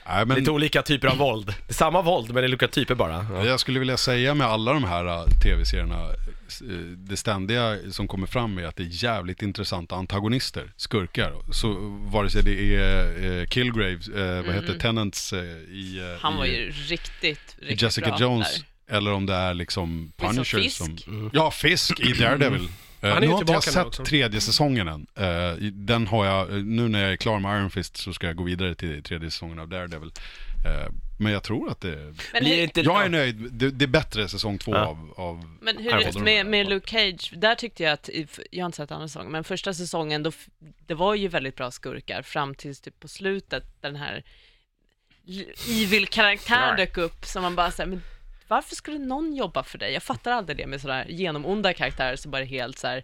[0.10, 1.46] Nej, men Lite olika typer av våld.
[1.46, 3.26] Det är samma våld, men det är olika typer bara.
[3.32, 3.46] Ja.
[3.46, 8.28] jag skulle vilja säga med alla de här äh, tv-serierna, äh, det ständiga som kommer
[8.28, 11.34] fram är att det är jävligt intressanta antagonister, skurkar.
[11.52, 11.74] Så
[12.12, 14.00] vare sig det är äh, Kilgrave,
[14.46, 18.64] vad heter Tenants äh, i, Han var i, ju riktigt, i riktigt Jessica bra Jones,
[18.88, 18.96] där.
[18.98, 20.78] eller om det är liksom Det är som Punisher Fisk.
[20.78, 21.30] som...
[21.34, 22.70] Ja, Fisk i Daredevil.
[23.02, 24.06] Eh, Han är nu har inte jag sett också.
[24.06, 25.08] tredje säsongen än.
[25.16, 28.36] Eh, den har jag, nu när jag är klar med Iron Fist så ska jag
[28.36, 30.12] gå vidare till tredje säsongen av Daredevil.
[30.66, 32.14] Eh, men jag tror att det...
[32.34, 32.82] Hur, inte...
[32.82, 34.86] Jag är nöjd, det, det är bättre säsong två Ja.
[34.86, 35.58] av, av...
[35.62, 38.10] men hur håller med, med Luke Cage, där tyckte jag att,
[38.52, 40.32] jag har inte sett andra säsongen, men första säsongen, då,
[40.88, 44.24] det var ju väldigt bra skurkar fram tills typ på slutet, den här
[45.70, 48.02] evil-karaktären dök upp, som man bara säger, men
[48.48, 49.94] varför skulle någon jobba för dig?
[49.94, 53.04] Jag fattar aldrig det med sådär genomonda karaktärer som bara är helt så här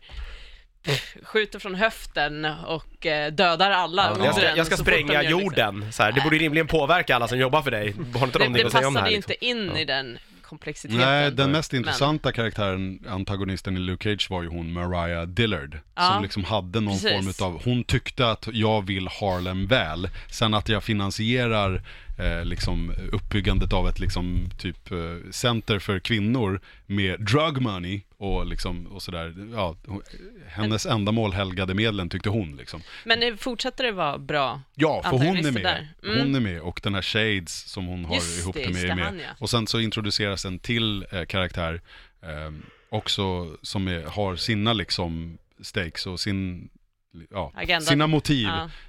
[0.84, 5.42] pff, skjuter från höften och eh, dödar alla Ja, jag ska, jag ska spränga liksom.
[5.42, 5.92] jorden.
[5.92, 7.94] Så här, det borde rimligen påverka alla som jobbar för dig.
[8.16, 9.16] Har inte Det, de det att säga om det passade här?
[9.16, 9.32] Liksom?
[9.34, 9.80] inte in Ja.
[9.82, 10.98] i den komplexiteten.
[11.02, 15.80] Nej, den mest Men- intressanta karaktären, antagonisten i Luke Cage var ju hon Mariah Dillard.
[15.96, 17.38] Ja, som liksom hade någon precis.
[17.38, 20.10] form av, hon tyckte att jag vill Harlem väl.
[20.32, 21.82] Sen att jag finansierar
[22.18, 24.98] eh, liksom uppbyggandet av ett liksom typ eh,
[25.32, 29.36] center för kvinnor med drug money och liksom och sådär.
[29.54, 29.76] Ja,
[30.48, 32.82] hennes ändamål helgade medlen tyckte hon liksom.
[33.04, 34.62] Men fortsätter det vara bra?
[34.76, 35.88] Ja, för hon är med.
[36.04, 36.20] Mm.
[36.20, 38.96] Hon är med och den här Shades som hon har Just ihop det, med är
[38.96, 39.06] med.
[39.06, 39.30] han, ja.
[39.40, 41.82] Och sen så introduceras en till eh, karaktär
[42.22, 42.52] eh,
[42.90, 46.70] också som är, har sina liksom stakes och sin,
[47.30, 47.82] ja, Agenda.
[47.86, 48.48] sina motiv.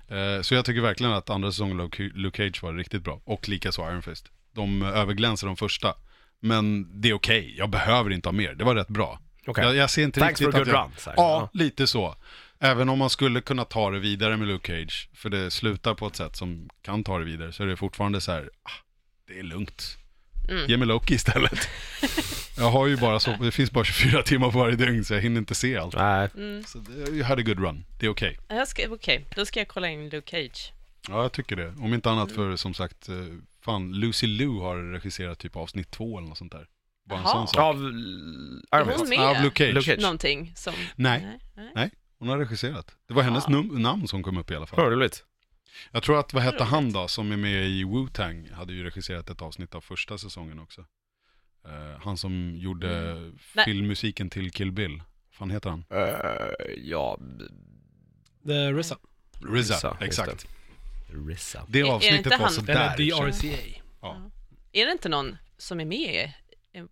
[0.08, 0.16] Ja.
[0.16, 3.20] Eh, så jag tycker verkligen att andra säsongen av Luke Cage var riktigt bra.
[3.24, 4.28] Och likaså Iron Fist.
[4.54, 5.94] De överglänser de första.
[6.40, 8.54] Men det är okej, jag behöver inte ha mer.
[8.54, 9.20] Det var rätt bra.
[9.46, 9.64] Okej.
[9.64, 10.84] Jag, jag ser inte Thanks for riktigt a good att jag...
[10.84, 10.92] run.
[11.06, 11.14] Här.
[11.16, 12.16] Ja, lite så.
[12.60, 16.06] Även om man skulle kunna ta det vidare med Luke Cage, för det slutar på
[16.06, 18.70] ett sätt som kan ta det vidare, så är det fortfarande så här, ah,
[19.28, 19.98] det är lugnt.
[20.48, 20.66] Mm.
[20.70, 21.68] Ge mig Loki istället.
[22.56, 25.20] jag har ju bara så, det finns bara 24 timmar på varje dygn, så jag
[25.20, 25.94] hinner inte se allt.
[25.96, 26.28] Nej.
[26.36, 26.64] Mm.
[26.64, 28.38] Så det, jag hade good run, det är okej.
[28.66, 30.72] Ska- Okej, då ska jag kolla in Luke Cage.
[31.08, 31.68] Ja, jag tycker det.
[31.78, 33.14] Om inte annat för, som sagt, eh,
[33.64, 36.66] fan, Lucy Liu har regisserat typ avsnitt två eller något sånt där.
[37.08, 37.56] Bara en sån sak.
[37.58, 39.18] Av Är Iron hon med?
[39.20, 39.74] Av Luke Cage.
[39.74, 40.02] Luke Cage.
[40.02, 40.74] Någonting som...
[40.96, 41.38] Nej.
[41.74, 41.90] nej.
[42.18, 42.86] Hon har regisserat.
[43.08, 43.54] Det var hennes Ja.
[43.54, 44.84] num- namn som kom upp i alla fall.
[44.84, 45.24] Ja, roligt.
[45.92, 46.68] Jag tror att, vad hette Roligt.
[46.70, 50.58] han då, som är med i Wu-Tang, hade ju regisserat ett avsnitt av första säsongen
[50.58, 50.84] också.
[51.66, 53.38] Eh, han som gjorde Mm.
[53.64, 54.96] Filmmusiken till Kill Bill.
[54.98, 55.84] Vad fan heter han?
[55.92, 57.18] Uh, ja,
[58.46, 58.96] The RZA.
[59.40, 60.46] RZA, just exakt.
[61.08, 61.14] det.
[61.34, 61.64] RZA.
[61.68, 62.94] Det Är- är avsnittet inte var sådär.
[62.98, 63.30] Eller.
[63.30, 63.80] DRCA.
[64.00, 64.30] Ja.
[64.72, 66.32] Är det inte någon som är med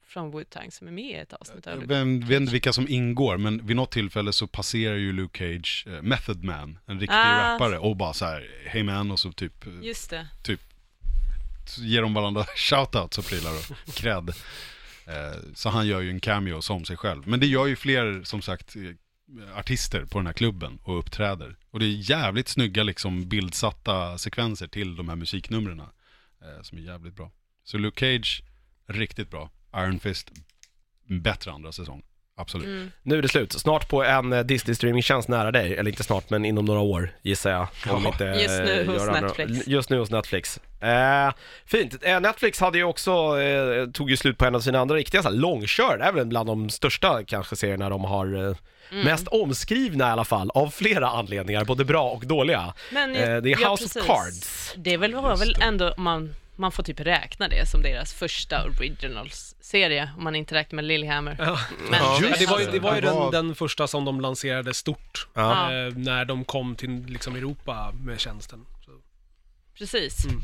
[0.07, 2.73] från Wu-Tang som är med i ett avsnitt av Jag Luke vet vet inte vilka
[2.73, 7.01] som ingår, men vid något tillfälle så passerar ju Luke Cage eh, Method Man, en
[7.01, 7.55] riktig Ah.
[7.55, 10.29] rappare, och bara så här, hey man, och så typ eh, Just det.
[11.67, 14.29] så ger de varandra shoutouts och prylar och cred.
[15.07, 17.29] Eh, Så han gör ju en cameo som sig själv.
[17.29, 21.57] Men det gör ju fler, som sagt, eh, artister på den här klubben och uppträder.
[21.71, 25.81] Och det är jävligt snygga liksom bildsatta sekvenser till de här musiknumren.
[25.81, 27.31] eh, Som är jävligt bra.
[27.65, 28.43] Så Luke Cage,
[28.87, 29.51] riktigt bra.
[29.77, 30.31] Iron Fist,
[31.23, 32.03] bättre andra säsong.
[32.37, 32.67] Absolut.
[32.67, 32.91] Mm.
[33.03, 33.53] Nu är det slut.
[33.53, 35.77] Snart på en eh, Disney-streamingtjänst nära dig.
[35.77, 37.69] Eller inte snart, men inom några år gissar jag.
[37.95, 38.09] Om Ja.
[38.09, 39.67] inte, Just nu eh, hos andra- Netflix.
[39.67, 40.61] Just nu hos Netflix.
[40.81, 41.33] Eh,
[41.67, 41.97] fint.
[42.03, 45.23] Eh, Netflix hade ju också, eh, tog ju slut på en av sina andra riktiga
[45.23, 45.99] så här, långkör.
[45.99, 48.57] Det är väl bland de största kanske serierna de har eh,
[48.93, 49.05] Mm.
[49.05, 52.75] Mest omskrivna i alla fall, av flera anledningar, både bra och dåliga.
[52.93, 54.07] Men, Eh, det är ja, House of precis.
[54.07, 54.75] Cards.
[54.77, 58.65] Det är väl, var väl ändå, man, man får typ räkna det som deras första
[58.65, 61.37] originals-serie, om man inte räknar med Lillehammer.
[61.39, 61.59] Ja.
[61.91, 64.75] Men, Ja, Ja, det var ju, det var ju den, den första som de lanserade
[64.75, 65.29] stort.
[65.35, 65.63] Ja.
[65.73, 68.67] Eh, när de kom till liksom, Europa med tjänsten.
[68.85, 68.91] Så.
[69.79, 70.25] Precis.
[70.25, 70.41] Mm.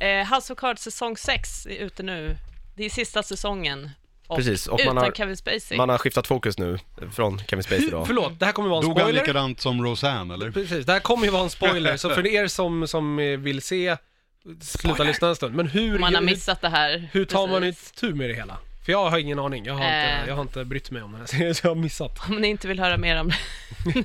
[0.00, 2.36] Eh, House of Cards säsong 6 är ute nu.
[2.76, 3.90] Det är sista säsongen.
[4.26, 5.76] Och Precis, och utan man har- Kevin Spacey.
[5.78, 6.78] Man har skiftat fokus nu
[7.12, 8.04] från Kevin Spacey då.
[8.06, 9.20] Förlåt, det här kommer vara en Dog han spoiler.
[9.20, 10.50] likadant som Roseanne eller?
[10.50, 11.96] Precis, det här kommer ju vara en spoiler.
[11.96, 13.96] Så för er som, som eh, vill se,
[14.60, 15.54] sluta lyssna en stund.
[15.54, 17.08] Men hur, man har missat det här.
[17.12, 17.90] hur tar man Precis.
[17.90, 18.58] ett tur med det hela?
[18.84, 19.64] För jag har ingen aning.
[19.64, 20.28] Jag har, inte, Eh.
[20.28, 22.28] jag har inte brytt mig om den här så jag har missat.
[22.30, 23.36] Om ni inte vill höra mer om det.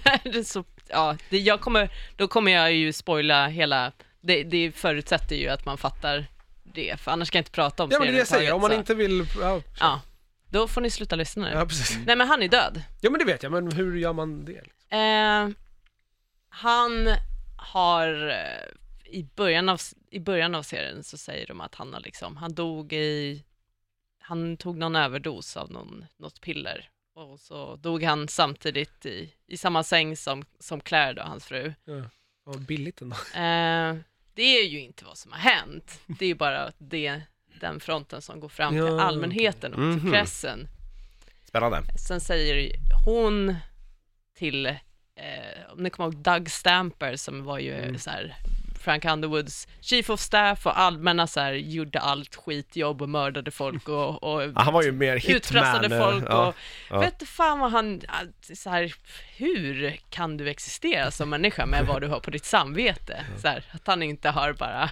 [0.06, 4.72] Nej, det så, ja, det, jag kommer, då kommer jag ju spoila hela, det, det
[4.76, 6.26] förutsätter ju att man fattar
[6.64, 8.54] det, för annars kan jag inte prata om Ja men det är det jag säger,
[8.54, 9.44] om man överhuvudtaget, inte vill...
[9.44, 10.02] Ja, så- Ja,
[10.50, 11.52] då får ni sluta lyssna nu.
[11.54, 11.98] ja precis.
[12.06, 12.82] Nej men han är död.
[13.02, 14.62] Ja men det vet jag, men hur gör man det?
[14.98, 15.50] Eh,
[16.50, 17.10] han
[17.58, 18.32] har,
[19.12, 19.80] i början, av,
[20.12, 23.44] i början av serien så säger de att han har liksom, han dog i,
[24.20, 26.90] han tog någon överdos av någon, något piller.
[27.16, 31.74] Och så dog han samtidigt i, i samma säng som, som Claire då, hans fru.
[31.86, 32.04] Ja,
[32.44, 33.16] vad billigt ändå.
[33.16, 33.96] Eh,
[34.34, 36.00] det är ju inte vad som har hänt.
[36.08, 37.22] Det är ju bara det,
[37.60, 40.12] den fronten som går fram till Ja, allmänheten och till Mhm.
[40.12, 40.68] pressen.
[41.48, 41.84] Spännande.
[42.08, 42.72] Sen säger
[43.06, 43.56] hon
[44.34, 44.76] till, eh,
[45.72, 47.98] om ni kommer ihåg Doug Stamper som var ju Mm.
[48.00, 48.36] så här,
[48.82, 53.90] Frank Underwoods chief of staff och allmänna så här, gjorde allt skitjobb och mördade folk
[53.90, 55.36] och, och Ja, han var ju mer hitman.
[55.36, 56.48] utpressade eh, folk ja.
[56.48, 56.56] och
[56.90, 57.00] ja.
[57.00, 58.02] vet du fan vad han,
[58.56, 58.94] så här,
[59.36, 63.26] hur kan du existera som människa med vad du har på ditt samvete?
[63.38, 64.90] Så här, att han inte har bara,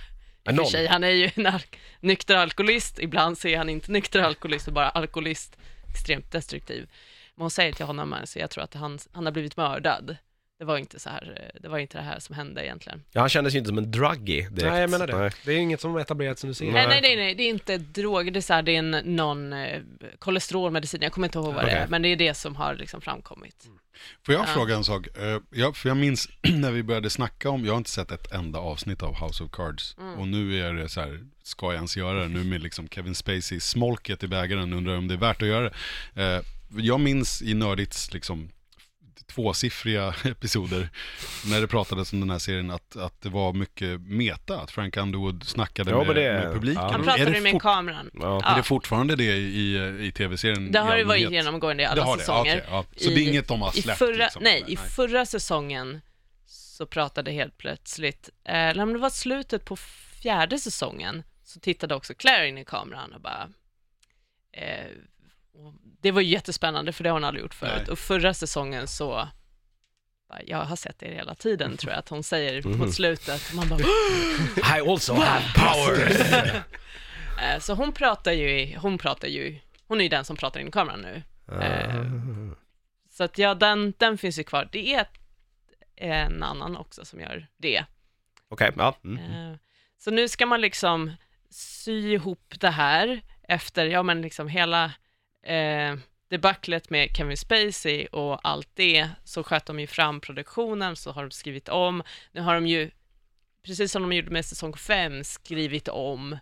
[0.51, 1.61] i för sig, han är ju en al-
[1.99, 5.57] nykter alkoholist, ibland så är han inte nykter alkoholist och bara alkoholist,
[5.89, 6.89] extremt destruktiv.
[7.35, 10.17] Men hon säger till honom, alltså, jag tror att han, han har blivit mördad.
[10.59, 13.03] Det var inte så här, det var inte det här som hände egentligen.
[13.11, 14.71] Ja, han kändes ju inte som en druggie direkt.
[14.71, 15.17] Nej, jag menar det.
[15.17, 15.31] Nej.
[15.45, 16.73] Det är inget som etablerats under serien.
[16.73, 16.87] Nej.
[16.87, 18.91] Nej, nej, nej, nej, det är inte droger, det är, så här, det är en,
[19.15, 19.79] någon eh,
[20.19, 21.77] kolesterolmedicin, jag kommer inte ihåg vad det Okej.
[21.77, 23.67] är, men det är det som har liksom framkommit.
[24.25, 24.47] Får jag Ja.
[24.53, 25.17] fråga en sak?
[25.17, 28.31] Eh, jag, för jag minns när vi började snacka om, jag har inte sett ett
[28.31, 29.95] enda avsnitt av House of Cards.
[29.99, 30.13] Mm.
[30.19, 32.27] Och nu är det så här, ska jag ens göra det?
[32.27, 35.71] Nu med liksom Kevin Spacey, smolket i bägaren, undrar om det är värt att göra
[36.13, 36.23] det.
[36.23, 36.41] Eh,
[36.77, 38.49] jag minns i Nördits liksom
[39.29, 40.89] tvåsiffriga episoder
[41.45, 44.97] när det pratades om den här serien att, att det var mycket meta, att Frank
[44.97, 46.83] Underwood snackade Ja, med, det- med publiken.
[46.83, 46.91] ja.
[46.91, 48.09] Han Är pratade det med fort- kameran.
[48.13, 48.41] Ja.
[48.45, 51.85] Är det fortfarande det i, i, i tv-serien Det har i ju varit genomgående i
[51.85, 52.41] Det alla det, säsonger.
[52.57, 52.85] okej, ja.
[52.97, 53.99] Så det är inget de har i släppt?
[53.99, 56.01] förra, liksom, nej, i förra säsongen
[56.45, 59.75] så pratade helt plötsligt, eh, eller om det var slutet på
[60.21, 63.49] fjärde säsongen, så tittade också Claire in i kameran och bara,
[64.53, 64.85] eh,
[66.01, 67.73] det var jättespännande för det har hon aldrig gjort förut.
[67.77, 67.91] Nej.
[67.91, 69.27] Och förra säsongen så,
[70.45, 72.77] jag har sett er hela tiden tror jag att hon säger Mhm.
[72.77, 73.53] mot slutet.
[73.53, 73.79] Man bara,
[74.77, 76.19] I also have powers.
[77.41, 80.67] eh, så hon pratar ju, hon pratar ju, hon är ju den som pratar in
[80.67, 81.23] i kameran nu.
[81.61, 82.03] Eh,
[83.11, 84.69] Så att ja, den, den finns ju kvar.
[84.71, 85.05] Det är
[85.95, 87.85] en annan också som gör det.
[88.49, 88.95] Okej, ja.
[89.03, 89.17] Mm.
[89.51, 89.57] Eh,
[89.97, 91.11] Så nu ska man liksom
[91.49, 94.91] sy ihop det här efter, ja men liksom hela
[95.43, 95.95] eh,
[96.29, 101.21] debaclet med Kevin Spacey och allt det, så sköt de ju fram produktionen, så har
[101.21, 102.03] de skrivit om.
[102.31, 102.91] Nu har de ju,
[103.65, 106.37] precis som de gjorde med säsong 5, skrivit om,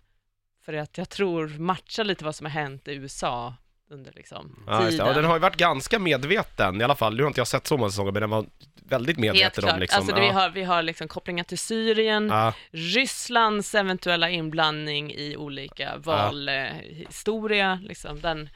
[0.64, 3.54] för att jag tror matcha lite vad som har hänt i USA
[3.90, 5.06] under liksom Ja, tiden.
[5.06, 7.16] ja, den har ju varit ganska medveten i alla fall.
[7.16, 8.46] Nu har inte jag sett så många säsonger, men den var
[8.84, 9.74] väldigt Helt medveten klart.
[9.74, 9.98] om liksom...
[9.98, 10.32] alltså, det, vi, ja.
[10.32, 18.20] har, vi har liksom kopplingar till Syrien, Ja, Rysslands eventuella inblandning i olika valhistoria, liksom
[18.20, 18.48] den,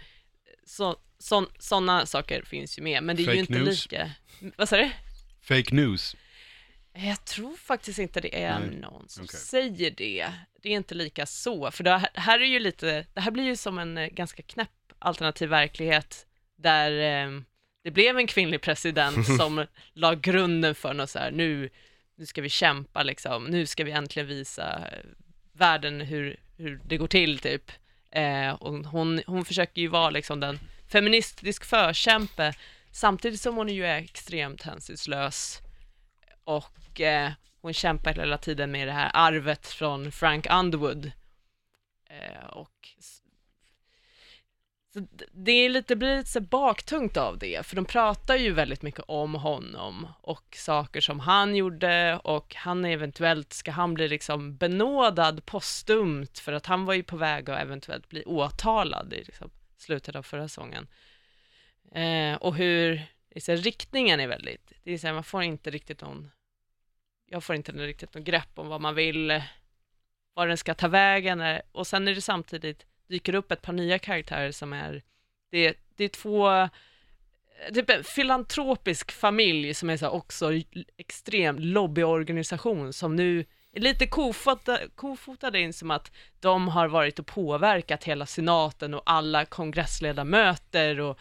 [0.67, 3.85] så, så, sådana saker finns ju med, men det är ju Fake inte news.
[3.85, 4.11] lika,
[4.57, 4.91] vad sa du?
[5.41, 6.17] Fake news.
[6.95, 9.41] Jag tror faktiskt inte det är Nej, någon som okej.
[9.41, 10.27] säger det.
[10.63, 13.45] Det är inte lika så, för det här, här är ju lite, det här blir
[13.45, 16.91] ju som en eh, ganska knäpp alternativ verklighet, där
[17.27, 17.41] eh,
[17.85, 21.71] det blev en kvinnlig president som la grunden för något så här, nu,
[22.17, 24.99] nu ska vi kämpa liksom, nu ska vi äntligen visa eh,
[25.53, 27.73] världen hur, hur det går till typ.
[28.13, 30.59] Eh, hon, hon, hon försöker ju vara liksom den
[30.89, 32.55] feministisk förkämpe,
[32.91, 35.61] samtidigt som hon ju är extremt hänsynslös
[36.45, 41.13] och eh, hon kämpar hela tiden med det här arvet från Frank Underwood.
[42.11, 42.89] Eh, och
[44.95, 48.82] så det är lite, blir lite så baktungt av det, för de pratar ju väldigt
[48.82, 54.57] mycket om honom och saker som han gjorde och han eventuellt, ska han bli liksom
[54.57, 59.51] benådad postumt för att han var ju på väg att eventuellt bli åtalad i liksom
[59.76, 60.88] slutet av förra säsongen.
[61.95, 63.03] Eh, och hur,
[63.34, 66.30] det så här, riktningen är väldigt, det är så här, man får inte riktigt någon,
[67.26, 69.43] jag får inte riktigt någon grepp om vad man vill,
[70.34, 73.72] var den ska ta vägen, eh, och sen är det samtidigt, dyker upp ett par
[73.72, 75.03] nya karaktärer som är,
[75.50, 76.68] det, det är två,
[77.74, 80.50] typ en filantropisk familj som är så också
[80.98, 87.26] extrem lobbyorganisation som nu är lite kofota, kofotade in som att de har varit och
[87.26, 91.18] påverkat hela senaten och alla kongressledamöter och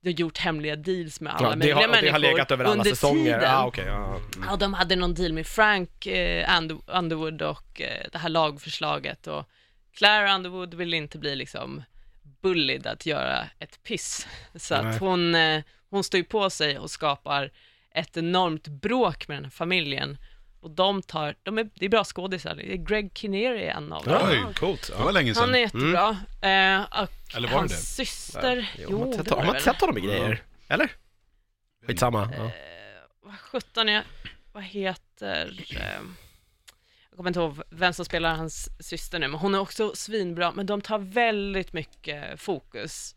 [0.00, 2.64] de har gjort hemliga deals med alla ja, möjliga har, människor det har legat över
[2.64, 3.24] alla under säsonger.
[3.24, 3.42] tiden.
[3.42, 3.84] Ja, okej.
[3.86, 4.06] ja.
[4.06, 4.48] Mm.
[4.48, 9.26] Ja, de hade någon deal med Frank eh, Under- Underwood och eh, det här lagförslaget
[9.26, 9.48] och
[9.96, 11.82] Claire Underwood ville inte bli liksom
[12.42, 14.26] bullied att göra ett piss.
[14.54, 14.94] Så Nej.
[14.94, 17.50] att hon, eh, hon står ju på sig och skapar
[17.94, 20.16] ett enormt bråk med den här familjen.
[20.60, 23.92] Och de tar, de är, det är bra skådisar, Det är Greg Kinnear är en
[23.92, 24.12] av dem.
[24.20, 24.54] Ja, Oj.
[24.54, 24.86] coolt.
[24.88, 25.04] Det Ja.
[25.04, 25.42] var länge sedan.
[25.42, 26.08] Han är jättebra.
[26.42, 28.06] Eh, och Eller var det hans det?
[28.06, 30.42] syster, Jo, jo, man det sett, var har det man sett honom i grejer?
[30.68, 30.90] Eller?
[31.86, 32.32] Skitsamma.
[32.36, 32.44] Ja.
[32.44, 32.50] Eh,
[33.22, 34.02] vad sjutton är,
[34.52, 36.00] vad heter, eh,
[37.22, 40.66] kommer inte ihåg vem som spelar hans syster nu, men hon är också svinbra, men
[40.66, 43.14] de tar väldigt mycket fokus.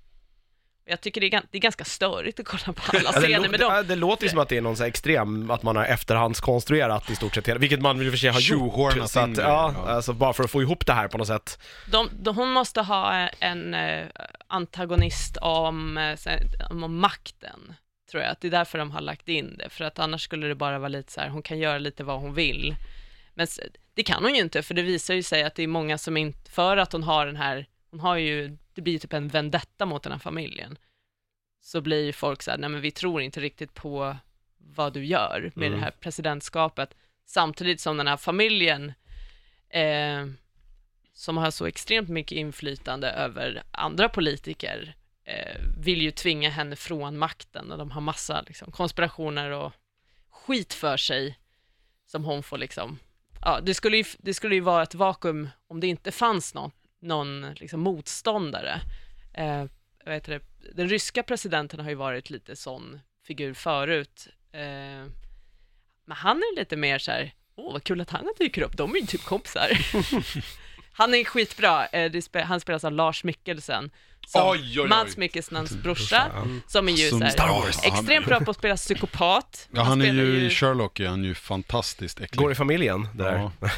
[0.88, 3.48] Jag tycker det är, det är ganska störigt att kolla på alla Ja, det, scener
[3.48, 3.74] lå- med dem.
[3.74, 5.86] det, det låter ju som att det är någon så här extrem, att man har
[5.86, 9.10] efterhandskonstruerat i stort sett hela, vilket man i och för sig har gjort.
[9.10, 9.90] Så att, ja, ja.
[9.92, 11.60] alltså bara för att få ihop det här på något sätt.
[11.92, 14.06] De, de, hon måste ha en eh,
[14.48, 16.30] antagonist om, eh, så-
[16.70, 17.74] om makten,
[18.12, 18.32] tror jag.
[18.32, 20.80] Att det är därför de har lagt in det, för att annars skulle det bara
[20.80, 22.76] vara lite så här, hon kan göra lite vad hon vill.
[23.34, 23.48] Men
[23.96, 26.18] det kan hon ju inte, för det visar ju sig att det är många som
[26.18, 29.28] inte, för att hon har den här, hon har ju, det blir ju typ en
[29.28, 30.78] vendetta mot den här familjen.
[31.62, 34.18] Så blir ju folk så här, nej men vi tror inte riktigt på
[34.58, 35.80] vad du gör med Mm.
[35.80, 36.96] det här presidentskapet,
[37.26, 38.94] samtidigt som den här familjen
[39.70, 40.26] eh,
[41.14, 47.18] som har så extremt mycket inflytande över andra politiker eh, vill ju tvinga henne från
[47.18, 49.74] makten och de har massa liksom, konspirationer och
[50.30, 51.40] skit för sig
[52.06, 53.00] som hon får liksom,
[53.46, 56.72] ja, det skulle ju, det skulle ju vara ett vakuum om det inte fanns någon,
[57.02, 58.82] någon liksom, motståndare.
[59.34, 59.66] Eh,
[60.06, 60.72] vad heter det?
[60.74, 65.06] Den ryska presidenten har ju varit lite sån figur förut, eh,
[66.08, 68.96] men han är lite mer så här, åh vad kul att han dyker upp, de
[68.96, 69.70] är ju typ kompisar.
[70.98, 73.92] Han är skitbra, Eh, spe- han spelas av Lars Mikkelsen,
[74.28, 74.88] som Oj, oj, oj.
[74.88, 76.32] Mats Mikkelsens brorsa,
[76.68, 77.22] som är ju Som.
[77.22, 79.68] Ja, han- extremt bra på att spela psykopat.
[79.72, 82.40] Ja, han är spelar ju, i Sherlock är han ju fantastiskt äcklig.
[82.40, 83.38] Går i familjen, det där.
[83.38, 83.52] ja.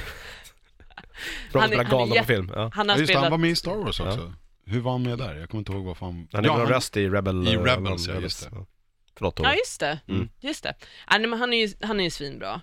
[1.52, 2.52] Bra Han att är- spela han är galna på film.
[2.56, 2.72] Ja.
[2.74, 4.34] Han Ja, har just det, han spelat, var med i Star Wars också.
[4.65, 5.36] Hur var han med där?
[5.36, 6.28] Jag kommer inte ihåg varför han...
[6.32, 7.48] Han är ja, en röst i Rebel...
[7.48, 8.49] i Rebels, ja, just det.
[8.56, 8.65] Ja.
[9.15, 10.30] Förlåt ja just det, Mm.
[10.40, 10.74] just det.
[11.10, 12.61] Ja, men han är ju, han är ju svinbra.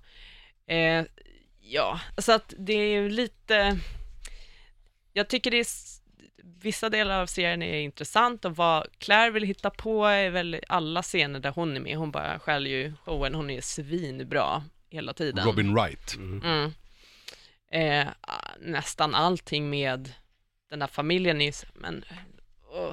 [0.69, 1.05] Eh,
[1.61, 3.78] ja, så att det är ju lite,
[5.12, 5.66] jag tycker det är,
[6.65, 11.03] vissa delar av serien är intressant och vad Claire vill hitta på är väl alla
[11.03, 15.47] scener där hon är med, hon bara skäller ju showen, hon är svinbra hela tiden.
[15.47, 16.16] Robin Wright.
[16.16, 16.73] Mm.
[17.73, 18.07] Eh,
[18.61, 20.12] nästan allting med
[20.70, 22.05] den där familjen är, men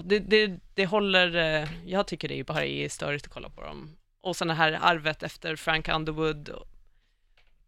[0.04, 3.62] det, det, det håller, eh, jag tycker det är bara är störigt att kolla på
[3.62, 3.98] dem.
[4.22, 6.50] Och sen det här arvet efter Frank Underwood.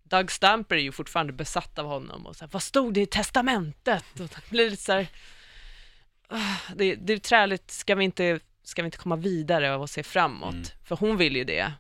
[0.04, 3.06] Doug Stamper är ju fortfarande besatt av honom och så här, vad stod det i
[3.06, 4.06] testamentet?
[4.14, 5.08] Och det blir lite så här,
[6.76, 10.53] det, det är träligt, ska vi inte, ska vi inte komma vidare och se framåt?
[10.53, 10.65] Mm.
[10.84, 11.72] För hon vill ju det.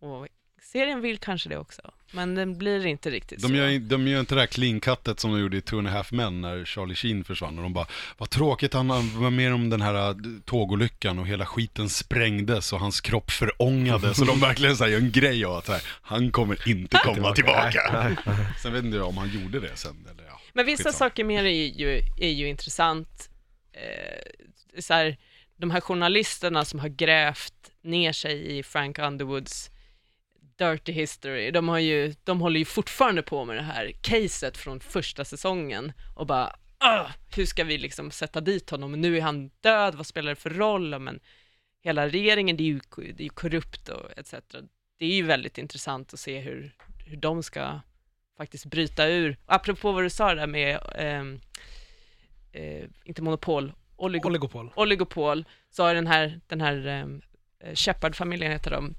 [0.00, 0.28] Och
[0.62, 1.82] serien vill kanske det också,
[2.12, 3.54] men den blir inte riktigt De så.
[3.54, 6.12] gör, de gör inte det här clean-cuttet som de gjorde i Two and a Half
[6.12, 7.86] Men när Charlie Sheen försvann och de bara
[8.18, 12.80] Vad tråkigt, han var med om den här äh, tågolyckan och hela skiten sprängdes och
[12.80, 15.82] hans kropp förångades och de verkligen så här, gör en grej av att så här,
[16.02, 18.16] han kommer inte komma tillbaka.
[18.62, 20.40] Sen vet inte jag om han gjorde det sen eller ja.
[20.52, 21.10] Men vissa Skitsamma.
[21.10, 23.28] saker mer är ju, är ju intressant.
[23.72, 25.16] Eh, så här,
[25.56, 29.70] de här journalisterna som har grävt ner sig i Frank Underwoods
[30.56, 34.80] dirty history, de, har ju, de håller ju fortfarande på med det här caset från
[34.80, 36.56] första säsongen och bara
[37.36, 38.92] hur ska vi liksom sätta dit honom?
[38.92, 40.98] Nu är han död, vad spelar det för roll?
[40.98, 41.20] Men
[41.82, 44.34] hela regeringen, det är ju, det är ju korrupt och etc.
[44.98, 46.74] Det är ju väldigt intressant att se hur,
[47.06, 47.80] hur de ska
[48.36, 49.36] faktiskt bryta ur.
[49.46, 51.24] Apropå vad du sa där med, eh,
[52.52, 54.72] eh, inte monopol, oligo, Oligopol.
[54.76, 57.22] oligopol, så har den här, den här ehm,
[57.60, 58.94] eh, Shepard-familjen heter de,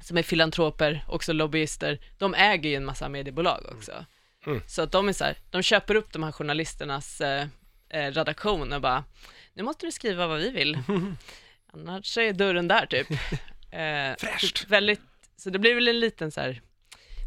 [0.00, 4.04] som är filantroper, också lobbyister, de äger ju en massa mediebolag också.
[4.46, 4.60] Mm.
[4.66, 7.46] Så att de är så här, de köper upp de här journalisternas eh,
[7.88, 9.04] eh, redaktion och bara,
[9.54, 10.78] nu måste du skriva vad vi vill,
[11.72, 13.06] annars är dörren där typ.
[13.72, 14.68] Eh, Fräscht.
[14.68, 15.00] Väldigt,
[15.36, 16.62] så det blir väl en liten så här,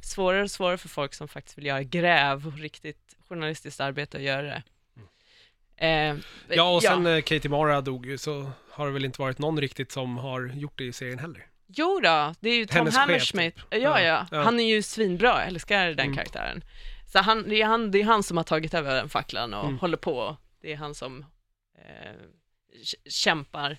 [0.04, 4.24] svårare och svårare för folk som faktiskt vill göra gräv och riktigt journalistiskt arbete och
[4.24, 4.64] göra det.
[5.77, 6.15] Eh,
[6.49, 9.60] Ja, och sen eh, Katie Mara dog ju, så har det väl inte varit någon
[9.61, 11.45] riktigt som har gjort det i serien heller.
[11.68, 13.57] Jo då, det är ju Tom Hennes Hammersmith.
[13.57, 13.65] typ.
[13.72, 14.43] Ja, Ja, ja, ja.
[14.43, 16.15] Han är ju svinbra, jag älskar den Mm.
[16.15, 16.64] karaktären.
[17.11, 19.64] Så han, det, är han, det är han som har tagit över den facklan och
[19.65, 19.80] Mm.
[19.80, 20.38] håller på.
[20.61, 21.26] Det är han som
[21.77, 22.11] eh,
[23.10, 23.77] kämpar.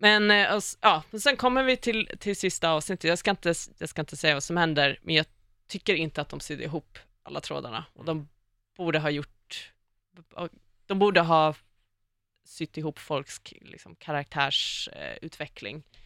[0.00, 3.04] Men, eh, och, ja, men sen kommer vi till, till sista avsnittet.
[3.08, 5.26] Jag ska, inte, jag ska inte säga vad som händer, men jag
[5.68, 7.84] tycker inte att de sydde ihop alla trådarna.
[7.94, 8.28] Och de
[8.76, 9.41] borde ha gjort,
[10.86, 11.54] de borde ha
[12.44, 15.76] sytt ihop folks liksom, karaktärsutveckling.
[15.76, 16.01] Eh,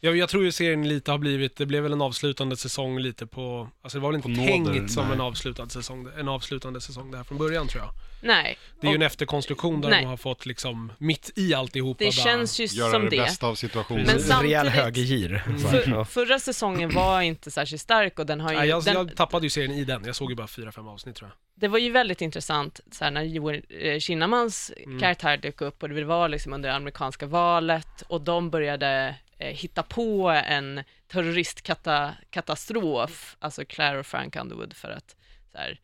[0.00, 3.26] jag, jag tror ju serien lite har blivit, det blev väl en avslutande säsong lite
[3.26, 5.14] på, alltså det var väl inte På nåder, tänkt som nej.
[5.14, 7.90] en avslutad säsong, en avslutande säsong där från början tror jag.
[8.22, 8.58] Nej.
[8.80, 10.00] Det är ju en efterkonstruktion där Nej.
[10.02, 13.16] de har fått liksom, mitt i alltihopa det bara, känns ju Göra som det, det.
[13.16, 14.06] bästa av situationen.
[14.06, 15.42] Men En samtidigt- rejäl högergir.
[15.62, 18.84] Så här, För, förra säsongen var inte särskilt stark och den har ju, Nej, jag,
[18.84, 21.28] den, jag tappade ju serien i den, jag såg ju bara fyra, fem avsnitt tror
[21.30, 21.60] jag.
[21.60, 25.00] det var ju väldigt intressant så här, när Joel eh, Kinnamans Mm.
[25.00, 30.28] karaktär dök upp och det var liksom under amerikanska valet och de började hitta på
[30.46, 35.16] en terroristkatastrof, alltså Claire och Frank Underwood för att
[35.52, 35.80] så här,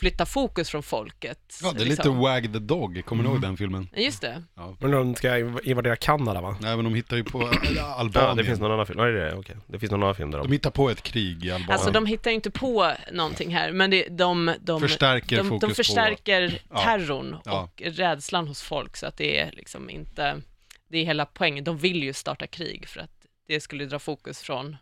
[0.00, 1.58] flytta fokus från folket.
[1.62, 2.18] Ja, det är lite liksom.
[2.18, 3.88] Wag the Dog, kommer ni ihåg den filmen?
[3.96, 4.42] Just det.
[4.80, 6.56] Men de ska invadera Kanada va?
[6.60, 8.36] Nej men de hittar ju på äh, Ja, Albanien.
[8.36, 8.98] det finns någon annan film.
[8.98, 9.56] Ja, det är okej.
[9.66, 10.52] Det finns någon annan film där De de...
[10.52, 11.70] hittar på ett krig i Albanien.
[11.70, 15.60] Alltså de hittar ju inte på någonting här, men det, de, de, Förstärker de, fokus
[15.60, 16.78] de på- förstärker Ja.
[16.80, 17.62] terrorn Ja.
[17.62, 20.40] och rädslan hos folk, så att det är liksom inte,
[20.88, 21.64] det är hela poängen.
[21.64, 24.76] De vill ju starta krig för att det skulle dra fokus från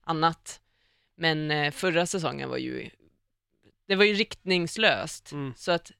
[0.00, 0.60] annat.
[1.16, 2.90] Men eh, förra säsongen var ju,
[3.86, 5.54] det var ju riktningslöst, Mm.
[5.56, 5.92] så att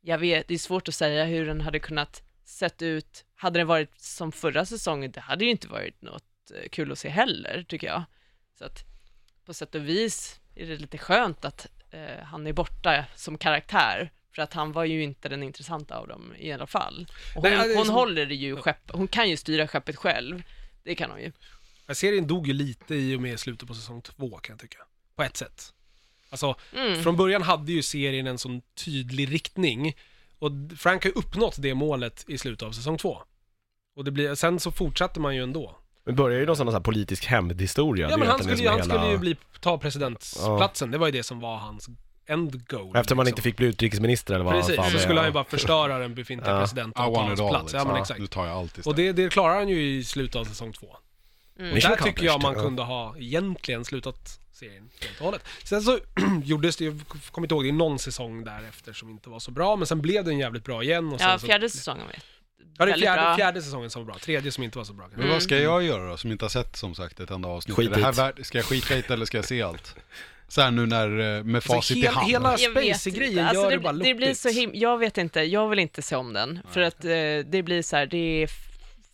[0.00, 3.24] jag vet, det är svårt att säga hur den hade kunnat sett ut.
[3.34, 6.98] Hade den varit som förra säsongen, det hade ju inte varit något eh, kul att
[6.98, 8.04] se heller, tycker jag.
[8.58, 8.84] Så att
[9.44, 14.12] på sätt och vis är det lite skönt att eh, han är borta som karaktär,
[14.38, 17.06] för att han var ju inte den intressanta av dem i alla fall.
[17.36, 19.68] Och hon, Nej, det är hon som- håller det ju skepp, hon kan ju styra
[19.68, 20.42] skeppet själv,
[20.84, 21.32] det kan hon ju.
[21.86, 24.78] Ja, Serien dog ju lite i och med slutet på säsong två kan jag tycka.
[25.16, 25.72] På ett sätt.
[26.30, 27.02] Alltså, Mm.
[27.02, 29.96] från början hade ju serien en sån tydlig riktning.
[30.38, 33.22] Och Frank har ju uppnått det målet i slutet av säsong två.
[33.96, 35.78] Och det blir, sen så fortsatte man ju ändå.
[36.04, 38.06] Det börjar ju någon sån här politisk hämndhistoria.
[38.06, 40.90] Ja, Det men han skulle, det ju, han är skulle ju hela- bli, ta presidentsplatsen.
[40.90, 41.88] Det var ju det som var hans
[42.28, 42.96] end goal.
[42.96, 43.38] Eftersom man liksom.
[43.38, 45.02] inte fick bli utrikesminister eller vad Precis, fan så det är.
[45.02, 46.60] skulle han ju bara förstöra den befintliga Ja.
[46.60, 47.52] presidenten och ta hans plats.
[47.52, 47.86] Ja, liksom.
[47.88, 48.02] men Ja.
[48.02, 48.20] exakt.
[48.20, 48.86] Nu tar jag allt istället.
[48.86, 50.96] Och det, det klarar han ju i slutet av säsong två.
[51.58, 51.74] Mm.
[51.74, 52.62] Där tycker jag man ja.
[52.62, 55.44] kunde ha egentligen slutat serien helt och hållet.
[55.64, 55.98] Sen så
[56.44, 57.00] gjordes det, jag
[57.30, 60.00] kommer inte ihåg, det är någon säsong därefter som inte var så bra, men sen
[60.02, 61.12] blev den jävligt bra igen.
[61.12, 62.14] Och sen Ja, så, fjärde säsongen var
[62.78, 65.08] Ja, det är fjärde, fjärde säsongen som var bra, tredje som inte var så bra.
[65.16, 67.76] Men vad ska jag göra då, som inte har sett som sagt ett enda avsnitt?
[67.76, 69.96] Skit det här ska jag skita i det eller ska jag se allt?
[70.48, 72.30] Så här nu när, eh, med facit i hel- hand.
[72.30, 72.56] hela-
[73.30, 73.44] inte.
[73.48, 76.02] Alltså, gör det, det bara det blir så him- Jag vet inte, jag vill inte
[76.02, 76.60] se om den.
[76.70, 77.10] För att eh,
[77.46, 78.50] det blir så här, det är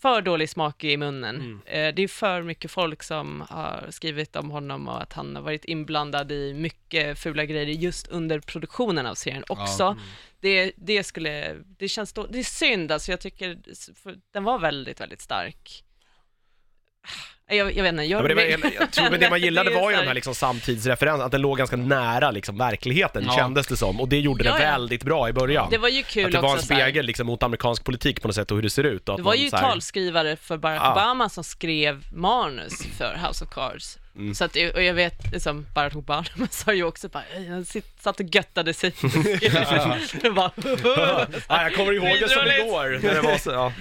[0.02, 1.36] för dålig smak i munnen.
[1.36, 1.61] Mm.
[1.66, 5.43] Eh, det är för mycket folk som har skrivit om honom och att han har
[5.43, 9.82] varit inblandad i mycket fula grejer just under produktionen av serien också.
[9.85, 9.98] Mm.
[10.40, 13.59] Det, det skulle, det känns då, det är synd alltså, jag tycker,
[14.32, 15.85] den var väldigt, väldigt stark.
[17.50, 19.70] Jag, jag vet inte, jag, Ja, men det, jag, jag tror men det man gillade
[19.70, 23.32] Det var ju de här- liksom samtidsreferenserna, att den låg ganska nära liksom verkligheten Ja.
[23.36, 24.00] kändes det som.
[24.00, 24.70] Och det gjorde det Ja, ja.
[24.70, 25.68] väldigt bra i början.
[25.70, 28.34] Det var ju kul att det var en spegel liksom mot amerikansk politik på något
[28.34, 29.06] sätt och hur det ser ut.
[29.06, 30.92] Det var man ju här- talskrivare för Barack Ja.
[30.92, 33.98] Obama som skrev manus för House of Cards.
[34.16, 34.34] Mm.
[34.34, 37.64] Så att, och jag vet, liksom, Barack Obama sa ju också bara, "Ey, han
[38.00, 38.92] satt och göttade sig.
[40.22, 40.50] Det bara,
[41.48, 43.00] Ja, jag kommer ihåg det som igår.
[43.02, 43.72] När det var så, ja.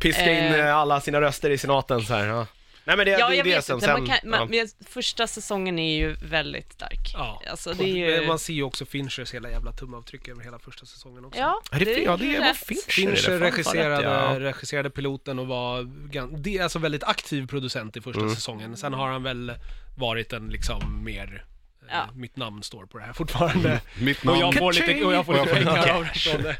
[0.00, 0.66] Piska in Eh.
[0.66, 2.26] eh, alla sina röster i senaten så här.
[2.26, 2.46] Ja.
[2.88, 3.92] Nej men det, ja, det är jag det vet som inte, sen...
[3.98, 4.28] man kan, ja.
[4.38, 7.10] man, men första säsongen är ju väldigt stark.
[7.14, 8.26] Ja, Alltså, det ju...
[8.26, 11.40] man ser ju också Finchers hela jävla tumavtryck över hela första säsongen också.
[11.40, 12.54] Ja, Ja, det, ja, det är var.
[12.54, 12.90] Fincher.
[12.90, 13.46] Fincher det.
[13.46, 18.20] Regisserade, rätt, regisserade piloten och var gan- det är alltså väldigt aktiv producent i första
[18.22, 18.34] Mm.
[18.34, 18.76] säsongen.
[18.76, 19.52] Sen har han väl
[19.98, 21.44] varit en liksom mer,
[21.88, 22.08] eh, Ja.
[22.14, 23.80] mitt namn står på det här fortfarande.
[24.00, 24.40] Mitt Och namn.
[24.40, 26.34] jag får lite, och jag får lite Och jag får pengar cash.
[26.34, 26.56] av det.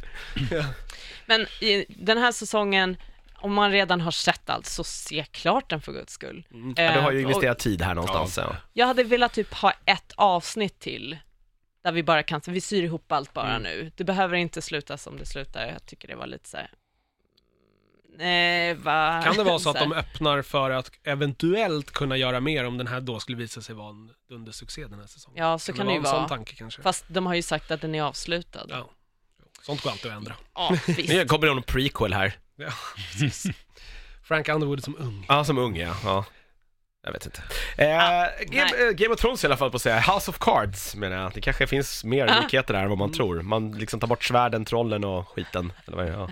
[0.51, 0.65] det.
[1.27, 2.97] Men i den här säsongen,
[3.41, 6.47] om man redan har sett allt, så se klart den för guds skull.
[6.51, 6.83] Ja.
[6.85, 8.37] Ja, du har ju Eh, och- investerat tid här någonstans.
[8.37, 8.57] Ja.
[8.73, 11.19] Jag hade velat typ ha ett avsnitt till,
[11.85, 13.63] där vi bara kan, vi syr ihop allt bara Mm.
[13.63, 13.93] nu.
[13.97, 16.71] Det behöver inte sluta som det slutar, jag tycker det var lite så här.
[18.19, 19.23] Nej, va?
[19.25, 22.87] Kan det vara så att de öppnar för att eventuellt kunna göra mer om den
[22.87, 25.45] här då skulle visa sig vara en dundersuccé den här säsongen?
[25.45, 26.29] Ja, så kan det ju en sån vara.
[26.29, 26.83] tanke kanske?
[26.83, 28.67] Fast de har ju sagt att den är avslutad.
[28.69, 28.91] Ja, Ja.
[29.63, 30.35] Sånt går alltid att ändra.
[30.87, 31.09] visst.
[31.09, 32.33] Nu kommer det någon prequel här.
[32.59, 33.47] Ja, precis.
[34.23, 35.25] Frank Underwood som ung.
[35.29, 35.95] Ja, som ung ja.
[36.05, 36.25] ja.
[37.09, 37.43] Jag vet inte.
[37.77, 38.89] Eh, Game, nej.
[38.89, 39.99] eh, Game of Thrones i alla fall på att säga.
[40.01, 41.33] House of Cards menar jag.
[41.35, 42.41] Det kanske finns mer Ah.
[42.41, 43.17] likheter där än vad man Mm.
[43.17, 43.43] tror.
[43.43, 45.73] Man liksom tar bort svärden, trollen och skiten.
[45.87, 46.29] Eller vad ja.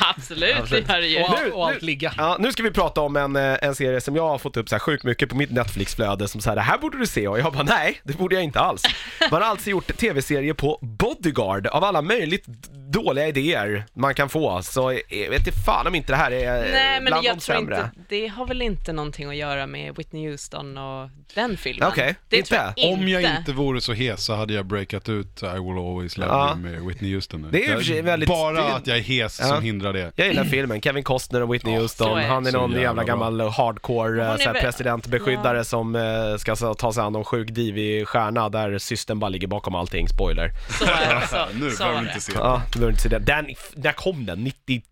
[0.16, 0.86] Absolut, Absolut.
[0.88, 1.22] det gör det ju.
[1.24, 2.14] Och, Nu- och allt nu- ligga.
[2.18, 4.68] Ja, nu ska vi prata om en, eh, en serie som jag har fått upp
[4.68, 7.38] så här sjukt mycket på mitt Netflix-flöde som säger det här borde du se och
[7.38, 8.82] jag bara nej, det borde jag inte alls.
[9.30, 12.44] Man har alltså gjort tv-serie på Bodyguard av alla möjligt
[12.92, 16.56] dåliga idéer man kan få, så jag vet inte fan om inte det här är
[16.66, 17.74] eh, Nej, men bland jag de tror sämre.
[17.76, 21.88] inte, det har väl inte någonting att göra med Whitney Houston och den filmen.
[21.88, 22.72] Okej, det inte?
[22.76, 26.16] Jag Om jag inte vore så hes så hade jag breakat ut I will always
[26.16, 26.48] love Ja.
[26.50, 27.48] you med Whitney Houston nu.
[27.52, 29.46] Det är Jag- väldigt- Bara det att jag är hes Ja.
[29.46, 30.12] som hindrar det.
[30.16, 33.04] Jag gillar filmen, Kevin Costner och Whitney Ja, Houston, är han är någon jävla jävla
[33.04, 35.64] gammal hardcore eh, är såhär presidentbeskyddare Ja.
[35.64, 36.02] som eh,
[36.38, 40.08] ska så, ta sig an någon sjuk divig stjärna där systern bara ligger bakom allting,
[40.08, 40.50] spoiler.
[40.78, 42.32] Så är det, så, nu så behöver du inte se.
[42.36, 43.24] Ja, du behöver inte se den.
[43.24, 43.46] den.
[43.74, 44.44] När kom den?
[44.44, 44.82] 90?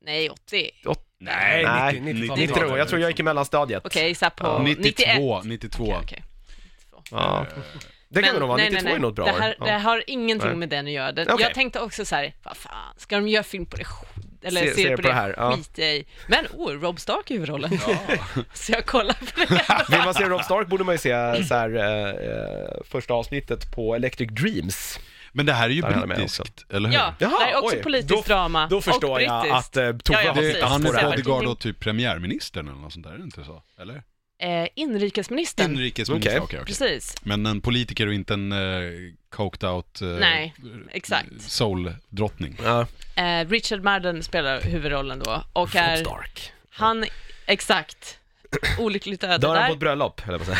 [0.00, 0.70] Nej, 80.
[1.20, 2.78] Nej, Nej, 90, 90 90 tror jag.
[2.78, 3.82] Jag tror jag gick i mellanstadiet.
[3.86, 4.58] Okej, så här på Ja.
[4.62, 4.84] 91.
[5.16, 5.84] 92, 92.
[5.84, 6.22] Okej, okej.
[7.10, 7.46] Ja.
[8.10, 9.64] Det kan det nog vara, 92 är nog ett bra det, här, år.
[9.64, 9.78] det Ja.
[9.78, 10.56] har ingenting Nej.
[10.56, 11.12] med den att göra.
[11.12, 11.36] Det, Okej.
[11.46, 14.04] Jag tänkte också så här, vad fan, ska de göra film på det sk-
[14.42, 15.52] eller Ser- ser, ser på, det, det här, ja.
[15.56, 16.04] skiter jag i.
[16.26, 17.70] Men, oh, Rob Stark i huvudrollen.
[18.54, 19.86] så jag kollar på det.
[19.96, 23.72] Vill man se Rob Stark borde man ju se så här, eh, eh, första avsnittet
[23.74, 25.00] på Electric Dreams.
[25.38, 26.96] Men det här är ju Där är med brittiskt, eller hur?
[26.96, 27.82] Ja, Jaha, det är också oj.
[27.82, 29.76] politiskt Då- drama Då förstår och jag brittiskt.
[29.76, 30.60] att eh, Tove Ja, ja, har precis.
[30.60, 33.18] Det, han Så är jag har bodyguard åt typ premiärministern eller något sånt där, är
[33.18, 33.62] det inte så?
[33.80, 34.02] Eller?
[34.42, 35.70] Eh, inrikesministern.
[35.72, 36.40] Inrikesminister, Okej.
[36.40, 36.66] okej, okej.
[36.66, 37.14] Precis.
[37.22, 40.54] Men en politiker och inte en uh, coked out uh, Nej,
[40.90, 41.28] exakt.
[41.40, 42.56] soul-drottning.
[42.64, 42.86] Ja,
[43.16, 46.52] Eh, Richard Madden spelar huvudrollen då och Rob är Stark.
[46.70, 47.04] han,
[47.46, 48.18] exakt,
[48.78, 49.72] olyckligt öde Dör han på där.
[49.72, 50.58] ett bröllop, höll jag på att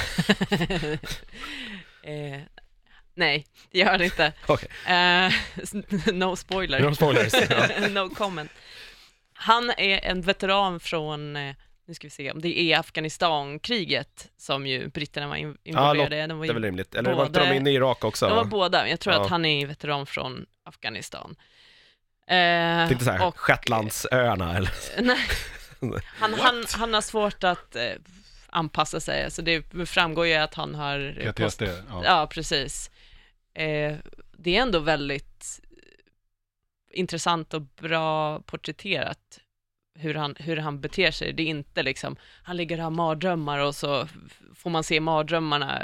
[0.69, 0.99] säga.
[2.03, 2.41] Eh,
[3.19, 4.33] nej, det gör han inte.
[4.47, 5.33] Okej, Eh,
[6.13, 6.81] no spoiler.
[6.81, 7.33] no spoilers.
[7.51, 7.89] Ja.
[7.89, 8.51] no comment.
[9.35, 11.55] Han är en veteran från, eh,
[11.87, 16.27] nu ska vi se om det är Afghanistan-kriget som ju britterna var in- involverade i.
[16.27, 16.95] De var Det är väl rimligt.
[16.95, 18.27] Eller var inte de inne i Irak också?
[18.29, 18.49] de var va?
[18.51, 19.23] båda, jag tror Ja.
[19.23, 21.37] att han är veteran från Afghanistan.
[22.27, 24.71] Eh, Tänkte såhär, och- Shetlandsöarna eller?
[25.03, 25.19] Nej.
[26.19, 27.83] Han, han, han har svårt att eh,
[28.51, 31.33] anpassa sig, alltså det framgår ju att han har...
[31.33, 32.03] PTSD, ja.
[32.05, 32.91] Ja, precis.
[33.59, 33.97] Eh,
[34.33, 35.61] det är ändå väldigt
[36.93, 39.41] intressant och bra porträtterat
[39.95, 41.33] hur han, hur han beter sig.
[41.33, 44.09] Det är inte liksom, han ligger och har mardrömmar och så
[44.55, 45.83] får man se mardrömmarna,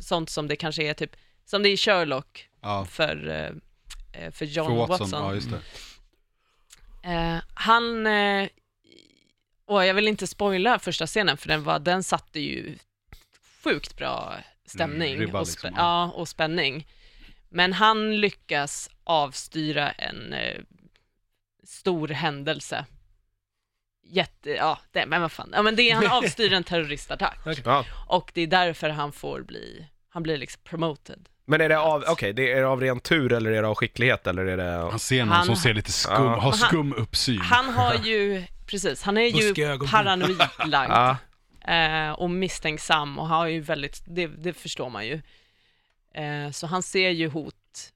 [0.00, 2.84] sånt som det kanske är typ, som det är i Sherlock ja.
[2.84, 5.10] för, eh, eh, för John För Watson.
[5.10, 5.60] Watson, ja.
[7.10, 8.48] Eh, han, eh,
[9.66, 12.78] och jag vill inte spoila första scenen för den, var, den satte ju
[13.64, 14.34] sjukt bra
[14.66, 15.82] stämning Mm, och, liksom, spä- ja.
[15.82, 16.86] ja, och spänning.
[17.54, 20.60] Men han lyckas avstyra en eh,
[21.64, 22.84] stor händelse.
[24.06, 27.84] Jätte, ja, det, men vad fan, ja men det är, han avstyr en terroristattack Ja.
[28.06, 31.28] och det är därför han får bli, han blir liksom promoted.
[31.46, 33.74] Men är det av, okej, det är det av ren tur eller är det av
[33.74, 34.72] skicklighet eller är det...
[34.90, 36.28] Han ser någon Han- som ser lite skum, Ja.
[36.28, 37.40] har han- skum uppsyn.
[37.40, 39.90] Han har ju, precis, han är ju ögonbryn.
[39.90, 40.90] paranoidlagd.
[40.92, 41.16] Ja,
[41.74, 45.20] eh, och misstänksam och har ju väldigt, det, det förstår man ju.
[46.14, 47.92] Eh, så han ser ju hot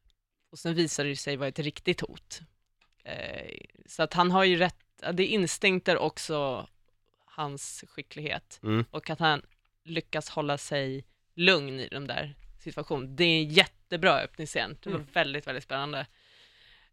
[0.50, 2.40] och sen visar det sig vara ett riktigt hot.
[3.04, 4.76] Eh, så att han har ju rätt,
[5.12, 6.68] det är instinkter också
[7.24, 8.84] hans skicklighet Mm.
[8.90, 9.42] och att han
[9.84, 11.04] lyckas hålla sig
[11.34, 13.14] lugn i de där situationerna.
[13.14, 16.06] Det är en jättebra öppningsscen, det var väldigt, väldigt spännande.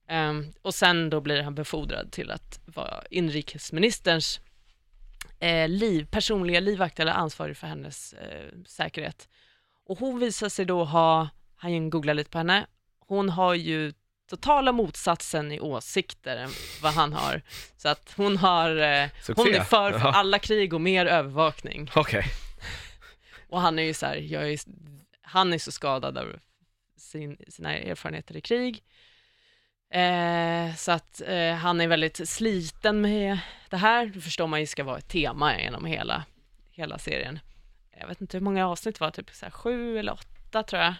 [0.08, 4.40] Ehm, och sen då blir han befordrad till att vara inrikesministerns
[5.40, 9.30] eh, liv, personliga livvakt eller ansvarig för hennes eh, säkerhet.
[9.86, 12.66] Och hon visar sig då ha, han googlar lite på henne,
[12.99, 13.94] hon har ju
[14.30, 16.49] totala motsatsen i åsikter än
[16.82, 17.41] vad han har.
[17.78, 19.41] Så att hon har, eh, Succé.
[19.41, 21.91] hon är för, för alla krig och mer övervakning.
[21.95, 22.26] okej.
[23.49, 24.60] Och han är ju så här, är,
[25.22, 26.40] han är så skadad av
[26.98, 28.84] sin, sina erfarenheter i krig.
[29.90, 33.40] Eh, så att eh, han är väldigt sliten med
[33.70, 34.06] det här.
[34.06, 36.26] Det förstår man ju ska vara ett tema genom hela,
[36.72, 37.40] hela serien.
[38.00, 40.82] Jag vet inte hur många avsnitt det var, typ så här sju eller åtta tror
[40.82, 40.94] jag.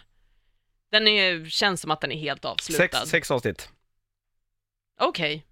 [0.90, 2.82] Den är, känns som att den är helt avslutad.
[2.98, 3.70] Sex, sex avsnitt.
[5.00, 5.46] Okej.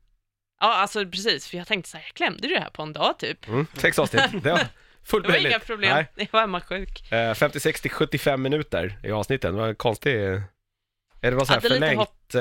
[0.60, 3.18] Ja, alltså precis, för jag tänkte så här, jag klämde det här på en dag
[3.18, 3.48] typ.
[3.48, 4.42] Mm, sex avsnitt.
[4.42, 4.58] Det var
[5.04, 5.50] fullt Det var möjligt.
[5.50, 6.06] inga problem, Nej.
[6.16, 7.12] jag var hemma sjuk.
[7.12, 9.54] Eh, 50, 60, 75 minuter i avsnitten.
[9.54, 10.14] Det var konstigt.
[10.16, 12.34] Är det var så här Ja, förlängt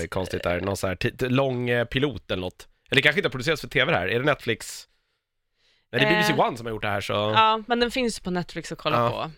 [0.00, 0.60] eh, konstigt där?
[0.60, 2.68] Någon så här lång eh, pilot eller något?
[2.90, 4.08] Eller det kanske inte har producerats för tv här?
[4.08, 4.88] Är det Netflix?
[5.92, 7.12] Nej, det är BBC Eh, One som har gjort det här så...
[7.12, 9.10] Ja, men den finns på Netflix att kolla Ja.
[9.10, 9.30] på.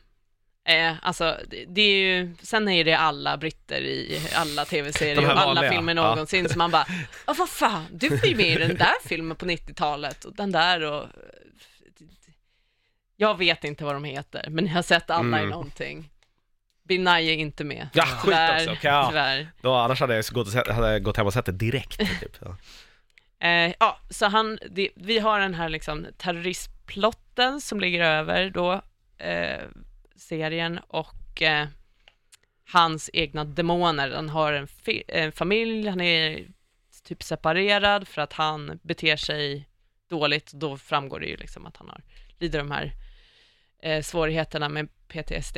[0.72, 1.38] Eh, alltså,
[1.68, 6.02] det, är ju, sen är det alla britter i alla tv-serier och alla filmer ja.
[6.08, 6.86] någonsin, så man bara,
[7.26, 10.52] "Åh, vad fan, du var ju med i den där filmen på 90-talet och den
[10.52, 11.06] där och...
[13.16, 15.48] Jag vet inte vad de heter, men jag har sett alla Mm.
[15.48, 16.08] i någonting.
[16.88, 17.88] Nye är inte med.
[17.92, 18.72] Ja, skit tyvärr, också.
[18.72, 19.06] Okej, ja.
[19.08, 19.50] tyvärr.
[19.60, 21.98] Då, annars hade jag gått, hade jag gått hem och sett det direkt.
[21.98, 22.36] Typ.
[22.40, 22.56] Ja.
[23.42, 28.82] Eh, ja, så han, det, vi har den här liksom terroristplotten som ligger över då
[29.18, 29.62] eh,
[30.16, 31.68] serien och eh,
[32.72, 34.10] hans egna demoner.
[34.10, 34.68] Han har en,
[35.08, 36.46] en familj, han är
[37.04, 39.68] typ separerad för att han beter sig
[40.08, 40.52] dåligt.
[40.52, 42.02] Då framgår det ju liksom att han har,
[42.38, 42.92] lider de här
[43.82, 45.56] eh, svårigheterna med PTSD.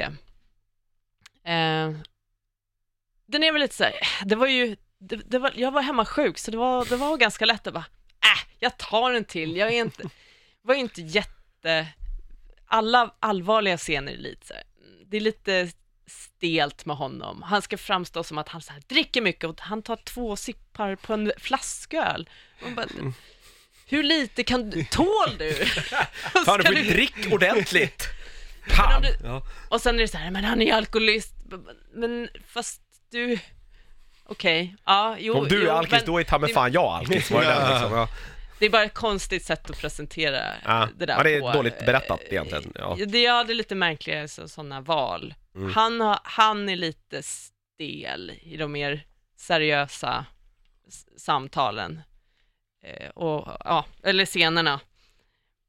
[1.44, 1.92] Eh,
[3.26, 3.94] den är väl lite så här,
[4.24, 4.76] det var ju
[5.08, 7.74] det, det var, jag var hemma sjuk, så det var, det var ganska lätt att
[7.74, 7.84] bara,
[8.24, 10.02] äh, jag tar en till, jag är inte,
[10.62, 11.86] var inte jätte,
[12.66, 14.62] alla allvarliga scener är lite så här,
[15.06, 15.70] det är lite
[16.06, 17.42] stelt med honom.
[17.42, 20.96] Han ska framstå som att han så här, dricker mycket och han tar två sippar
[20.96, 22.28] på en flasköl.
[22.76, 22.86] Bara,
[23.86, 25.54] hur lite kan du, tål du?
[26.44, 28.04] Fan, du ju drick ordentligt!
[29.02, 29.42] Du- Ja.
[29.68, 31.34] och sen är det så här, men han är alkoholist.
[31.94, 33.38] Men fast du,
[34.26, 34.76] okej.
[34.84, 37.30] Ja, jo, Om du jo, är alkis, men då är ta mig fan jag alkis.
[37.30, 37.92] Var det den, liksom?
[37.92, 38.08] ja.
[38.58, 40.88] Det är bara ett konstigt sätt att presentera Ja.
[40.96, 41.52] det där Ja, det är på.
[41.52, 42.96] dåligt berättat egentligen, ja.
[43.06, 45.34] Det, ja, det är lite märkliga sådana val.
[45.54, 45.72] Mm.
[45.74, 49.06] Han, har, han är lite stel i de mer
[49.36, 50.26] seriösa
[50.88, 52.00] s- samtalen.
[52.84, 54.80] Eh, och, ja, eller scenerna.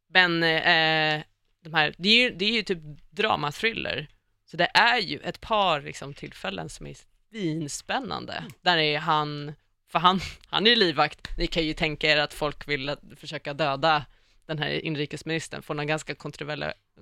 [0.10, 1.22] Men eh,
[1.64, 2.80] de här, det, är ju, det är ju typ
[3.10, 4.08] dramathriller.
[4.46, 6.96] Så det är ju ett par liksom, tillfällen som är
[7.36, 8.44] svinspännande.
[8.62, 9.54] Där är han,
[9.88, 11.38] för han, han är ju livvakt.
[11.38, 14.06] Ni kan ju tänka er att folk vill försöka döda
[14.46, 16.16] den här inrikesministern, får några ganska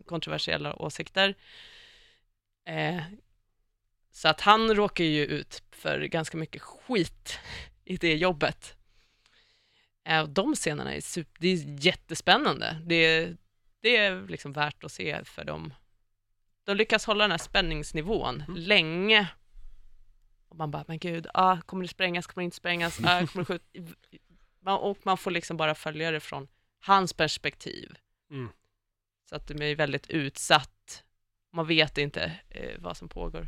[0.05, 1.35] kontroversiella, åsikter.
[2.67, 3.01] Eh,
[4.11, 7.39] så att han råkar ju ut för ganska mycket skit
[7.85, 8.75] i det jobbet.
[10.05, 12.81] Eh, och de scenerna är, super, det är jättespännande.
[12.85, 13.37] Det, är-
[13.81, 15.73] det är liksom värt att se för dem.
[16.63, 19.27] De lyckas hålla den här spänningsnivån länge.
[20.53, 23.29] Och man bara, men gud, ah, kommer det sprängas, kommer det inte sprängas, ah, kommer
[23.35, 23.65] det skjuta?
[24.65, 26.47] Man, och man får liksom bara följa det från
[26.79, 27.95] hans perspektiv.
[28.31, 28.49] Mm.
[29.29, 31.03] Så att de är väldigt utsatt.
[31.53, 33.47] Man vet inte eh, vad som pågår.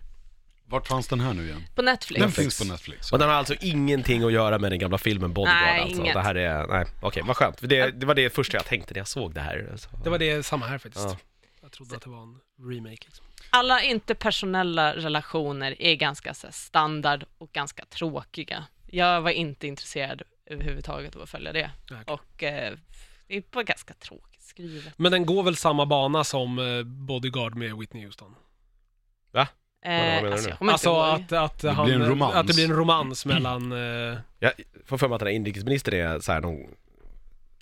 [0.66, 1.64] Vart fanns den här nu igen?
[1.76, 2.22] På Netflix.
[2.22, 3.12] Den finns på Netflix.
[3.12, 6.02] Och den har alltså ingenting att göra med den gamla filmen Bodyguard Nej, alltså.
[6.02, 6.14] inget.
[6.14, 7.58] Det här är, nej, okej, vad skönt.
[7.62, 9.70] Det, det var det första jag tänkte när jag såg det här.
[9.72, 9.90] Alltså.
[10.04, 11.06] Det var det samma här faktiskt.
[11.10, 11.18] Ja.
[11.66, 12.40] Jag trodde att det var en
[12.70, 13.06] remake.
[13.06, 13.26] Liksom.
[13.50, 18.66] Alla interpersonella relationer är ganska så här, standard och ganska tråkiga.
[18.86, 21.72] Jag var inte intresserad överhuvudtaget av att följa det.
[21.84, 22.04] Okej.
[22.08, 22.74] Och eh,
[23.28, 24.94] det var ganska tråkigt skrivet.
[24.98, 28.36] Men den går väl samma bana som eh, Bodyguard med Whitney Houston?
[29.34, 29.46] Eh,
[29.92, 32.36] menar du alltså, jag Alltså att, att, Det han, blir en romans.
[32.36, 33.72] att det blir en romans mellan...
[33.72, 34.52] Eh, Jag
[34.86, 36.60] får för mig att den här inrikesministern är så här någon,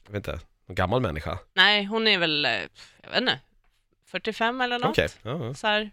[0.05, 1.39] jag vet inte, någon gammal människa.
[1.53, 2.51] Nej, hon är väl, eh,
[3.03, 3.39] jag vet inte,
[4.13, 4.89] 45 eller något.
[4.89, 5.07] Okej.
[5.21, 5.53] Ja, ja.
[5.53, 5.91] Så här.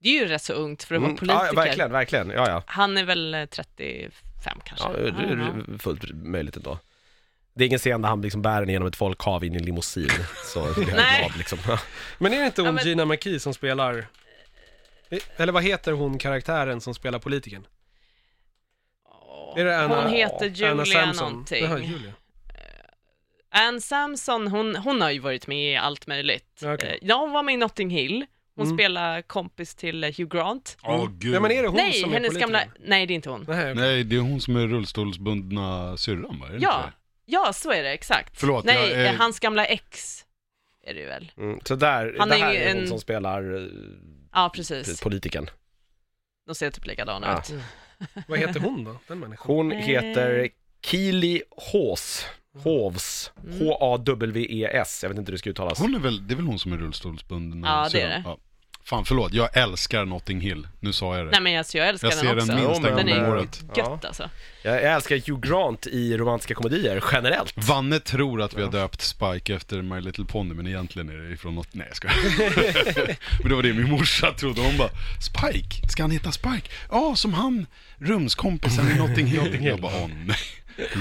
[0.00, 1.46] Det är ju rätt så ungt för att vara Mm, politiker.
[1.46, 2.30] Ja, verkligen, verkligen.
[2.30, 2.62] Ja, ja.
[2.66, 4.86] Han är väl eh, 35 kanske.
[4.86, 6.78] ja det är fullt möjligt ändå.
[7.54, 9.64] Det är ingen scen där han liksom bär den genom ett folkhav in i en
[9.64, 10.08] limousin,
[10.44, 11.18] så jag Nej.
[11.18, 11.58] glad liksom.
[12.18, 14.06] men är det inte hon Ja, men- Gina McKee som spelar...
[15.08, 17.66] Eh, Eller vad heter hon karaktären som spelar politikern?
[19.56, 21.30] Är det Anna, hon heter Julia Samson?
[21.32, 21.64] någonting.
[21.64, 22.12] Jaha, Julia.
[23.50, 26.60] Ann Samson, hon, hon har ju varit med i allt möjligt.
[26.64, 26.90] Okej.
[27.02, 28.26] Eh, Ja, hon var med i Notting Hill.
[28.56, 28.76] Hon Mm.
[28.78, 30.76] spelar kompis till eh, Hugh Grant.
[30.82, 31.34] Åh gud.
[31.34, 32.52] Ja men är det hon nej, som är hennes politikern?
[32.52, 32.72] gamla...
[32.80, 33.44] Nej, det är inte hon.
[33.48, 33.74] Nej, okej.
[33.74, 36.46] Nej, det är hon som är rullstolsbundna syrran va?
[36.50, 36.54] Ja,
[36.84, 38.40] inte ja, så är det, exakt.
[38.40, 40.24] Förlåt, nej, jag eh, hans gamla ex
[40.86, 41.32] är det ju väl.
[41.36, 43.66] Mm, så där, Han det är här ju är hon en- som spelar eh,
[44.32, 45.00] Ja, precis.
[45.00, 45.50] politikern.
[46.46, 47.56] De ser typ likadana Ja.
[47.56, 47.62] ut.
[48.28, 49.46] Vad heter hon då, den människan?
[49.56, 50.48] Hon heter
[50.82, 51.42] Keely
[51.72, 52.26] Hawes.
[52.62, 53.32] Hovs.
[53.46, 53.58] Mm.
[53.58, 55.00] H-A-W-E-S.
[55.02, 55.78] Jag vet inte hur det ska uttalas.
[55.78, 57.62] Hon är väl, det är väl hon som är rullstolsbunden?
[57.64, 58.24] Ja, det är det.
[58.84, 60.68] Fan förlåt, jag älskar Notting Hill.
[60.80, 61.30] Nu sa jag det.
[61.30, 62.68] Nej, men alltså, jag älskar jag ser den den också.
[62.68, 63.62] minst Jo, en Den gång om är året.
[63.76, 64.30] gött alltså.
[64.62, 67.68] Jag, jag älskar Hugh Grant i romantiska komedier generellt.
[67.68, 71.34] Vanne tror att vi har döpt Spike efter My Little Pony, men egentligen är det
[71.34, 71.74] ifrån något...
[71.74, 72.16] Nej jag skojar.
[73.42, 74.60] Men det var det min morsa trodde.
[74.60, 75.88] Hon bara, Spike?
[75.88, 76.68] Ska han heta Spike?
[76.90, 77.66] Ja, som han,
[77.98, 79.64] rumskompisen i Notting Hill.
[79.64, 80.36] Jag bara, åh nej.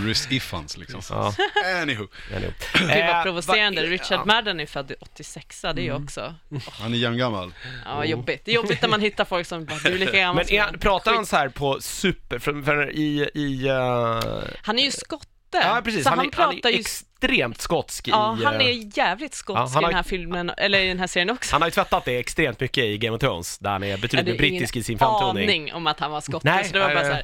[0.05, 1.01] Rys Ifans liksom.
[1.09, 1.33] Ja,
[1.81, 2.51] Anywho, anyway.
[2.73, 3.81] Gud Eh, vad provocerande.
[3.81, 4.27] vad- Richard.
[4.27, 6.03] Madden är född 86, det är ju Mm.
[6.03, 6.35] också
[6.79, 7.53] han är jämngammal.
[7.85, 8.41] ja, jobbigt.
[8.45, 10.57] Det är jobbigt när man hittar folk som bara, du är lika gammal Men är,
[10.57, 14.83] jag." han- pratar han så här på super, för, för i, i uh, Han är
[14.83, 15.27] ju skotte.
[15.51, 16.79] ja precis, så han, han, är, han pratar är ju...
[16.79, 20.03] extremt skotsk Ja, i, han eh, är jävligt skotsk ja, han i har- den här
[20.03, 21.55] filmen, eller i den här serien också.
[21.55, 23.99] han har ju tvättat det extremt mycket i Game of Thrones, där han är Jag
[23.99, 25.43] betydligt hade mer brittisk i sin ingen framtoning.
[25.49, 27.23] aning om att han var skotte, Nej, så det var bara så här.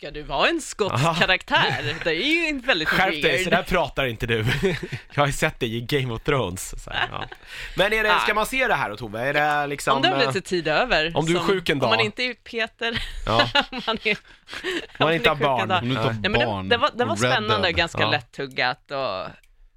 [0.00, 1.94] Ska du vara en skotsk karaktär?
[2.04, 3.44] Det är ju inte väldigt Skärp dig, weird.
[3.44, 4.44] så där pratar inte du.
[5.14, 6.84] Jag har ju sett dig i Game of Thrones.
[6.84, 7.24] Så här, ja.
[7.76, 9.20] Men är det, ska man se det här då Tove?
[9.20, 9.96] Är det liksom...
[9.96, 11.16] Om du har eh, lite tid över.
[11.16, 11.90] om du är som- sjuk en dag.
[11.90, 14.18] Om man inte är Peter, Ja, om man är...
[14.98, 15.68] man inte har sjuk en barn.
[15.68, 15.82] dag.
[15.82, 17.76] Om du inte har Nej, men det, barn det var, det var spännande, Dead.
[17.76, 18.10] ganska Ja.
[18.10, 19.20] lättuggat och...
[19.20, 19.30] Och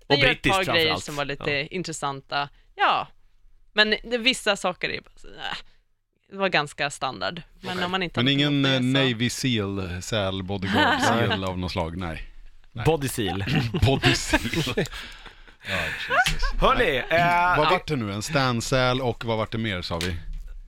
[0.07, 1.03] Det gör ett brittiskt par grejer framförallt.
[1.03, 1.67] som var lite Ja.
[1.71, 2.49] intressanta.
[2.75, 3.07] Ja,
[3.73, 5.72] men det, vissa saker är bara så, äh, det
[6.37, 7.41] var ganska standard.
[7.61, 11.43] Men om man inte Men ingen något eh, det så- Navy Seal, säl, bodyguard, seal
[11.43, 12.27] av något slag, nej.
[12.85, 13.45] Body seal.
[13.85, 14.85] Body seal.
[15.69, 15.75] Ja.
[16.67, 18.13] Hörni, eh, Vad vart det nu?
[18.13, 20.15] En stansäl och vad vart det mer sa vi?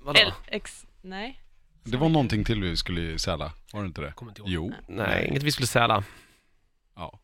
[0.04, 0.20] vadå?
[0.20, 1.42] L- X, nej.
[1.84, 4.14] Det var någonting till vi skulle säla, var det inte det?
[4.46, 6.04] Jo, Nej, inget vi skulle säla.
[6.96, 7.20] ja.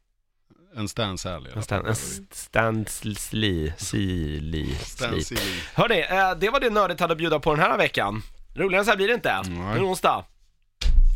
[0.76, 1.96] En stansäl i alla En stand, en
[2.32, 4.76] standsli, sili, sli.
[4.76, 5.38] Stansil.
[5.76, 8.24] Hörni, eh, det var det Nördigt hade att bjuda på den här veckan.
[8.56, 9.42] Roligare än så här blir det inte.
[9.42, 9.50] Nej.
[9.50, 10.26] Nu är det onsdag.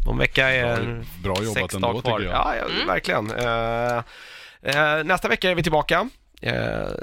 [0.07, 2.19] Om vecka är Bra jobbat sex ändå dagar kvar.
[2.19, 2.39] tycker jag.
[2.39, 3.31] Ja, ja verkligen.
[3.31, 3.97] Eh,
[4.61, 6.09] eh, nästa vecka är vi tillbaka.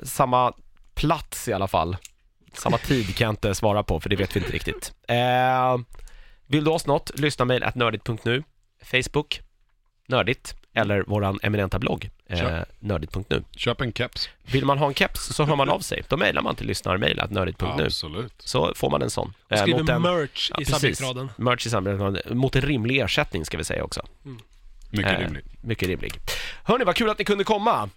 [0.02, 0.52] Samma
[0.94, 1.96] plats i alla fall.
[2.54, 4.92] Samma tid kan jag inte svara på för det vet vi inte riktigt.
[6.46, 7.18] Vill du oss något?
[7.18, 8.42] Lyssna mail at nördigt.nu.
[8.82, 9.40] Facebook,
[10.08, 13.42] Nördigt, eller våran eminenta blogg, eh, nördigt.nu.
[13.56, 14.28] Köp en keps.
[14.42, 16.02] Vill man ha en keps så hör man av sig.
[16.08, 17.84] Då mejlar man till lyssnarmail.nördigt.nu.
[17.84, 18.34] Absolut.
[18.38, 19.34] Så får man en sån.
[19.46, 21.28] Och Eh, skriver mot en- merch Ja, i subjektraden.
[21.36, 22.38] Merch i samarbetsraden.
[22.38, 24.06] Mot en rimlig ersättning ska vi säga också.
[24.90, 25.62] Mycket Eh, rimligt.
[25.64, 26.12] Mycket rimlig.
[26.64, 27.90] Hörni, vad kul att ni kunde komma.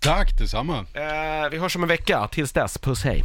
[0.00, 0.78] Tack detsamma.
[0.78, 2.28] Eh, vi hörs om en vecka.
[2.32, 3.22] Tills dess, puss hej.